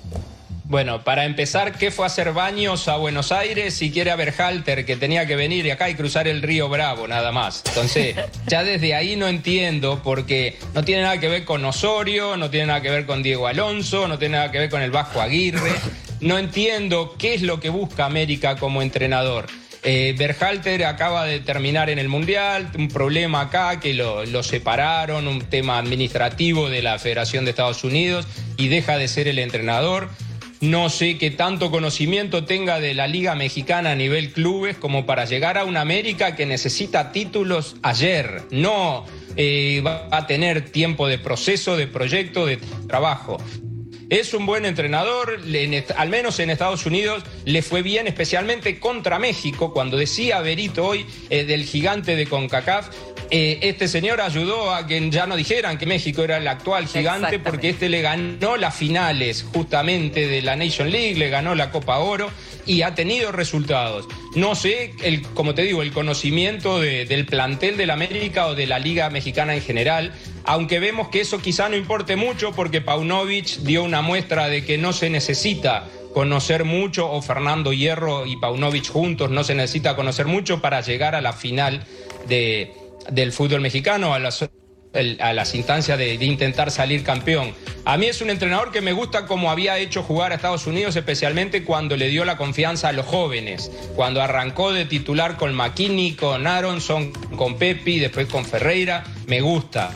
Bueno, 0.71 1.03
para 1.03 1.25
empezar, 1.25 1.77
¿qué 1.77 1.91
fue 1.91 2.07
hacer 2.07 2.33
baños 2.33 2.87
a 2.87 2.95
Buenos 2.95 3.33
Aires 3.33 3.75
si 3.75 3.91
quiere 3.91 4.13
a 4.13 4.15
Berhalter, 4.15 4.87
que 4.87 4.95
tenía 4.95 5.27
que 5.27 5.35
venir 5.35 5.69
acá 5.73 5.91
y 5.91 5.97
cruzar 5.97 6.29
el 6.29 6.43
río 6.43 6.69
Bravo, 6.69 7.09
nada 7.09 7.33
más? 7.33 7.65
Entonces, 7.67 8.15
ya 8.47 8.63
desde 8.63 8.95
ahí 8.95 9.17
no 9.17 9.27
entiendo, 9.27 10.01
porque 10.05 10.61
no 10.73 10.85
tiene 10.85 11.03
nada 11.03 11.19
que 11.19 11.29
ver 11.29 11.45
con 11.45 11.65
Osorio, 11.65 12.37
no 12.37 12.51
tiene 12.51 12.67
nada 12.67 12.83
que 12.83 12.91
ver 12.91 13.05
con 13.05 13.21
Diego 13.21 13.49
Alonso, 13.49 14.07
no 14.07 14.17
tiene 14.17 14.37
nada 14.37 14.53
que 14.53 14.61
ver 14.61 14.71
con 14.71 14.81
el 14.81 14.93
Vasco 14.93 15.21
Aguirre. 15.21 15.73
No 16.21 16.39
entiendo 16.39 17.17
qué 17.19 17.35
es 17.35 17.43
lo 17.43 17.59
que 17.59 17.71
busca 17.71 18.05
América 18.05 18.55
como 18.55 18.81
entrenador. 18.81 19.47
Eh, 19.83 20.15
Berhalter 20.17 20.85
acaba 20.85 21.25
de 21.25 21.41
terminar 21.41 21.91
en 21.91 21.99
el 21.99 22.09
Mundial, 22.09 22.71
un 22.79 22.87
problema 22.87 23.41
acá 23.41 23.81
que 23.81 23.93
lo, 23.95 24.43
separaron, 24.45 25.27
un 25.27 25.41
tema 25.41 25.79
administrativo 25.79 26.71
de 26.71 26.83
la 26.83 26.99
Federación 27.01 27.45
de 27.45 27.51
Estados 27.51 27.83
Unidos 27.83 28.29
y 28.57 28.69
deja 28.69 28.99
de 28.99 29.09
ser 29.09 29.27
el 29.27 29.41
entrenador. 29.41 30.11
No 30.61 30.91
sé 30.91 31.17
qué 31.17 31.31
tanto 31.31 31.71
conocimiento 31.71 32.45
tenga 32.45 32.81
de 32.81 32.93
la 32.93 33.07
Liga 33.07 33.35
Mexicana 33.35 33.93
a 33.93 33.95
nivel 33.95 34.31
clubes 34.31 34.77
como 34.77 35.07
para 35.07 35.25
llegar 35.25 35.57
a 35.57 35.65
una 35.65 35.81
América 35.81 36.37
que 36.37 36.45
necesita 36.45 37.13
títulos 37.13 37.77
ayer. 37.83 38.43
No 38.51 39.07
eh, 39.37 39.83
va 39.85 40.07
a 40.11 40.27
tener 40.27 40.71
tiempo 40.71 41.09
de 41.09 41.19
proceso, 41.19 41.79
de 41.79 41.87
proyecto, 41.87 42.45
de 42.45 42.59
trabajo. 42.87 43.39
Es 44.11 44.35
un 44.35 44.45
buen 44.45 44.67
entrenador, 44.67 45.41
al 45.97 46.09
menos 46.09 46.41
en 46.41 46.51
Estados 46.51 46.85
Unidos 46.85 47.23
le 47.45 47.63
fue 47.63 47.81
bien, 47.81 48.09
especialmente 48.09 48.81
contra 48.81 49.21
México, 49.21 49.73
cuando 49.73 49.97
decía 49.97 50.41
Berito 50.41 50.85
hoy 50.85 51.07
eh, 51.31 51.45
del 51.45 51.65
gigante 51.65 52.17
de 52.17 52.27
CONCACAF, 52.27 52.89
eh, 53.31 53.61
este 53.63 53.87
señor 53.87 54.21
ayudó 54.21 54.75
a 54.75 54.87
que 54.89 55.09
ya 55.09 55.27
no 55.27 55.37
dijeran 55.37 55.79
que 55.79 55.87
México 55.87 56.25
era 56.25 56.39
el 56.39 56.49
actual 56.49 56.89
gigante 56.89 57.39
porque 57.39 57.71
este 57.71 57.89
le 57.89 58.03
ganó 58.03 58.57
las 58.57 58.75
finales 58.75 59.47
justamente 59.53 60.27
de 60.27 60.43
la 60.43 60.57
Nation 60.57 60.91
League, 60.91 61.15
le 61.15 61.29
ganó 61.31 61.55
la 61.55 61.71
Copa 61.71 61.99
Oro 61.99 62.29
y 62.67 62.83
ha 62.83 62.95
tenido 62.95 63.31
resultados. 63.31 64.09
No 64.35 64.55
sé, 64.57 64.95
el, 65.03 65.23
como 65.23 65.55
te 65.55 65.63
digo, 65.63 65.83
el 65.83 65.93
conocimiento 65.93 66.81
del 66.81 67.25
plantel 67.27 67.77
del 67.77 67.91
América 67.91 68.47
o 68.47 68.55
de 68.55 68.67
la 68.67 68.81
Liga 68.81 69.11
Mexicana 69.11 69.55
en 69.55 69.63
general, 69.63 70.13
aunque 70.45 70.81
vemos 70.81 71.09
que 71.09 71.21
eso 71.21 71.41
quizá 71.41 71.69
no 71.69 71.77
importe 71.77 72.17
mucho 72.17 72.53
porque 72.53 72.81
Paunovic 72.81 73.59
dio 73.59 73.85
una 73.85 74.03
muestra 74.03 74.49
de 74.49 74.65
que 74.65 74.77
no 74.77 74.93
se 74.93 75.09
necesita 75.09 75.87
conocer 76.13 76.65
mucho, 76.65 77.09
o 77.09 77.23
Fernando 77.23 77.73
Hierro 77.73 78.27
y 78.27 78.37
Paunovic 78.37 78.89
juntos 78.89 79.31
no 79.31 79.45
se 79.45 79.55
necesita 79.55 79.95
conocer 79.95 80.27
mucho 80.27 80.61
para 80.61 80.81
llegar 80.81 81.15
a 81.15 81.21
la 81.21 81.33
final 81.33 81.85
de, 82.29 82.75
del 83.11 83.33
fútbol 83.33 83.61
mexicano, 83.61 84.15
a 84.15 84.19
las, 84.19 85.55
instancias 85.55 85.99
de, 85.99 86.15
intentar 86.15 86.71
salir 86.71 87.03
campeón. 87.05 87.55
A 87.85 87.97
mí 87.97 88.07
es 88.07 88.21
un 88.21 88.31
entrenador 88.31 88.73
que 88.73 88.81
me 88.81 88.93
gusta 88.93 89.27
como 89.27 89.51
había 89.51 89.79
hecho 89.79 90.03
jugar 90.03 90.33
a 90.33 90.35
Estados 90.35 90.67
Unidos, 90.67 90.97
especialmente 90.97 91.65
cuando 91.65 91.97
le 91.97 92.09
dio 92.09 92.25
la 92.25 92.37
confianza 92.37 92.89
a 92.89 92.93
los 92.93 93.07
jóvenes, 93.07 93.71
cuando 93.97 94.21
arrancó 94.21 94.73
de 94.73 94.85
titular 94.85 95.37
con 95.37 95.55
McKinney, 95.55 96.15
con 96.15 96.47
Aronson, 96.47 97.13
con 97.37 97.57
Pepi, 97.57 97.99
después 97.99 98.27
con 98.27 98.45
Ferreira, 98.45 99.05
me 99.27 99.41
gusta 99.41 99.91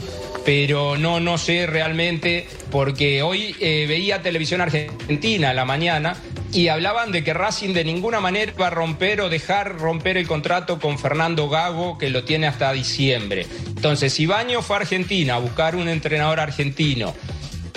pero 0.45 0.97
no, 0.97 1.21
no 1.21 1.39
sé 1.39 1.67
realmente, 1.67 2.47
porque 2.71 3.23
hoy 3.23 3.57
eh, 3.61 3.87
veía 3.89 4.23
televisión 4.23 4.61
argentina 4.61 5.51
a 5.51 5.55
la 5.55 5.65
mañana 5.65 6.17
y 6.55 6.69
hablaban 6.69 7.11
de 7.11 7.25
que 7.25 7.35
Racing 7.35 7.75
de 7.75 7.85
ninguna 7.85 8.21
manera 8.21 8.53
va 8.59 8.69
a 8.69 8.71
romper 8.71 9.21
o 9.21 9.29
dejar 9.29 9.77
romper 9.77 10.17
el 10.17 10.29
contrato 10.29 10.79
con 10.79 11.01
Fernando 11.01 11.49
Gago, 11.49 11.99
que 11.99 12.11
lo 12.11 12.23
tiene 12.23 12.47
hasta 12.47 12.73
diciembre. 12.73 13.45
Entonces, 13.67 14.13
si 14.13 14.27
Baño 14.27 14.63
fue 14.63 14.77
a 14.77 14.81
Argentina 14.81 15.35
a 15.35 15.39
buscar 15.39 15.75
un 15.75 15.89
entrenador 15.89 16.39
argentino, 16.39 17.13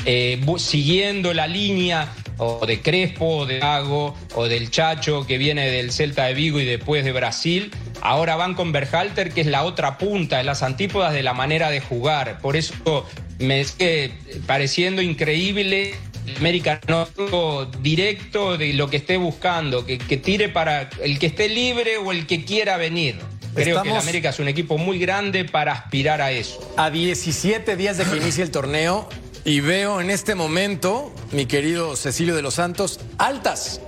eh, 0.05 0.39
siguiendo 0.57 1.33
la 1.33 1.47
línea 1.47 2.13
o 2.37 2.67
de 2.67 2.81
Crespo, 2.83 3.39
o 3.39 3.45
de 3.47 3.57
Gago, 3.57 4.15
o 4.35 4.47
del 4.47 4.69
Chacho 4.69 5.25
que 5.25 5.39
viene 5.39 5.71
del 5.71 5.91
Celta 5.91 6.25
de 6.25 6.35
Vigo 6.35 6.59
y 6.59 6.65
después 6.65 7.03
de 7.03 7.11
Brasil, 7.11 7.71
ahora 8.01 8.35
van 8.35 8.53
con 8.53 8.71
Berhalter, 8.71 9.31
que 9.31 9.41
es 9.41 9.47
la 9.47 9.63
otra 9.63 9.97
punta, 9.97 10.39
es 10.39 10.45
las 10.45 10.61
antípodas 10.61 11.13
de 11.13 11.23
la 11.23 11.33
manera 11.33 11.71
de 11.71 11.81
jugar. 11.81 12.37
Por 12.41 12.55
eso 12.55 13.07
me 13.39 13.59
es 13.59 13.71
que 13.71 14.11
pareciendo 14.45 15.01
increíble 15.01 15.95
América 16.35 16.81
no 16.87 17.07
directo 17.81 18.57
de 18.57 18.73
lo 18.73 18.89
que 18.89 18.97
esté 18.97 19.17
buscando, 19.17 19.85
que, 19.85 19.97
tire 19.97 20.49
para 20.49 20.89
el 21.01 21.19
que 21.19 21.27
esté 21.27 21.47
libre 21.47 21.97
o 21.97 22.11
el 22.11 22.27
que 22.27 22.43
quiera 22.43 22.77
venir. 22.77 23.17
Creo 23.55 23.81
que 23.81 23.95
América 23.95 24.29
es 24.29 24.39
un 24.39 24.47
equipo 24.47 24.77
muy 24.77 24.99
grande 24.99 25.45
para 25.45 25.71
aspirar 25.71 26.21
a 26.21 26.31
eso. 26.31 26.59
A 26.77 26.89
17 26.91 27.75
días 27.75 27.97
de 27.97 28.05
que 28.05 28.17
inicie 28.17 28.43
el 28.43 28.51
torneo 28.51 29.09
y 29.45 29.61
veo 29.61 29.99
en 30.01 30.11
este 30.11 30.35
momento, 30.35 31.11
mi 31.31 31.45
querido 31.45 31.95
Cecilio 31.95 32.35
de 32.35 32.41
los 32.41 32.55
Santos, 32.55 32.99
altas. 33.17 33.81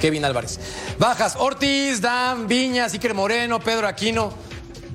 Kevin 0.00 0.24
Álvarez. 0.24 0.60
Bajas, 0.98 1.36
Ortiz, 1.36 2.00
Dan, 2.00 2.48
Viñas, 2.48 2.92
Iker 2.92 3.14
Moreno, 3.14 3.60
Pedro 3.60 3.88
Aquino. 3.88 4.32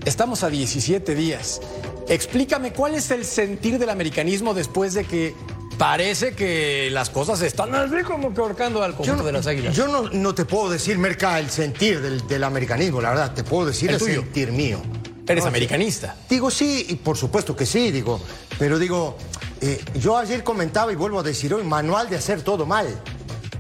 Estamos 0.06 0.44
a 0.44 0.50
17 0.50 1.16
días. 1.16 1.60
Explícame 2.08 2.72
cuál 2.74 2.96
es 2.96 3.10
el 3.12 3.26
sentir 3.26 3.80
del 3.80 3.90
americanismo 3.90 4.54
después 4.54 4.94
de 4.94 5.06
que 5.06 5.34
parece 5.82 6.36
que 6.36 6.90
las 6.92 7.10
cosas 7.10 7.42
están 7.42 7.74
así 7.74 8.04
como 8.04 8.36
que 8.36 8.40
ahorcando 8.40 8.84
al 8.84 8.94
conjunto 8.94 9.24
de 9.24 9.32
las 9.32 9.48
águilas. 9.48 9.76
Yo 9.76 9.88
no, 9.88 10.36
te 10.36 10.46
puedo 10.46 10.70
decir, 10.70 11.00
Merca, 11.00 11.40
el 11.40 11.50
sentir 11.50 12.00
del, 12.00 12.44
americanismo, 12.44 13.02
la 13.02 13.10
verdad. 13.10 13.34
Te 13.34 13.44
puedo 13.44 13.66
decir 13.66 13.90
el, 13.90 14.00
sentir 14.00 14.52
mío. 14.52 14.80
¿Eres 15.28 15.44
americanista? 15.44 16.16
Digo 16.30 16.52
sí, 16.52 16.86
y 16.88 16.96
por 16.98 17.18
supuesto 17.18 17.56
que 17.56 17.66
sí, 17.66 17.90
digo. 17.90 18.22
Pero 18.60 18.78
digo, 18.78 19.18
eh, 19.60 19.84
yo 19.96 20.20
ayer 20.20 20.44
comentaba 20.44 20.94
y 20.94 20.96
vuelvo 20.96 21.20
a 21.20 21.24
decir 21.24 21.52
hoy, 21.52 21.64
manual 21.64 22.08
de 22.12 22.18
hacer 22.18 22.44
todo 22.44 22.68
mal. 22.68 22.86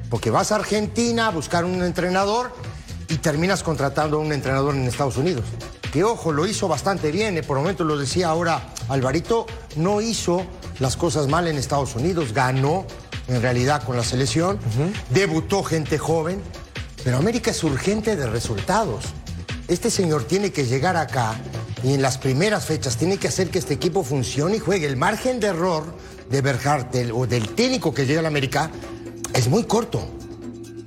Porque 0.08 0.30
vas 0.30 0.52
a 0.52 0.58
Argentina 0.58 1.26
a 1.26 1.32
buscar 1.32 1.66
un 1.66 1.82
entrenador 1.82 2.54
y 3.12 3.17
terminas 3.17 3.62
contratando 3.62 4.17
a 4.17 4.19
un 4.21 4.32
entrenador 4.32 4.74
en 4.74 4.86
Estados 4.88 5.17
Unidos. 5.17 5.43
Que 5.91 6.06
ojo, 6.06 6.32
lo 6.32 6.47
hizo 6.47 6.69
bastante 6.69 7.12
bien, 7.12 7.38
eh, 7.38 7.43
por 7.43 7.58
el 7.58 7.63
momento 7.63 7.84
lo 7.84 7.97
decía 7.97 8.30
ahora 8.30 8.69
Alvarito, 8.88 9.45
no 9.76 10.00
hizo 10.00 10.45
las 10.80 10.95
cosas 10.95 11.28
mal 11.28 11.47
en 11.47 11.58
Estados 11.58 11.93
Unidos, 11.95 12.34
ganó 12.34 12.86
en 13.28 13.41
realidad 13.41 13.84
con 13.84 13.97
la 13.97 14.04
selección, 14.04 14.60
debutó 15.10 15.62
gente 15.63 15.97
joven, 15.97 16.41
pero 17.04 17.17
América 17.17 17.52
es 17.52 17.63
urgente 17.63 18.15
de 18.15 18.28
resultados. 18.28 19.06
Este 19.67 19.91
señor 19.91 20.24
tiene 20.24 20.52
que 20.52 20.65
llegar 20.65 20.95
acá 20.95 21.36
y 21.84 21.93
en 21.93 22.02
las 22.02 22.17
primeras 22.17 22.65
fechas 22.65 22.95
tiene 22.95 23.17
que 23.17 23.28
hacer 23.28 23.50
que 23.50 23.60
este 23.60 23.74
equipo 23.74 24.04
funcione 24.04 24.56
y 24.56 24.60
juegue. 24.60 24.88
El 24.88 24.97
margen 24.97 25.39
de 25.39 25.47
error 25.47 25.84
de 26.30 26.41
Berhardt 26.41 26.95
o 27.13 27.28
del 27.28 27.50
técnico 27.50 27.93
que 27.93 28.06
llega 28.06 28.21
a 28.21 28.28
América 28.28 28.71
es 29.34 29.50
muy 29.50 29.63
corto. 29.63 30.21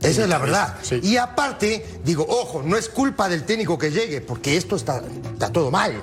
Esa 0.05 0.23
es 0.23 0.29
la 0.29 0.39
verdad. 0.39 0.77
Y 1.03 1.17
aparte, 1.17 1.85
digo, 2.05 2.27
ojo, 2.29 2.63
no 2.63 2.77
es 2.77 2.89
culpa 2.89 3.29
del 3.29 3.45
técnico 3.45 3.79
que 3.79 3.91
llegue, 3.91 4.21
porque 4.21 4.57
esto 4.57 4.77
está, 4.77 5.03
está 5.33 5.51
todo 5.51 5.71
mal. 5.71 5.95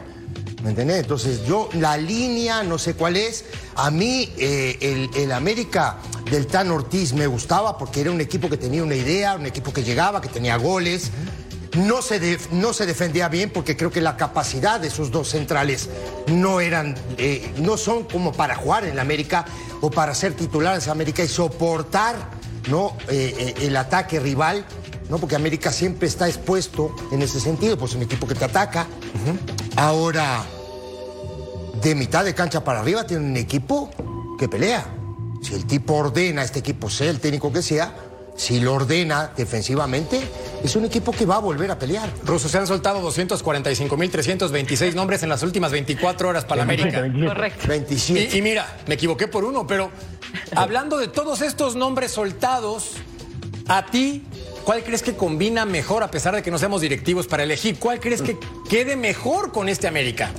¿Me 0.64 0.72
entendés? 0.72 1.00
Entonces 1.00 1.46
yo, 1.46 1.70
la 1.74 1.98
línea, 1.98 2.64
no 2.64 2.78
sé 2.78 2.94
cuál 2.94 3.18
es. 3.18 3.46
A 3.76 3.90
mí 3.90 4.32
eh, 4.38 5.10
el, 5.16 5.32
América 5.32 5.98
del 6.30 6.48
Tan 6.48 6.70
Ortiz 6.72 7.14
me 7.14 7.28
gustaba 7.28 7.78
porque 7.78 8.02
era 8.02 8.12
un 8.12 8.22
equipo 8.22 8.50
que 8.50 8.58
tenía 8.58 8.84
una 8.84 8.96
idea, 8.96 9.36
un 9.36 9.46
equipo 9.46 9.74
que 9.74 9.84
llegaba, 9.84 10.22
que 10.22 10.30
tenía 10.30 10.58
goles. 10.58 11.12
No 11.78 12.02
se, 12.02 12.38
no 12.52 12.74
se 12.74 12.86
defendía 12.86 13.30
bien 13.30 13.50
porque 13.50 13.78
creo 13.78 13.92
que 13.92 14.02
la 14.02 14.18
capacidad 14.18 14.80
de 14.80 14.90
esos 14.90 15.10
dos 15.10 15.30
centrales 15.30 15.90
no 16.28 16.60
eran, 16.60 16.96
eh, 17.18 17.54
no 17.58 17.78
son 17.78 18.04
como 18.04 18.34
para 18.34 18.56
jugar 18.56 18.84
en 18.86 18.98
la 18.98 19.04
América 19.04 19.46
o 19.80 19.90
para 19.90 20.14
ser 20.14 20.34
titulares 20.34 20.86
en 20.86 20.92
América 20.92 21.24
y 21.24 21.28
soportar 21.28 22.41
¿no? 22.70 22.96
Eh, 23.10 23.56
el 23.62 23.76
ataque 23.76 24.20
rival 24.20 24.66
¿no? 25.12 25.18
Porque 25.18 25.36
América 25.36 25.74
siempre 25.74 26.08
está 26.08 26.28
expuesto 26.28 26.96
en 27.12 27.22
ese 27.22 27.42
sentido, 27.42 27.78
pues 27.78 27.94
un 27.94 28.02
equipo 28.02 28.26
que 28.26 28.34
te 28.34 28.46
ataca. 28.46 28.88
Ahora, 29.76 30.46
de 31.84 31.96
mitad 31.96 32.24
de 32.24 32.34
cancha 32.34 32.64
para 32.64 32.80
arriba 32.80 33.06
tiene 33.06 33.26
un 33.26 33.36
equipo 33.36 33.92
que 34.40 34.48
pelea. 34.48 34.86
Si 35.42 35.54
el 35.54 35.66
tipo 35.66 35.96
ordena 35.96 36.42
a 36.42 36.46
este 36.46 36.60
equipo, 36.60 36.90
sea 36.90 37.10
el 37.10 37.20
técnico 37.20 37.52
que 37.52 37.62
sea, 37.62 37.94
si 38.36 38.60
lo 38.60 38.74
ordena 38.74 39.32
defensivamente, 39.36 40.20
es 40.64 40.76
un 40.76 40.86
equipo 40.86 41.12
que 41.12 41.26
va 41.26 41.36
a 41.36 41.40
volver 41.40 41.72
a 41.72 41.78
pelear. 41.78 42.10
Ruso, 42.26 42.50
se 42.50 42.58
han 42.58 42.68
soltado 42.68 43.02
245.326 43.08 44.94
nombres 44.94 45.24
en 45.24 45.30
las 45.30 45.44
últimas 45.44 45.72
24 45.72 46.30
horas 46.30 46.46
para 46.46 46.58
la 46.58 46.64
América. 46.64 47.04
Correcto. 47.28 47.68
27. 47.68 48.36
Y, 48.36 48.40
y 48.40 48.42
mira, 48.42 48.78
me 48.88 48.96
equivoqué 48.96 49.28
por 49.28 49.44
uno, 49.44 49.68
pero 49.68 49.92
hablando 50.56 50.98
de 50.98 51.08
todos 51.08 51.42
estos 51.42 51.76
nombres 51.76 52.12
soltados, 52.12 52.94
a 53.68 53.86
ti, 53.86 54.24
¿cuál 54.64 54.84
crees 54.84 55.02
que 55.04 55.16
combina 55.16 55.66
mejor, 55.66 56.04
a 56.04 56.12
pesar 56.12 56.36
de 56.36 56.42
que 56.42 56.52
no 56.52 56.58
seamos 56.58 56.82
directivos 56.82 57.28
para 57.28 57.44
elegir? 57.44 57.78
¿Cuál 57.80 58.00
crees 58.00 58.22
que 58.22 58.38
quede 58.70 58.96
mejor 58.96 59.52
con 59.52 59.70
este 59.70 59.88
América? 59.88 60.32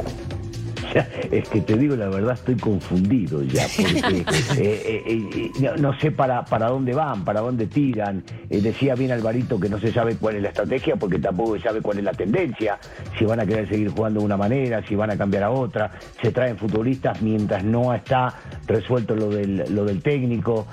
Es 1.30 1.49
que 1.49 1.61
te 1.61 1.76
digo 1.76 1.97
la 1.97 2.09
verdad, 2.09 2.34
estoy 2.34 2.57
confundido 2.57 3.43
ya, 3.43 3.66
porque 3.76 4.18
eh, 4.59 5.03
eh, 5.07 5.51
eh, 5.61 5.70
no, 5.78 5.99
sé 5.99 6.11
para, 6.11 6.45
para 6.45 6.68
dónde 6.68 6.95
van, 6.95 7.24
para 7.24 7.40
dónde 7.40 7.66
tiran. 7.66 8.22
Decía 8.49 8.95
bien 8.95 9.12
Alvarito 9.12 9.59
que 9.59 9.68
no 9.68 9.78
se 9.78 9.93
sabe 9.93 10.16
cuál 10.16 10.36
es 10.36 10.43
la 10.43 10.49
estrategia, 10.49 10.97
porque 10.97 11.18
tampoco 11.18 11.57
se 11.57 11.62
sabe 11.62 11.80
cuál 11.80 11.99
es 11.99 12.05
la 12.05 12.12
tendencia, 12.12 12.78
si 13.18 13.24
van 13.24 13.40
a 13.40 13.47
querer 13.47 13.68
seguir 13.68 13.90
jugando 13.90 14.20
de 14.20 14.26
una 14.26 14.36
manera, 14.36 14.86
si 14.86 14.95
van 14.95 15.11
a 15.11 15.16
cambiar 15.16 15.45
a 15.45 15.51
otra. 15.51 15.93
Se 16.22 16.30
traen 16.30 16.57
futbolistas 16.57 17.22
mientras 17.22 17.64
no 17.64 17.95
está 17.95 18.34
resuelto 18.66 19.16
lo 19.16 19.28
del, 19.28 19.64
lo 19.74 19.84
del 19.84 20.03
técnico. 20.03 20.66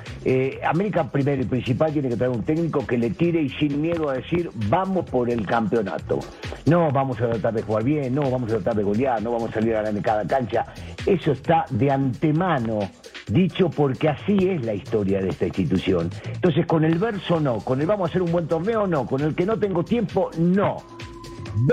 América 0.63 1.09
primero 1.09 1.41
y 1.41 1.45
principal 1.45 1.93
tiene 1.93 2.09
que 2.09 2.17
traer 2.17 2.32
un 2.32 2.43
técnico 2.43 2.86
que 2.86 2.97
le 2.97 3.11
tire 3.11 3.41
y 3.41 3.49
sin 3.49 3.82
miedo 3.82 4.09
a 4.09 4.13
decir, 4.13 4.49
vamos 4.67 5.09
por 5.09 5.30
el 5.30 5.45
campeonato. 5.45 6.20
No 6.65 6.91
vamos 6.91 7.20
a 7.22 7.30
tratar 7.30 7.53
de 7.53 7.61
jugar 7.61 7.84
bien, 7.84 8.13
no 8.13 8.30
vamos 8.30 8.51
a 8.51 8.55
tratar 8.55 8.76
de 8.76 8.84
golear, 8.84 9.22
no 9.22 9.32
vamos 9.32 9.49
a 9.51 9.53
salir 9.53 9.74
a 9.74 9.78
ganar 9.78 9.95
en 9.95 10.01
cada 10.10 10.26
cancha. 10.26 10.66
Eso 11.05 11.34
está 11.34 11.66
de 11.70 11.91
antemano 11.91 12.80
dicho 13.28 13.70
porque 13.70 14.10
así 14.10 14.38
es 14.39 14.66
la 14.66 14.74
historia 14.74 15.22
de 15.22 15.30
esta 15.30 15.45
institución. 15.45 16.10
Entonces, 16.34 16.66
con 16.66 16.84
el 16.84 16.97
verso 16.97 17.39
no, 17.39 17.60
con 17.60 17.80
el 17.80 17.86
vamos 17.86 18.07
a 18.07 18.10
hacer 18.10 18.24
un 18.24 18.32
buen 18.32 18.47
torneo 18.47 18.88
no, 18.88 19.05
con 19.05 19.22
el 19.22 19.36
que 19.36 19.45
no 19.45 19.60
tengo 19.60 19.84
tiempo 19.84 20.32
no. 20.39 20.78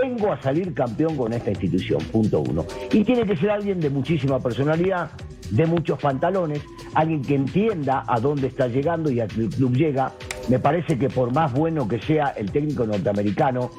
Vengo 0.03 0.33
a 0.33 0.43
salir 0.43 0.75
campeón 0.75 1.17
con 1.17 1.33
esta 1.33 1.51
institución, 1.51 1.99
punto 2.13 2.41
uno. 2.41 2.67
Y 2.93 3.05
tiene 3.05 3.25
que 3.25 3.37
ser 3.39 3.51
alguien 3.51 3.81
de 3.81 3.89
muchísima 3.89 4.39
personalidad, 4.39 5.11
de 5.51 5.65
muchos 5.65 5.99
pantalones, 5.99 6.61
alguien 6.93 7.23
que 7.23 7.37
entienda 7.37 8.05
a 8.07 8.21
dónde 8.21 8.49
está 8.49 8.69
llegando 8.69 9.11
y 9.11 9.21
a 9.21 9.27
qué 9.27 9.49
club 9.49 9.75
llega. 9.75 10.13
Me 10.51 10.59
parece 10.59 10.99
que 10.99 11.09
por 11.09 11.33
más 11.33 11.55
bueno 11.55 11.89
que 11.89 12.01
sea 12.03 12.35
el 12.37 12.53
técnico 12.53 12.87
norteamericano, 12.87 13.71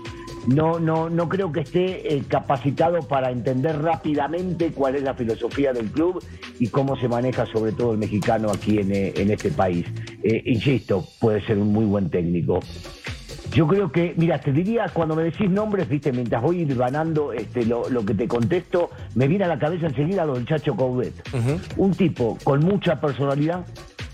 no, 0.48 0.80
no, 0.80 1.10
no 1.10 1.28
creo 1.28 1.52
que 1.52 1.60
esté 1.62 2.16
eh, 2.16 2.24
capacitado 2.28 3.02
para 3.02 3.32
entender 3.32 3.82
rápidamente 3.82 4.72
cuál 4.72 4.95
es 4.95 5.04
la 5.04 5.14
filosofía 5.14 5.74
del 5.74 5.91
club 5.91 6.24
y 6.60 6.68
cómo 6.68 6.95
se 6.95 7.08
maneja 7.08 7.45
sobre 7.45 7.74
todo 7.74 7.91
el 7.91 7.98
mexicano 7.98 8.50
aquí 8.50 8.80
en, 8.80 8.91
eh, 8.93 9.14
en 9.16 9.30
este 9.30 9.52
país. 9.52 9.86
Eh, 10.24 10.41
insisto, 10.45 11.06
puede 11.20 11.41
ser 11.45 11.58
un 11.58 11.74
muy 11.74 11.86
buen 11.86 12.10
técnico. 12.10 12.62
Yo 13.54 13.68
creo 13.68 13.91
que, 13.91 14.14
mira, 14.18 14.39
te 14.39 14.52
diría, 14.52 14.86
cuando 14.93 15.16
me 15.16 15.24
decís 15.24 15.50
nombres, 15.50 15.89
viste, 15.89 16.12
mientras 16.12 16.41
voy 16.41 16.64
ganando 16.66 17.34
este, 17.34 17.66
lo, 17.66 17.89
lo 17.89 18.06
que 18.06 18.14
te 18.14 18.28
contesto, 18.28 18.89
me 19.16 19.28
viene 19.28 19.45
a 19.45 19.48
la 19.48 19.60
cabeza 19.60 19.88
enseguida 19.88 20.26
lo 20.26 20.36
del 20.36 20.45
Chacho 20.45 20.76
Coudet. 20.76 21.14
Un 21.78 21.91
tipo 21.93 22.38
con 22.43 22.60
mucha 22.60 23.00
personalidad, 23.00 23.66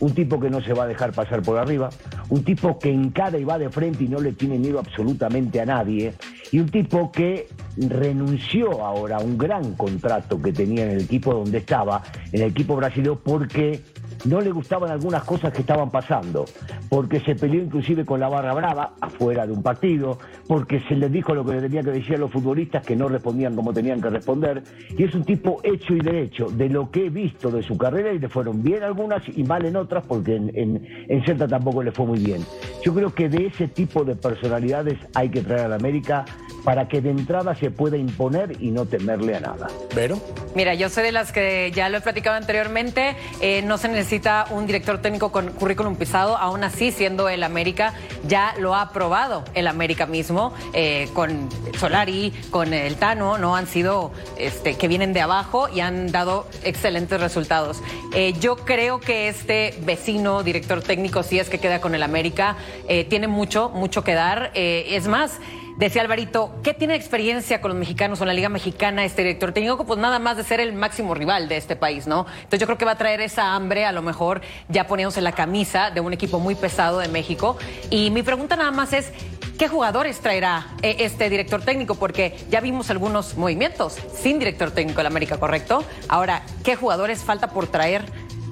un 0.04 0.14
tipo 0.14 0.38
que 0.38 0.50
no 0.50 0.62
se 0.62 0.74
va 0.74 0.84
a 0.84 0.88
dejar 0.88 1.14
pasar 1.14 1.42
por 1.42 1.58
arriba, 1.58 1.90
un 2.28 2.44
tipo 2.44 2.78
que 2.78 2.92
encara 2.92 3.38
y 3.38 3.46
va 3.46 3.58
de 3.58 3.70
frente 3.70 4.04
y 4.04 4.10
no 4.10 4.20
le 4.20 4.34
tiene 4.34 4.60
miedo 4.60 4.80
absolutamente 4.80 5.62
a 5.62 5.66
nadie, 5.66 6.14
y 6.54 6.60
un 6.60 6.70
tipo 6.70 7.12
que 7.12 7.48
renunció 7.78 8.86
ahora 8.86 9.18
a 9.18 9.20
un 9.22 9.40
gran 9.40 9.74
contrato 9.74 10.40
que 10.40 10.54
tenía 10.54 10.84
en 10.84 10.92
el 10.92 11.02
equipo 11.02 11.34
donde 11.34 11.58
estaba, 11.58 12.04
en 12.32 12.44
el 12.44 12.52
equipo 12.52 12.76
brasileño, 12.76 13.16
porque 13.16 13.82
no 14.26 14.40
le 14.40 14.52
gustaban 14.52 14.92
algunas 14.92 15.24
cosas 15.24 15.52
que 15.52 15.62
estaban 15.62 15.90
pasando, 15.90 16.46
porque 16.90 17.20
se 17.22 17.34
peleó 17.34 17.64
inclusive 17.64 18.06
con 18.06 18.20
la 18.20 18.30
barra 18.30 18.54
brava 18.54 18.94
afuera 19.02 19.48
de 19.48 19.52
un 19.52 19.64
partido, 19.64 20.20
porque 20.48 20.80
se 20.82 20.96
les 20.96 21.12
dijo 21.12 21.34
lo 21.34 21.44
que 21.44 21.54
le 21.54 21.62
tenía 21.62 21.82
que 21.82 21.90
decir 21.90 22.16
a 22.16 22.20
los 22.20 22.32
futbolistas 22.32 22.86
que 22.86 22.96
no 22.96 23.10
respondían 23.10 23.56
como 23.56 23.74
tenían 23.74 24.00
que 24.00 24.12
responder, 24.12 24.64
y 24.96 25.04
es 25.04 25.16
un 25.16 25.24
tipo 25.24 25.60
hecho 25.64 25.96
y 25.96 26.02
derecho, 26.02 26.46
de 26.52 26.70
lo 26.70 26.92
que 26.92 27.08
he 27.08 27.10
visto 27.10 27.50
de 27.50 27.64
su 27.64 27.78
carrera, 27.80 28.14
y 28.14 28.20
le 28.20 28.30
fueron 28.30 28.62
bien 28.62 28.84
algunas 28.84 29.24
y 29.28 29.44
mal 29.44 29.66
en 29.66 29.76
otras, 29.76 30.06
porque 30.06 30.36
en, 30.36 30.52
en, 30.54 30.88
en 31.10 31.26
Celta 31.26 31.48
tampoco 31.48 31.82
le 31.82 31.92
fue 31.92 32.06
muy 32.06 32.20
bien. 32.20 32.46
Yo 32.84 32.94
creo 32.94 33.12
que 33.12 33.28
de 33.28 33.48
ese 33.48 33.68
tipo 33.68 34.04
de 34.06 34.16
personalidades 34.16 35.00
hay 35.16 35.30
que 35.30 35.42
traer 35.42 35.62
a 35.62 35.70
la 35.70 35.76
América 35.78 36.26
para 36.64 36.88
que 36.88 37.02
de 37.02 37.10
entrada 37.10 37.56
se 37.56 37.72
pueda 37.72 37.98
imponer 37.98 38.58
y 38.62 38.72
no 38.72 38.86
temerle 38.86 39.36
a 39.36 39.40
nada. 39.40 39.68
¿Vero? 39.96 40.20
Mira, 40.56 40.74
yo 40.74 40.90
soy 40.90 41.04
de 41.04 41.12
las 41.12 41.32
que 41.32 41.72
ya 41.74 41.90
lo 41.90 41.98
he 41.98 42.02
platicado 42.02 42.38
anteriormente, 42.38 43.16
eh, 43.42 43.62
no 43.64 43.78
se 43.78 43.90
necesita 43.90 44.46
un 44.50 44.66
director 44.66 45.02
técnico 45.02 45.32
con 45.32 45.50
currículum 45.52 45.96
pisado, 45.96 46.38
aún 46.38 46.64
así 46.64 46.92
siendo 46.92 47.28
el 47.28 47.44
América, 47.44 47.94
ya 48.28 48.54
lo 48.60 48.76
ha 48.76 48.82
aprobado 48.82 49.44
el 49.56 49.68
América 49.68 50.06
mismo, 50.06 50.54
eh, 50.74 51.10
con 51.14 51.50
Solari, 51.78 52.32
con 52.50 52.74
el 52.74 52.96
Tano, 52.96 53.38
no 53.38 53.56
han 53.56 53.68
sido 53.68 54.12
este, 54.38 54.76
que 54.76 54.88
vienen 54.88 55.14
de 55.14 55.22
abajo 55.22 55.68
y 55.70 55.82
han 55.82 56.12
dado 56.12 56.48
excelentes 56.64 57.20
resultados. 57.20 57.82
Eh, 58.14 58.34
yo 58.40 58.56
creo 58.58 59.00
que 59.00 59.28
este 59.28 59.74
vecino 59.86 60.44
director 60.44 60.82
técnico, 60.82 61.24
si 61.24 61.40
es 61.40 61.50
que 61.50 61.60
queda 61.60 61.82
con 61.82 61.96
el 61.96 62.04
América, 62.04 62.56
eh, 62.88 63.06
tiene 63.06 63.28
mucho, 63.28 63.70
mucho 63.70 64.04
que 64.04 64.14
dar. 64.14 64.52
Eh, 64.54 64.88
es 64.92 65.08
más, 65.08 65.40
Decía 65.78 66.04
Alvarito, 66.04 66.54
¿qué 66.62 66.76
tiene 66.76 66.94
experiencia 66.94 67.60
con 67.60 67.70
los 67.70 67.78
mexicanos 67.78 68.22
o 68.22 68.26
la 68.26 68.34
Liga 68.34 68.48
Mexicana 68.48 69.04
este 69.06 69.24
director 69.24 69.54
técnico? 69.54 69.86
Pues 69.86 70.00
nada 70.00 70.20
más 70.20 70.38
de 70.38 70.44
ser 70.44 70.60
el 70.60 70.72
máximo 70.74 71.16
rival 71.16 71.50
de 71.50 71.58
este 71.58 71.76
país, 71.76 72.06
¿no? 72.06 72.28
Entonces 72.36 72.60
yo 72.60 72.68
creo 72.68 72.78
que 72.78 72.86
va 72.86 72.92
a 72.92 72.98
traer 72.98 73.22
esa 73.22 73.56
hambre, 73.56 73.84
a 73.84 73.92
lo 73.92 74.04
mejor 74.04 74.42
ya 74.70 74.86
poniéndose 74.86 75.20
la 75.22 75.32
camisa 75.32 75.90
de 75.90 76.00
un 76.00 76.14
equipo 76.14 76.40
muy 76.40 76.54
pesado 76.54 77.00
de 77.00 77.08
México. 77.08 77.58
Y 77.90 78.12
mi 78.12 78.22
pregunta 78.22 78.56
nada 78.56 78.70
más 78.70 78.94
es, 78.94 79.12
¿qué 79.58 79.68
jugadores 79.68 80.20
traerá 80.20 80.68
eh, 80.84 80.98
este 81.00 81.28
director 81.32 81.64
técnico? 81.64 81.96
Porque 81.96 82.38
ya 82.52 82.62
vimos 82.62 82.92
algunos 82.92 83.36
movimientos 83.36 83.98
sin 84.14 84.38
director 84.38 84.70
técnico 84.70 85.02
en 85.02 85.08
América, 85.08 85.40
¿correcto? 85.40 85.84
Ahora, 86.08 86.44
¿qué 86.64 86.76
jugadores 86.76 87.24
falta 87.24 87.50
por 87.50 87.66
traer? 87.66 88.06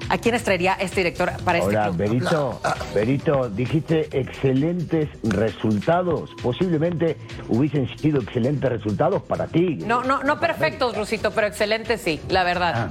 ¿A 0.08 0.18
quiénes 0.18 0.42
traería 0.44 0.74
este 0.74 0.96
director 1.02 1.32
para 1.44 1.58
este 1.58 1.70
club? 1.74 1.96
Berito, 1.96 2.60
Berito, 2.94 3.48
dijiste 3.50 4.08
excelentes 4.18 5.08
resultados. 5.22 6.30
Posiblemente 6.42 7.16
hubiesen 7.48 7.88
sido 7.98 8.20
excelentes 8.20 8.68
resultados 8.70 9.22
para 9.22 9.46
ti. 9.46 9.76
No, 9.86 10.02
no, 10.02 10.22
no 10.22 10.38
perfectos, 10.40 10.96
Rusito, 10.96 11.30
pero 11.30 11.46
excelentes 11.46 12.00
sí, 12.00 12.20
la 12.28 12.44
verdad. 12.44 12.74
Ah. 12.76 12.90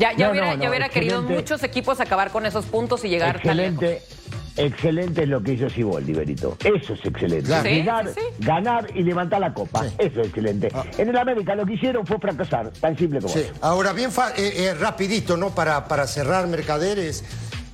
Ya, 0.00 0.12
ya 0.12 0.26
No, 0.26 0.32
hubiera, 0.32 0.46
no, 0.48 0.52
ya 0.54 0.64
no, 0.64 0.70
hubiera 0.70 0.88
querido 0.88 1.16
excelente. 1.20 1.42
muchos 1.42 1.62
equipos 1.64 2.00
acabar 2.00 2.30
con 2.30 2.46
esos 2.46 2.66
puntos 2.66 3.04
y 3.04 3.08
llegar 3.08 3.40
tan 3.42 3.56
lejos. 3.56 3.84
Excelente, 4.58 5.22
es 5.22 5.28
lo 5.28 5.42
que 5.42 5.52
hizo 5.54 5.70
Siboldi, 5.70 6.12
Berito. 6.12 6.56
Eso 6.64 6.94
es 6.94 7.04
excelente. 7.04 7.46
Claro. 7.46 7.68
Sí, 7.68 7.82
Ganar, 7.82 8.06
sí, 8.08 8.20
sí. 8.20 8.44
ganar 8.44 8.86
y 8.94 9.02
levantar 9.02 9.40
la 9.40 9.54
copa. 9.54 9.86
Eso 9.98 10.20
es 10.20 10.26
excelente. 10.28 10.68
En 10.98 11.08
el 11.08 11.16
América 11.16 11.54
lo 11.54 11.64
que 11.64 11.74
hicieron 11.74 12.06
fue 12.06 12.18
fracasar, 12.18 12.70
tan 12.80 12.96
simple 12.98 13.20
como 13.20 13.32
Sí. 13.32 13.40
eso. 13.40 13.52
Ahora, 13.60 13.92
bien 13.92 14.10
fa- 14.12 14.32
eh, 14.36 14.52
eh, 14.66 14.74
rapidito, 14.74 15.36
¿no? 15.36 15.50
Para, 15.50 15.86
para 15.86 16.06
cerrar, 16.06 16.46
Mercaderes. 16.48 17.24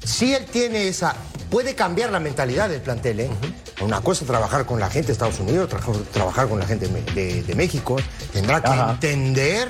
Si 0.05 0.35
él 0.35 0.45
tiene 0.47 0.89
esa. 0.89 1.15
Puede 1.51 1.75
cambiar 1.75 2.11
la 2.11 2.19
mentalidad 2.21 2.69
del 2.69 2.81
plantel, 2.81 3.21
¿eh? 3.21 3.31
Una 3.81 4.01
cosa 4.01 4.25
es 4.25 4.29
trabajar 4.31 4.67
con 4.67 4.81
la 4.81 4.91
gente 4.91 5.09
de 5.09 5.13
Estados 5.13 5.39
Unidos, 5.41 5.71
tra- 5.71 6.05
trabajar 6.13 6.49
con 6.49 6.59
la 6.59 6.67
gente 6.67 6.89
de, 6.89 6.93
Me- 6.93 7.13
de- 7.13 7.43
de 7.43 7.55
México. 7.55 7.97
Tendrá 8.33 8.61
que 8.61 8.71
Ajá. 8.71 8.93
entender, 8.93 9.69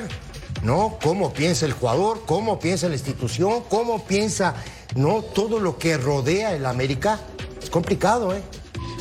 ¿no? 0.64 0.98
Cómo 1.02 1.32
piensa 1.32 1.66
el 1.66 1.72
jugador, 1.72 2.22
cómo 2.26 2.58
piensa 2.58 2.88
la 2.88 2.94
institución, 2.94 3.62
cómo 3.68 4.04
piensa, 4.04 4.54
¿no? 4.96 5.22
Todo 5.22 5.60
lo 5.60 5.78
que 5.78 5.96
rodea 5.96 6.54
el 6.56 6.66
América. 6.66 7.20
Es 7.62 7.70
complicado, 7.70 8.34
¿eh? 8.34 8.42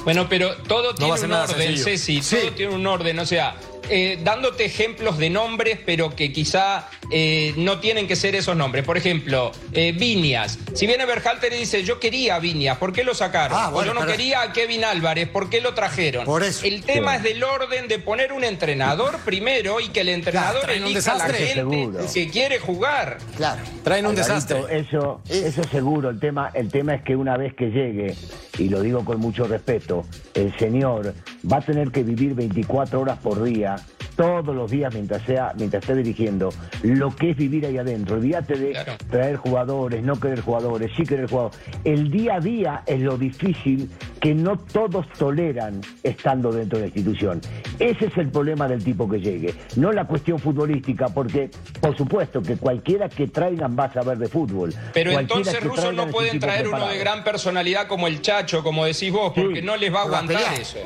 Bueno, 0.03 0.27
pero 0.29 0.55
todo 0.63 0.93
tiene 0.93 1.13
un 1.13 1.31
orden, 1.31 1.47
sencillo. 1.57 1.83
Ceci, 1.83 2.21
Sí. 2.21 2.35
todo 2.41 2.51
tiene 2.53 2.75
un 2.75 2.85
orden, 2.85 3.17
o 3.19 3.25
sea, 3.25 3.55
eh, 3.89 4.19
dándote 4.23 4.65
ejemplos 4.65 5.17
de 5.17 5.29
nombres, 5.29 5.79
pero 5.85 6.15
que 6.15 6.31
quizá 6.31 6.89
eh, 7.11 7.53
no 7.57 7.79
tienen 7.79 8.07
que 8.07 8.15
ser 8.15 8.35
esos 8.35 8.55
nombres. 8.55 8.83
Por 8.85 8.97
ejemplo, 8.97 9.51
eh, 9.73 9.91
Viñas. 9.91 10.57
Si 10.73 10.87
viene 10.87 11.05
Berhalter 11.05 11.53
y 11.53 11.57
dice, 11.57 11.83
yo 11.83 11.99
quería 11.99 12.35
a 12.35 12.39
Viñas, 12.39 12.77
¿por 12.77 12.93
qué 12.93 13.03
lo 13.03 13.13
sacaron? 13.13 13.57
Ah, 13.59 13.69
O 13.69 13.71
bueno, 13.73 13.87
yo 13.89 13.93
no 13.93 13.99
pero- 14.01 14.11
quería 14.13 14.41
a 14.41 14.53
Kevin 14.53 14.83
Álvarez, 14.85 15.27
¿por 15.29 15.49
qué 15.49 15.61
lo 15.61 15.73
trajeron? 15.73 16.25
Por 16.25 16.43
eso. 16.43 16.65
El 16.65 16.83
tema 16.83 17.15
es 17.15 17.23
del 17.23 17.43
orden 17.43 17.87
de 17.87 17.99
poner 17.99 18.33
un 18.33 18.43
entrenador 18.43 19.19
primero 19.25 19.79
y 19.79 19.89
que 19.89 20.01
el 20.01 20.09
entrenador 20.09 20.63
un 20.65 20.69
elija 20.71 21.13
a 21.13 21.17
la 21.17 21.29
gente 21.33 21.53
Seguro. 21.55 21.99
que 22.13 22.29
quiere 22.29 22.59
jugar. 22.59 23.17
Claro. 23.37 23.61
Traen 23.83 24.05
un 24.05 24.11
Alvarito, 24.17 24.33
desastre. 24.55 24.79
Eso, 24.79 25.21
Es- 25.29 25.43
eso 25.43 25.63
seguro. 25.65 26.09
El 26.09 26.19
tema, 26.19 26.51
el 26.53 26.69
tema 26.69 26.95
es 26.95 27.03
que 27.03 27.15
una 27.15 27.37
vez 27.37 27.53
que 27.53 27.65
llegue, 27.65 28.15
y 28.57 28.69
lo 28.69 28.81
digo 28.81 29.03
con 29.05 29.19
mucho 29.19 29.45
respeto, 29.45 30.05
el 30.33 30.57
señor 30.57 31.13
va 31.51 31.57
a 31.57 31.61
tener 31.61 31.91
que 31.91 32.03
vivir 32.03 32.35
24 32.35 33.01
horas 33.01 33.17
por 33.19 33.43
día 33.43 33.75
todos 34.15 34.55
los 34.55 34.69
días 34.69 34.93
mientras 34.93 35.23
sea, 35.23 35.53
mientras 35.57 35.83
esté 35.83 35.95
dirigiendo, 35.95 36.49
lo 36.83 37.15
que 37.15 37.31
es 37.31 37.37
vivir 37.37 37.65
ahí 37.65 37.77
adentro. 37.77 38.15
Olvídate 38.15 38.55
de 38.55 38.77
traer 39.09 39.37
jugadores, 39.37 40.03
no 40.03 40.19
querer 40.19 40.41
jugadores, 40.41 40.91
sí 40.95 41.03
querer 41.03 41.29
jugadores. 41.29 41.59
El 41.83 42.11
día 42.11 42.35
a 42.35 42.39
día 42.39 42.83
es 42.85 43.01
lo 43.01 43.17
difícil 43.17 43.89
que 44.19 44.33
no 44.33 44.57
todos 44.57 45.07
toleran 45.17 45.81
estando 46.03 46.51
dentro 46.51 46.79
de 46.79 46.83
la 46.83 46.87
institución. 46.87 47.41
Ese 47.79 48.05
es 48.05 48.17
el 48.17 48.29
problema 48.29 48.67
del 48.67 48.83
tipo 48.83 49.09
que 49.09 49.19
llegue, 49.19 49.53
no 49.75 49.91
la 49.91 50.05
cuestión 50.05 50.39
futbolística, 50.39 51.07
porque 51.07 51.49
por 51.81 51.97
supuesto 51.97 52.41
que 52.41 52.57
cualquiera 52.57 53.09
que 53.09 53.27
traigan 53.27 53.77
va 53.77 53.85
a 53.85 53.93
saber 53.93 54.17
de 54.17 54.27
fútbol. 54.27 54.73
Pero 54.93 55.11
entonces 55.11 55.61
rusos 55.63 55.93
no 55.93 56.07
pueden 56.07 56.39
traer 56.39 56.67
uno 56.67 56.87
de 56.87 56.97
gran 56.99 57.23
personalidad 57.23 57.87
como 57.87 58.07
el 58.07 58.21
Chacho, 58.21 58.63
como 58.63 58.85
decís 58.85 59.11
vos, 59.11 59.33
porque 59.35 59.61
no 59.61 59.75
les 59.75 59.93
va 59.93 60.01
a 60.01 60.03
aguantar 60.03 60.59
eso. 60.59 60.77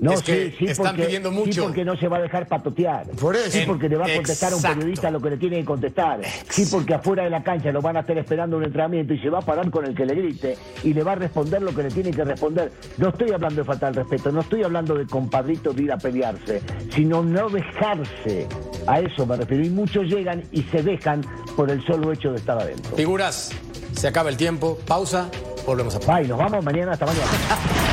No, 0.00 0.16
sí, 0.16 0.54
sí, 0.58 0.66
están 0.66 0.88
porque, 0.88 1.04
pidiendo 1.04 1.30
mucho. 1.30 1.52
Sí, 1.52 1.60
porque 1.60 1.84
no 1.84 1.96
se 1.96 2.08
va 2.08 2.18
a 2.18 2.20
dejar 2.20 2.46
patotear. 2.46 3.06
Por 3.20 3.34
eso. 3.34 3.50
Sí, 3.50 3.64
porque 3.66 3.88
le 3.88 3.96
va 3.96 4.06
a 4.06 4.14
contestar 4.14 4.52
a 4.52 4.56
un 4.56 4.62
periodista 4.62 5.10
lo 5.10 5.20
que 5.20 5.30
le 5.30 5.36
tiene 5.36 5.58
que 5.58 5.64
contestar. 5.64 6.20
Sí, 6.48 6.66
porque 6.70 6.94
afuera 6.94 7.24
de 7.24 7.30
la 7.30 7.42
cancha 7.42 7.72
lo 7.72 7.80
van 7.80 7.96
a 7.96 8.00
estar 8.00 8.16
esperando 8.18 8.56
un 8.56 8.64
entrenamiento 8.64 9.14
y 9.14 9.18
se 9.18 9.30
va 9.30 9.38
a 9.38 9.42
parar 9.42 9.70
con 9.70 9.86
el 9.86 9.94
que 9.94 10.04
le 10.04 10.14
grite 10.14 10.56
y 10.82 10.92
le 10.92 11.02
va 11.02 11.12
a 11.12 11.14
responder 11.16 11.62
lo 11.62 11.74
que 11.74 11.84
le 11.84 11.90
tiene 11.90 12.10
que 12.10 12.24
responder. 12.24 12.72
No 12.98 13.08
estoy 13.08 13.30
hablando 13.32 13.62
de 13.62 13.64
faltar 13.64 13.90
el 13.90 13.96
respeto, 13.96 14.30
no 14.32 14.40
estoy 14.40 14.62
hablando 14.62 14.94
de 14.94 15.06
compadrito 15.06 15.72
de 15.72 15.82
ir 15.84 15.92
a 15.92 15.98
pelearse, 15.98 16.62
sino 16.90 17.22
no 17.22 17.48
dejarse. 17.48 18.46
A 18.86 19.00
eso 19.00 19.26
me 19.26 19.36
refiero. 19.36 19.64
Y 19.64 19.70
muchos 19.70 20.04
llegan 20.04 20.42
y 20.52 20.62
se 20.64 20.82
dejan 20.82 21.22
por 21.56 21.70
el 21.70 21.84
solo 21.86 22.12
hecho 22.12 22.30
de 22.30 22.36
estar 22.36 22.58
adentro. 22.58 22.94
Figuras, 22.96 23.50
se 23.92 24.08
acaba 24.08 24.28
el 24.28 24.36
tiempo. 24.36 24.78
Pausa, 24.86 25.30
volvemos 25.66 25.96
a... 25.96 25.98
Bye, 26.00 26.28
nos 26.28 26.38
vamos 26.38 26.64
mañana, 26.64 26.92
hasta 26.92 27.06
mañana. 27.06 27.26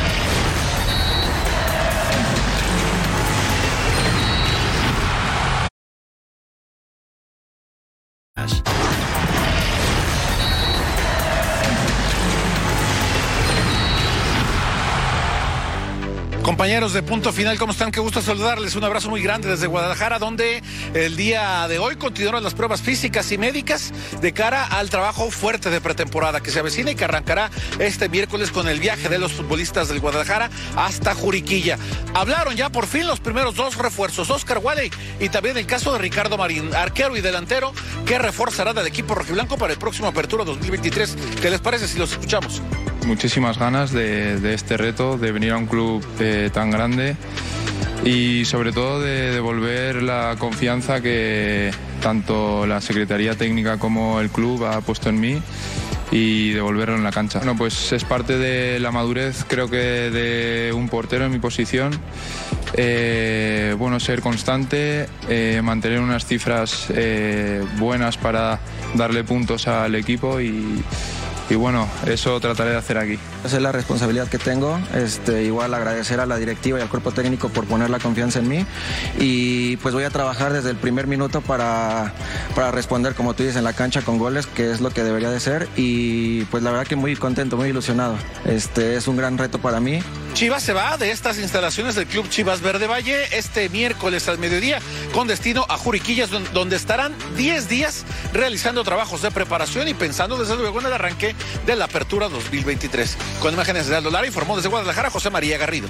Compañeros 16.43 16.91
de 16.91 17.01
Punto 17.01 17.31
Final, 17.31 17.57
¿cómo 17.57 17.71
están? 17.71 17.89
Qué 17.89 18.01
gusto 18.01 18.21
saludarles. 18.21 18.75
Un 18.75 18.83
abrazo 18.83 19.09
muy 19.09 19.23
grande 19.23 19.47
desde 19.47 19.65
Guadalajara, 19.65 20.19
donde 20.19 20.61
el 20.93 21.15
día 21.15 21.65
de 21.69 21.79
hoy 21.79 21.95
continuaron 21.95 22.43
las 22.43 22.53
pruebas 22.53 22.81
físicas 22.81 23.31
y 23.31 23.37
médicas 23.37 23.93
de 24.19 24.33
cara 24.33 24.65
al 24.65 24.89
trabajo 24.89 25.31
fuerte 25.31 25.69
de 25.69 25.79
pretemporada 25.79 26.41
que 26.41 26.51
se 26.51 26.59
avecina 26.59 26.91
y 26.91 26.95
que 26.95 27.05
arrancará 27.05 27.49
este 27.79 28.09
miércoles 28.09 28.51
con 28.51 28.67
el 28.67 28.81
viaje 28.81 29.07
de 29.07 29.19
los 29.19 29.31
futbolistas 29.31 29.87
del 29.87 30.01
Guadalajara 30.01 30.49
hasta 30.75 31.15
Juriquilla. 31.15 31.77
Hablaron 32.13 32.57
ya 32.57 32.69
por 32.69 32.87
fin 32.87 33.07
los 33.07 33.21
primeros 33.21 33.55
dos 33.55 33.77
refuerzos, 33.77 34.29
Oscar 34.29 34.57
Wally 34.57 34.91
y 35.21 35.29
también 35.29 35.57
el 35.57 35.65
caso 35.65 35.93
de 35.93 35.99
Ricardo 35.99 36.37
Marín, 36.37 36.75
arquero 36.75 37.15
y 37.15 37.21
delantero, 37.21 37.71
que 38.05 38.19
reforzará 38.19 38.73
del 38.73 38.87
equipo 38.87 39.15
rojiblanco 39.15 39.57
para 39.57 39.71
el 39.71 39.79
próximo 39.79 40.09
Apertura 40.09 40.43
2023. 40.43 41.15
¿Qué 41.41 41.49
les 41.49 41.61
parece 41.61 41.87
si 41.87 41.97
los 41.97 42.11
escuchamos? 42.11 42.61
Muchísimas 43.05 43.57
ganas 43.57 43.91
de, 43.91 44.53
este 44.53 44.77
reto, 44.77 45.17
de 45.17 45.31
venir 45.31 45.51
a 45.51 45.57
un 45.57 45.65
club 45.65 46.03
eh, 46.19 46.49
tan 46.53 46.71
grande 46.71 47.15
y 48.05 48.45
sobre 48.45 48.71
todo 48.71 49.01
de 49.01 49.31
devolver 49.31 50.01
la 50.03 50.35
confianza 50.39 51.01
que 51.01 51.71
tanto 52.01 52.65
la 52.65 52.81
Secretaría 52.81 53.35
Técnica 53.35 53.77
como 53.77 54.19
el 54.19 54.29
club 54.29 54.65
ha 54.65 54.81
puesto 54.81 55.09
en 55.09 55.19
mí 55.19 55.41
y 56.11 56.51
devolverlo 56.51 56.95
en 56.95 57.03
la 57.03 57.11
cancha. 57.11 57.39
Bueno, 57.39 57.57
pues 57.57 57.91
es 57.91 58.03
parte 58.05 58.37
de 58.37 58.79
la 58.79 58.91
madurez, 58.91 59.45
creo 59.47 59.69
que 59.69 59.77
de 59.77 60.71
un 60.73 60.87
portero 60.87 61.25
en 61.25 61.31
mi 61.31 61.39
posición. 61.39 61.91
Eh, 62.75 63.75
bueno, 63.77 63.99
ser 63.99 64.21
constante, 64.21 65.07
eh, 65.29 65.61
mantener 65.63 65.99
unas 65.99 66.25
cifras 66.25 66.87
buenas 67.77 68.17
para 68.17 68.59
darle 68.95 69.23
puntos 69.23 69.67
al 69.67 69.95
equipo 69.95 70.39
y, 70.39 70.83
y 71.49 71.55
bueno, 71.55 71.87
eso 72.07 72.39
trataré 72.39 72.71
de 72.71 72.77
hacer 72.77 72.97
aquí. 72.97 73.19
Esa 73.43 73.57
es 73.57 73.61
la 73.61 73.71
responsabilidad 73.71 74.27
que 74.27 74.37
tengo. 74.37 74.79
Este, 74.93 75.43
igual 75.43 75.73
agradecer 75.73 76.19
a 76.19 76.25
la 76.25 76.37
directiva 76.37 76.79
y 76.79 76.81
al 76.81 76.89
cuerpo 76.89 77.11
técnico 77.11 77.49
por 77.49 77.65
poner 77.65 77.89
la 77.89 77.99
confianza 77.99 78.39
en 78.39 78.47
mí. 78.47 78.65
Y 79.19 79.77
pues 79.77 79.93
voy 79.93 80.05
a 80.05 80.09
trabajar 80.09 80.53
desde 80.53 80.69
el 80.69 80.77
primer 80.77 81.07
minuto 81.07 81.41
para, 81.41 82.13
para 82.55 82.71
responder, 82.71 83.13
como 83.13 83.33
tú 83.33 83.43
dices, 83.43 83.57
en 83.57 83.63
la 83.63 83.73
cancha 83.73 84.01
con 84.01 84.17
goles, 84.17 84.47
que 84.47 84.71
es 84.71 84.81
lo 84.81 84.91
que 84.91 85.03
debería 85.03 85.29
de 85.29 85.39
ser. 85.39 85.67
Y 85.75 86.45
pues 86.45 86.63
la 86.63 86.71
verdad 86.71 86.87
que 86.87 86.95
muy 86.95 87.15
contento, 87.15 87.57
muy 87.57 87.69
ilusionado. 87.69 88.15
Este, 88.45 88.95
es 88.95 89.07
un 89.07 89.17
gran 89.17 89.37
reto 89.37 89.59
para 89.59 89.79
mí. 89.79 89.99
Chivas 90.33 90.63
se 90.63 90.73
va 90.73 90.97
de 90.97 91.11
estas 91.11 91.37
instalaciones 91.37 91.93
del 91.93 92.07
Club 92.07 92.27
Chivas 92.27 92.61
Verde 92.61 92.87
Valle 92.87 93.37
este 93.37 93.69
miércoles 93.69 94.27
al 94.27 94.39
mediodía 94.39 94.79
con 95.13 95.27
destino 95.27 95.63
a 95.69 95.77
Juriquillas, 95.77 96.31
donde 96.53 96.75
estarán 96.75 97.13
10 97.37 97.69
días 97.69 98.03
realizando 98.33 98.83
trabajos 98.83 99.21
de 99.21 99.29
preparación 99.29 99.87
y 99.87 99.93
pensando 99.93 100.35
desde 100.37 100.55
luego 100.55 100.79
en 100.79 100.87
el 100.87 100.93
arranque 100.93 101.35
de 101.67 101.75
la 101.75 101.85
apertura 101.85 102.29
2023. 102.29 103.15
Con 103.41 103.53
imágenes 103.53 103.85
de 103.87 103.95
Aldo 103.95 104.09
Lara 104.09 104.25
informó 104.25 104.55
desde 104.55 104.69
Guadalajara 104.69 105.11
José 105.11 105.29
María 105.29 105.59
Garrido. 105.59 105.87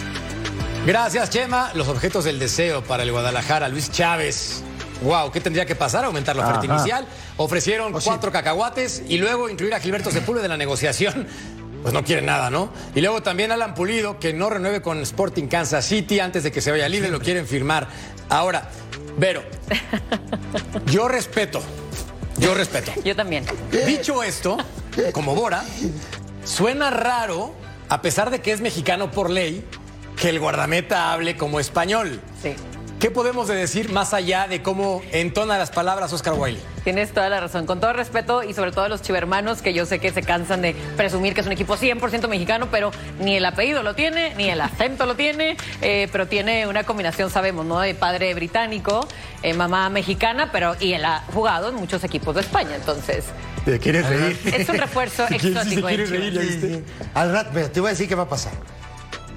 Gracias, 0.86 1.30
Chema. 1.30 1.72
Los 1.74 1.88
objetos 1.88 2.26
del 2.26 2.38
deseo 2.38 2.84
para 2.84 3.04
el 3.04 3.12
Guadalajara, 3.14 3.70
Luis 3.70 3.92
Chávez. 3.92 4.62
Wow, 5.04 5.32
¿qué 5.32 5.40
tendría 5.40 5.66
que 5.66 5.76
pasar? 5.76 6.04
Aumentar 6.04 6.36
la 6.36 6.48
oferta 6.48 6.66
inicial. 6.66 7.08
Ofrecieron 7.38 7.94
pues 7.94 8.04
cuatro 8.04 8.30
cacahuates 8.32 9.04
y 9.08 9.18
luego 9.20 9.48
incluir 9.50 9.74
a 9.74 9.80
Gilberto 9.80 10.12
Sepúlveda 10.12 10.44
de 10.44 10.50
la 10.50 10.58
negociación. 10.58 11.28
Pues 11.84 11.94
no 11.94 12.04
quiere 12.04 12.24
nada, 12.24 12.50
¿no? 12.50 12.70
Y 12.96 13.02
luego 13.02 13.22
también 13.22 13.52
Alan 13.52 13.76
Pulido, 13.76 14.18
que 14.18 14.34
no 14.34 14.50
renueve 14.50 14.82
con 14.82 15.00
Sporting 15.02 15.48
Kansas 15.48 15.86
City 15.86 16.20
antes 16.20 16.44
de 16.44 16.52
que 16.52 16.62
se 16.62 16.72
vaya 16.72 16.90
libre, 16.90 17.10
lo 17.10 17.20
quieren 17.20 17.46
firmar. 17.46 17.88
Ahora, 18.30 18.70
Vero, 19.18 19.44
yo 20.88 21.08
respeto, 21.08 21.62
yo 22.38 22.56
respeto. 22.56 22.92
Yo 23.04 23.16
también. 23.16 23.46
Dicho 23.86 24.24
esto, 24.24 24.58
como 25.14 25.36
Bora, 25.36 25.64
Suena 26.46 26.90
raro, 26.90 27.54
a 27.88 28.02
pesar 28.02 28.30
de 28.30 28.42
que 28.42 28.52
es 28.52 28.60
mexicano 28.60 29.12
por 29.12 29.30
ley, 29.30 29.64
que 30.18 30.30
el 30.30 30.40
guardameta 30.40 31.14
hable 31.14 31.38
como 31.38 31.60
español. 31.60 32.20
Sí. 32.42 32.56
¿Qué 33.04 33.12
podemos 33.12 33.50
decir 33.50 33.92
más 33.92 34.14
allá 34.14 34.48
de 34.48 34.62
cómo 34.62 35.02
entona 35.12 35.58
las 35.58 35.72
palabras 35.72 36.14
Oscar 36.14 36.36
Wiley? 36.38 36.62
Tienes 36.86 37.12
toda 37.12 37.28
la 37.28 37.42
razón. 37.42 37.66
Con 37.66 37.82
todo 37.82 37.92
respeto 37.92 38.44
y 38.44 38.54
sobre 38.54 38.72
todo 38.72 38.86
a 38.86 38.88
los 38.88 39.02
chivermanos, 39.02 39.62
que 39.62 39.74
yo 39.74 39.86
sé 39.86 40.00
que 40.00 40.14
se 40.14 40.24
cansan 40.24 40.62
de 40.62 40.74
presumir 40.96 41.34
que 41.34 41.42
es 41.42 41.46
un 41.46 41.52
equipo 41.52 41.76
100% 41.76 42.30
mexicano, 42.30 42.70
pero 42.72 42.92
ni 43.20 43.36
el 43.36 43.44
apellido 43.44 43.84
lo 43.84 43.94
tiene, 43.94 44.34
ni 44.36 44.50
el 44.50 44.62
acento 44.62 45.06
lo 45.06 45.16
tiene, 45.16 45.58
eh, 45.82 46.08
pero 46.14 46.30
tiene 46.30 46.66
una 46.66 46.86
combinación, 46.86 47.30
sabemos, 47.30 47.66
¿no? 47.66 47.82
De 47.82 47.94
padre 47.94 48.34
británico, 48.36 49.06
eh, 49.42 49.54
mamá 49.54 49.90
mexicana, 49.90 50.54
pero 50.54 50.78
y 50.80 50.94
él 50.94 51.04
ha 51.04 51.26
jugado 51.34 51.68
en 51.68 51.76
muchos 51.76 52.06
equipos 52.06 52.36
de 52.36 52.40
España, 52.40 52.74
entonces. 52.74 53.26
¿Te 53.66 53.80
quieres 53.80 54.08
reír? 54.08 54.40
Es 54.46 54.70
un 54.70 54.78
refuerzo 54.78 55.26
exótico. 55.30 55.90
¿Quieres 55.90 56.10
reír, 56.10 56.86
Al 57.14 57.34
rato, 57.34 57.70
te 57.70 57.82
voy 57.82 57.90
a 57.90 57.92
decir 57.92 58.08
qué 58.08 58.16
va 58.16 58.24
a 58.24 58.30
pasar. 58.30 58.54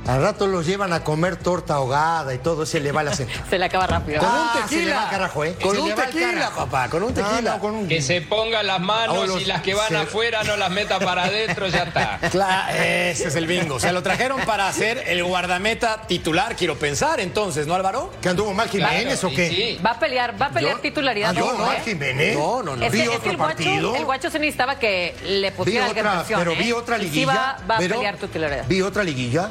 Al 0.07 0.23
rato 0.23 0.47
los 0.47 0.65
llevan 0.65 0.93
a 0.93 1.03
comer 1.03 1.37
torta 1.37 1.75
ahogada 1.75 2.33
y 2.33 2.39
todo, 2.39 2.65
se 2.65 2.79
le 2.79 2.93
va 2.93 3.03
la 3.03 3.13
cena. 3.13 3.33
se 3.51 3.59
le 3.59 3.65
acaba 3.65 3.89
rápido. 3.89 4.21
Con 4.21 4.29
un 4.29 4.35
ah, 4.37 4.67
tequila. 4.69 5.09
carajo, 5.11 5.45
¿eh? 5.45 5.57
Con 5.61 5.79
un 5.79 5.95
tequila, 5.95 6.51
papá, 6.55 6.89
con 6.89 7.03
un 7.03 7.13
tequila. 7.13 7.61
Que 7.89 8.01
se 8.01 8.21
ponga 8.21 8.63
las 8.63 8.81
manos 8.81 9.41
y 9.41 9.45
las 9.47 9.63
que 9.63 9.75
van 9.75 9.97
afuera 9.97 10.45
no 10.45 10.57
las 10.57 10.71
meta 10.71 11.01
para 11.01 11.25
adentro, 11.25 11.67
ya 11.69 11.85
está. 11.85 12.21
Claro, 12.37 12.75
ese 12.77 13.29
es 13.29 13.37
el 13.37 13.47
bingo. 13.47 13.77
O 13.77 13.81
sea, 13.81 13.93
lo 13.93 14.03
trajeron 14.03 14.41
para 14.43 14.69
hacer 14.69 15.03
el 15.07 15.25
guardameta 15.25 16.03
titular, 16.07 16.55
quiero 16.55 16.77
pensar, 16.77 17.19
entonces, 17.21 17.67
¿no, 17.67 17.75
Álvaro? 17.75 18.13
¿Que 18.21 18.29
anduvo 18.29 18.53
mal 18.53 18.69
Jiménez 18.69 19.23
o 19.25 19.31
qué? 19.31 19.49
Sí. 19.49 19.81
Va 19.85 19.93
a 19.93 19.99
pelear, 19.99 20.41
va 20.41 20.47
a 20.47 20.51
pelear 20.51 20.79
titularidad. 20.79 21.31
Ah, 21.31 21.33
no, 21.33 21.73
¿eh? 21.73 21.81
Jiménez. 21.85 22.37
No, 22.37 22.63
no, 22.63 22.77
no. 22.77 22.91
vi 22.91 23.09
otro 23.09 23.31
el 23.31 23.37
partido. 23.37 23.89
Guacho, 23.89 23.97
el 23.97 24.05
guacho 24.05 24.31
se 24.31 24.39
necesitaba 24.39 24.79
que 24.79 25.15
le 25.25 25.51
pusiera 25.53 25.87
vi 25.87 25.91
otra, 25.91 26.25
Pero 26.29 26.55
vi 26.55 26.69
¿eh? 26.69 26.73
otra 26.75 26.99
liguilla. 26.99 27.21
Sí 27.21 27.25
va, 27.25 27.57
va 27.69 27.77
a 27.77 27.79
pelear 27.79 28.17
titularidad. 28.17 28.65
Vi 28.69 28.83
otra 28.83 29.03
liguilla 29.03 29.51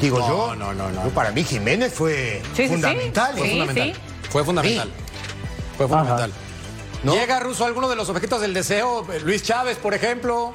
Digo 0.00 0.18
yo. 0.18 0.54
No, 0.56 0.72
no, 0.74 0.90
no. 0.90 1.00
Para 1.10 1.30
mí 1.32 1.44
Jiménez 1.44 1.92
fue 1.92 2.42
fundamental. 2.54 3.34
Fue 3.36 3.48
fundamental. 3.48 3.92
Fue 4.28 4.44
fundamental. 4.44 4.88
Fue 5.76 5.88
fundamental. 5.88 6.32
¿Llega 7.04 7.40
Russo 7.40 7.64
alguno 7.64 7.88
de 7.88 7.96
los 7.96 8.08
objetos 8.08 8.40
del 8.40 8.54
deseo? 8.54 9.04
Luis 9.24 9.42
Chávez, 9.42 9.76
por 9.76 9.94
ejemplo. 9.94 10.52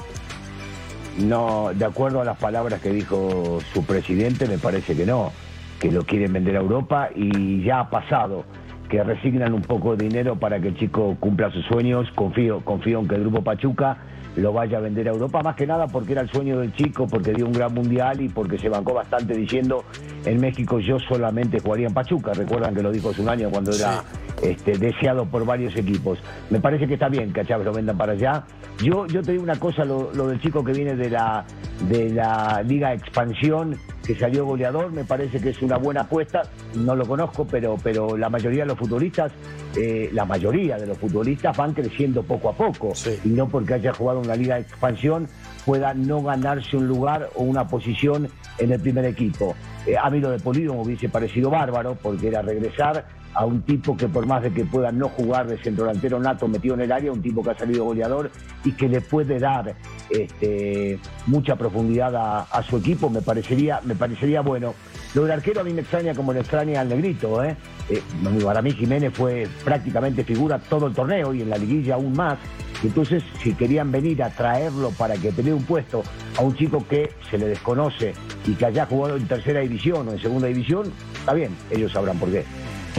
No, 1.18 1.70
de 1.74 1.84
acuerdo 1.84 2.20
a 2.20 2.24
las 2.24 2.38
palabras 2.38 2.80
que 2.80 2.90
dijo 2.90 3.58
su 3.74 3.84
presidente, 3.84 4.46
me 4.46 4.56
parece 4.56 4.96
que 4.96 5.04
no, 5.04 5.32
que 5.80 5.90
lo 5.90 6.04
quieren 6.04 6.32
vender 6.32 6.56
a 6.56 6.60
Europa 6.60 7.10
y 7.14 7.64
ya 7.64 7.80
ha 7.80 7.90
pasado, 7.90 8.44
que 8.88 9.02
resignan 9.02 9.52
un 9.52 9.62
poco 9.62 9.96
de 9.96 10.06
dinero 10.06 10.36
para 10.36 10.60
que 10.60 10.68
el 10.68 10.78
chico 10.78 11.16
cumpla 11.18 11.50
sus 11.50 11.66
sueños. 11.66 12.08
Confío, 12.14 12.64
confío 12.64 13.00
en 13.00 13.08
que 13.08 13.16
el 13.16 13.22
Grupo 13.22 13.42
Pachuca 13.42 13.98
lo 14.38 14.52
vaya 14.52 14.78
a 14.78 14.80
vender 14.80 15.08
a 15.08 15.12
Europa, 15.12 15.42
más 15.42 15.56
que 15.56 15.66
nada 15.66 15.86
porque 15.86 16.12
era 16.12 16.22
el 16.22 16.30
sueño 16.30 16.60
del 16.60 16.72
chico, 16.72 17.06
porque 17.06 17.32
dio 17.32 17.46
un 17.46 17.52
gran 17.52 17.74
mundial 17.74 18.20
y 18.20 18.28
porque 18.28 18.58
se 18.58 18.68
bancó 18.68 18.94
bastante 18.94 19.34
diciendo 19.34 19.84
en 20.24 20.40
México 20.40 20.78
yo 20.78 20.98
solamente 20.98 21.60
jugaría 21.60 21.88
en 21.88 21.94
Pachuca. 21.94 22.32
Recuerdan 22.32 22.74
que 22.74 22.82
lo 22.82 22.92
dijo 22.92 23.10
hace 23.10 23.22
un 23.22 23.28
año 23.28 23.50
cuando 23.50 23.72
era 23.72 24.02
este, 24.42 24.78
deseado 24.78 25.26
por 25.26 25.44
varios 25.44 25.76
equipos. 25.76 26.18
Me 26.50 26.60
parece 26.60 26.86
que 26.86 26.94
está 26.94 27.08
bien 27.08 27.32
que 27.32 27.40
a 27.40 27.44
Chávez 27.44 27.66
lo 27.66 27.72
vendan 27.72 27.96
para 27.96 28.12
allá. 28.12 28.44
Yo, 28.82 29.06
yo 29.06 29.22
te 29.22 29.32
digo 29.32 29.42
una 29.42 29.58
cosa, 29.58 29.84
lo, 29.84 30.10
del 30.10 30.40
chico 30.40 30.64
que 30.64 30.72
viene 30.72 30.94
de 30.94 31.10
la, 31.10 31.44
de 31.88 32.10
la 32.10 32.62
Liga 32.62 32.92
Expansión, 32.92 33.76
que 34.08 34.14
salió 34.14 34.46
goleador, 34.46 34.90
me 34.90 35.04
parece 35.04 35.38
que 35.38 35.50
es 35.50 35.60
una 35.60 35.76
buena 35.76 36.00
apuesta, 36.00 36.40
no 36.76 36.96
lo 36.96 37.06
conozco, 37.06 37.46
pero, 37.46 37.76
pero 37.82 38.16
la 38.16 38.30
mayoría 38.30 38.62
de 38.62 38.68
los 38.68 38.78
futbolistas, 38.78 39.30
eh, 39.76 40.08
la 40.14 40.24
mayoría 40.24 40.78
de 40.78 40.86
los 40.86 40.96
futbolistas 40.96 41.54
van 41.54 41.74
creciendo 41.74 42.22
poco 42.22 42.48
a 42.48 42.54
poco, 42.54 42.94
y 43.22 43.28
no 43.28 43.46
porque 43.48 43.74
haya 43.74 43.92
jugado 43.92 44.20
una 44.20 44.34
liga 44.34 44.54
de 44.54 44.62
expansión 44.62 45.28
pueda 45.66 45.92
no 45.92 46.22
ganarse 46.22 46.74
un 46.78 46.88
lugar 46.88 47.28
o 47.34 47.42
una 47.42 47.68
posición 47.68 48.30
en 48.56 48.72
el 48.72 48.80
primer 48.80 49.04
equipo. 49.04 49.54
Eh, 49.86 49.94
a 50.02 50.08
mí 50.08 50.20
lo 50.20 50.30
de 50.30 50.38
Polido 50.38 50.72
me 50.72 50.80
hubiese 50.80 51.10
parecido 51.10 51.50
bárbaro, 51.50 51.94
porque 52.02 52.28
era 52.28 52.40
regresar 52.40 53.04
a 53.34 53.44
un 53.44 53.62
tipo 53.62 53.96
que 53.96 54.08
por 54.08 54.26
más 54.26 54.42
de 54.42 54.52
que 54.52 54.64
pueda 54.64 54.90
no 54.92 55.08
jugar 55.08 55.46
de 55.46 55.58
centro 55.58 55.86
delantero 55.86 56.18
nato 56.18 56.48
metido 56.48 56.74
en 56.74 56.82
el 56.82 56.92
área, 56.92 57.12
un 57.12 57.22
tipo 57.22 57.42
que 57.42 57.50
ha 57.50 57.58
salido 57.58 57.84
goleador 57.84 58.30
y 58.64 58.72
que 58.72 58.88
le 58.88 59.00
puede 59.00 59.38
dar 59.38 59.74
este, 60.10 60.98
mucha 61.26 61.56
profundidad 61.56 62.14
a, 62.16 62.62
su 62.62 62.78
equipo, 62.78 63.08
me 63.10 63.22
parecería, 63.22 63.80
me 63.84 63.94
parecería 63.94 64.40
bueno. 64.40 64.74
Lo 65.14 65.22
del 65.22 65.32
arquero 65.32 65.60
a 65.60 65.64
mí 65.64 65.72
me 65.72 65.80
extraña 65.80 66.14
como 66.14 66.32
le 66.32 66.40
extraña 66.40 66.80
al 66.80 66.88
negrito, 66.88 67.42
¿eh? 67.42 67.56
eh 67.88 68.02
para 68.44 68.60
mí 68.62 68.72
Jiménez 68.72 69.12
fue 69.14 69.46
prácticamente 69.64 70.24
figura 70.24 70.58
todo 70.58 70.86
el 70.86 70.94
torneo 70.94 71.32
y 71.32 71.42
en 71.42 71.50
la 71.50 71.56
liguilla 71.56 71.94
aún 71.94 72.12
más. 72.12 72.38
Entonces, 72.82 73.24
si 73.42 73.54
querían 73.54 73.90
venir 73.90 74.22
a 74.22 74.30
traerlo 74.30 74.90
para 74.90 75.14
que 75.16 75.32
pelee 75.32 75.52
un 75.52 75.64
puesto 75.64 76.02
a 76.36 76.42
un 76.42 76.54
chico 76.54 76.86
que 76.88 77.10
se 77.28 77.36
le 77.36 77.48
desconoce 77.48 78.14
y 78.46 78.54
que 78.54 78.66
haya 78.66 78.86
jugado 78.86 79.16
en 79.16 79.26
tercera 79.26 79.60
división 79.60 80.08
o 80.08 80.12
en 80.12 80.20
segunda 80.20 80.46
división, 80.46 80.92
está 81.18 81.34
bien, 81.34 81.56
ellos 81.70 81.92
sabrán 81.92 82.18
por 82.18 82.30
qué. 82.30 82.44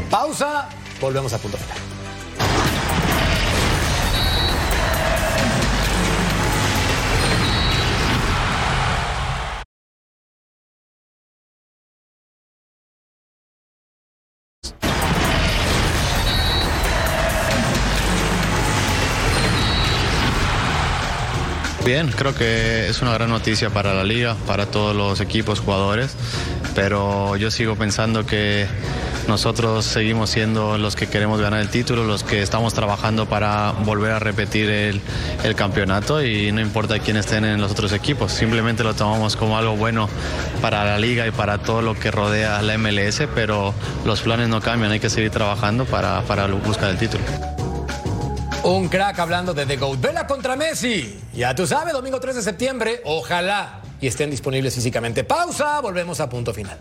Pausa, 0.01 0.69
volvemos 1.01 1.33
a 1.33 1.37
punto 1.37 1.57
final. 1.57 1.89
Bien, 21.89 22.11
creo 22.11 22.35
que 22.35 22.87
es 22.87 23.01
una 23.01 23.13
gran 23.13 23.31
noticia 23.31 23.71
para 23.71 23.95
la 23.95 24.03
liga, 24.03 24.35
para 24.45 24.67
todos 24.67 24.95
los 24.95 25.21
equipos, 25.21 25.59
jugadores, 25.59 26.15
pero 26.75 27.35
yo 27.35 27.49
sigo 27.49 27.75
pensando 27.77 28.27
que 28.27 28.67
nosotros 29.29 29.85
seguimos 29.85 30.31
siendo 30.31 30.77
los 30.79 30.95
que 30.95 31.07
queremos 31.07 31.39
ganar 31.39 31.61
el 31.61 31.69
título, 31.69 32.03
los 32.03 32.23
que 32.23 32.41
estamos 32.41 32.73
trabajando 32.73 33.27
para 33.29 33.71
volver 33.71 34.11
a 34.11 34.19
repetir 34.19 34.69
el, 34.69 35.01
campeonato 35.55 36.23
y 36.23 36.51
no 36.51 36.61
importa 36.61 36.99
quién 36.99 37.15
estén 37.17 37.45
en 37.45 37.61
los 37.61 37.71
otros 37.71 37.93
equipos, 37.93 38.31
simplemente 38.31 38.83
lo 38.83 38.93
tomamos 38.95 39.35
como 39.35 39.57
algo 39.57 39.75
bueno 39.75 40.09
para 40.61 40.83
la 40.83 40.97
liga 40.97 41.27
y 41.27 41.31
para 41.31 41.59
todo 41.59 41.81
lo 41.81 41.93
que 41.97 42.11
rodea 42.11 42.61
la 42.61 42.77
MLS, 42.77 43.23
pero 43.35 43.73
los 44.03 44.21
planes 44.21 44.49
no 44.49 44.61
cambian, 44.61 44.91
hay 44.91 44.99
que 44.99 45.09
seguir 45.09 45.29
trabajando 45.29 45.85
para, 45.85 46.21
para 46.23 46.47
buscar 46.47 46.89
el 46.89 46.97
título. 46.97 47.23
Un 48.63 48.89
crack 48.89 49.19
hablando 49.19 49.53
de 49.53 49.65
The 49.65 49.77
Goat. 49.77 50.01
Vela 50.01 50.27
contra 50.27 50.55
Messi. 50.55 51.19
Ya 51.33 51.53
tú 51.53 51.67
sabes, 51.67 51.93
domingo 51.93 52.19
3 52.19 52.35
de 52.35 52.41
septiembre. 52.41 53.01
Ojalá 53.05 53.81
y 54.01 54.07
estén 54.07 54.29
disponibles 54.29 54.75
físicamente. 54.75 55.23
Pausa, 55.23 55.79
volvemos 55.81 56.19
a 56.19 56.29
punto 56.29 56.53
final. 56.53 56.77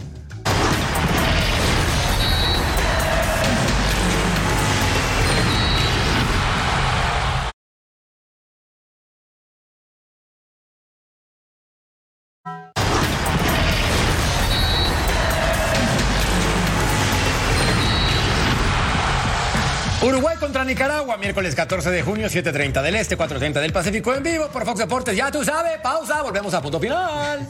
Nicaragua, 20.69 21.17
miércoles 21.17 21.55
14 21.55 21.91
de 21.91 22.03
junio, 22.03 22.29
7.30 22.29 22.83
del 22.83 22.97
Este, 22.97 23.17
4.30 23.17 23.55
del 23.55 23.73
Pacífico 23.73 24.15
en 24.15 24.23
vivo 24.23 24.49
por 24.49 24.67
Fox 24.67 24.79
Deportes. 24.79 25.17
Ya 25.17 25.31
tú 25.31 25.43
sabes, 25.43 25.79
pausa, 25.83 26.21
volvemos 26.21 26.53
a 26.53 26.61
punto 26.61 26.79
final. 26.79 27.49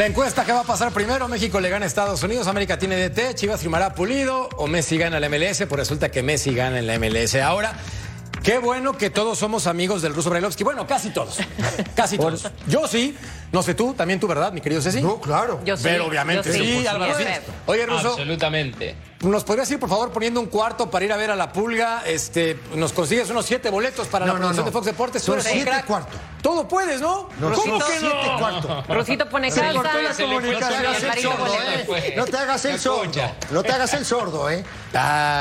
La 0.00 0.06
encuesta 0.06 0.46
que 0.46 0.52
va 0.52 0.60
a 0.60 0.64
pasar 0.64 0.92
primero, 0.92 1.28
México 1.28 1.60
le 1.60 1.68
gana 1.68 1.84
a 1.84 1.86
Estados 1.86 2.22
Unidos, 2.22 2.46
América 2.46 2.78
tiene 2.78 2.96
DT, 2.96 3.34
Chivas 3.34 3.60
firmará 3.60 3.94
Pulido 3.94 4.48
o 4.56 4.66
Messi 4.66 4.96
gana 4.96 5.18
el 5.18 5.28
MLS, 5.28 5.66
pues 5.68 5.78
resulta 5.78 6.10
que 6.10 6.22
Messi 6.22 6.54
gana 6.54 6.78
en 6.78 6.86
la 6.86 6.98
MLS. 6.98 7.34
Ahora, 7.34 7.74
Qué 8.42 8.56
bueno 8.56 8.96
que 8.96 9.10
todos 9.10 9.38
somos 9.38 9.66
amigos 9.66 10.00
del 10.00 10.14
ruso 10.14 10.30
Brailovsky. 10.30 10.64
Bueno, 10.64 10.86
casi 10.86 11.10
todos. 11.10 11.36
Casi 11.94 12.16
todos. 12.16 12.48
Yo 12.66 12.88
sí. 12.88 13.14
No 13.52 13.62
sé 13.64 13.74
tú, 13.74 13.94
también 13.94 14.20
tú, 14.20 14.28
¿verdad, 14.28 14.52
mi 14.52 14.60
querido 14.60 14.80
Ceci? 14.80 15.02
No, 15.02 15.20
claro. 15.20 15.60
Yo 15.64 15.76
sí. 15.76 15.82
Pero 15.82 16.06
obviamente 16.06 16.52
sí, 16.52 16.86
Álvaro, 16.86 17.14
sí. 17.18 17.24
Oye, 17.66 17.84
Ruso. 17.84 18.10
Absolutamente. 18.10 18.94
¿Nos 19.22 19.44
podrías 19.44 19.70
ir, 19.70 19.78
por 19.80 19.88
favor, 19.88 20.12
poniendo 20.12 20.40
un 20.40 20.46
cuarto 20.46 20.88
para 20.88 21.04
ir 21.04 21.12
a 21.12 21.16
ver 21.16 21.30
a 21.32 21.36
la 21.36 21.52
pulga? 21.52 22.02
Este, 22.06 22.58
nos 22.76 22.92
consigues 22.92 23.28
unos 23.28 23.44
siete 23.44 23.68
boletos 23.68 24.06
para 24.06 24.24
la 24.24 24.34
producción 24.34 24.64
de 24.64 24.70
Fox 24.72 24.86
Deportes. 24.86 25.22
Son 25.22 25.42
siete 25.42 25.72
cuartos. 25.86 26.18
Todo 26.40 26.66
puedes, 26.66 27.00
¿no? 27.00 27.28
no 27.38 27.52
¿Cómo 27.52 27.62
que 27.64 27.70
no? 27.70 27.86
Siete 27.98 28.30
cuartos. 28.38 28.86
Rosito 28.86 29.28
pone 29.28 29.50
Se 29.50 29.60
calza. 29.60 29.82
la 30.00 30.14
comunicación. 30.14 30.84
¿eh? 31.96 32.14
No 32.16 32.24
te 32.24 32.36
hagas 32.36 32.64
el 32.64 32.78
sordo. 32.78 33.12
No 33.50 33.62
te 33.62 33.72
hagas 33.72 33.94
el 33.94 34.06
sordo, 34.06 34.48
¿eh? 34.48 34.64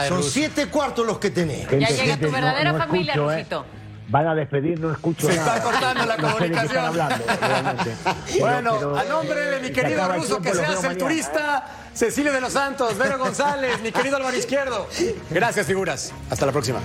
Son 0.10 0.24
siete 0.24 0.66
cuartos 0.66 1.06
los 1.06 1.20
que 1.20 1.30
tenés. 1.30 1.70
Ya 1.70 1.90
llega 1.90 2.18
tu 2.18 2.32
verdadera 2.32 2.74
familia, 2.74 3.14
¿eh? 3.14 3.18
Rosito 3.18 3.79
van 4.10 4.28
a 4.28 4.36
despedir, 4.36 4.80
no 4.80 4.92
escucho 4.92 5.28
Se 5.28 5.36
nada. 5.36 5.58
está 5.58 5.64
cortando 5.64 6.06
la 6.06 6.18
comunicación. 6.18 6.94
bueno, 8.40 8.98
a 8.98 9.04
nombre 9.04 9.40
de 9.40 9.60
mi 9.62 9.70
querido 9.72 10.12
ruso 10.14 10.42
que 10.42 10.54
se 10.54 10.66
hace 10.66 10.88
el 10.88 10.98
turista, 10.98 11.66
Cecilio 11.94 12.34
de 12.34 12.42
los 12.42 12.54
Santos, 12.54 12.98
Vero 12.98 13.18
González, 13.18 13.82
mi 13.82 13.92
querido 13.92 14.18
Álvaro 14.18 14.36
Izquierdo. 14.36 14.88
Gracias, 15.30 15.68
figuras. 15.68 16.12
Hasta 16.30 16.46
la 16.46 16.52
próxima. 16.52 16.80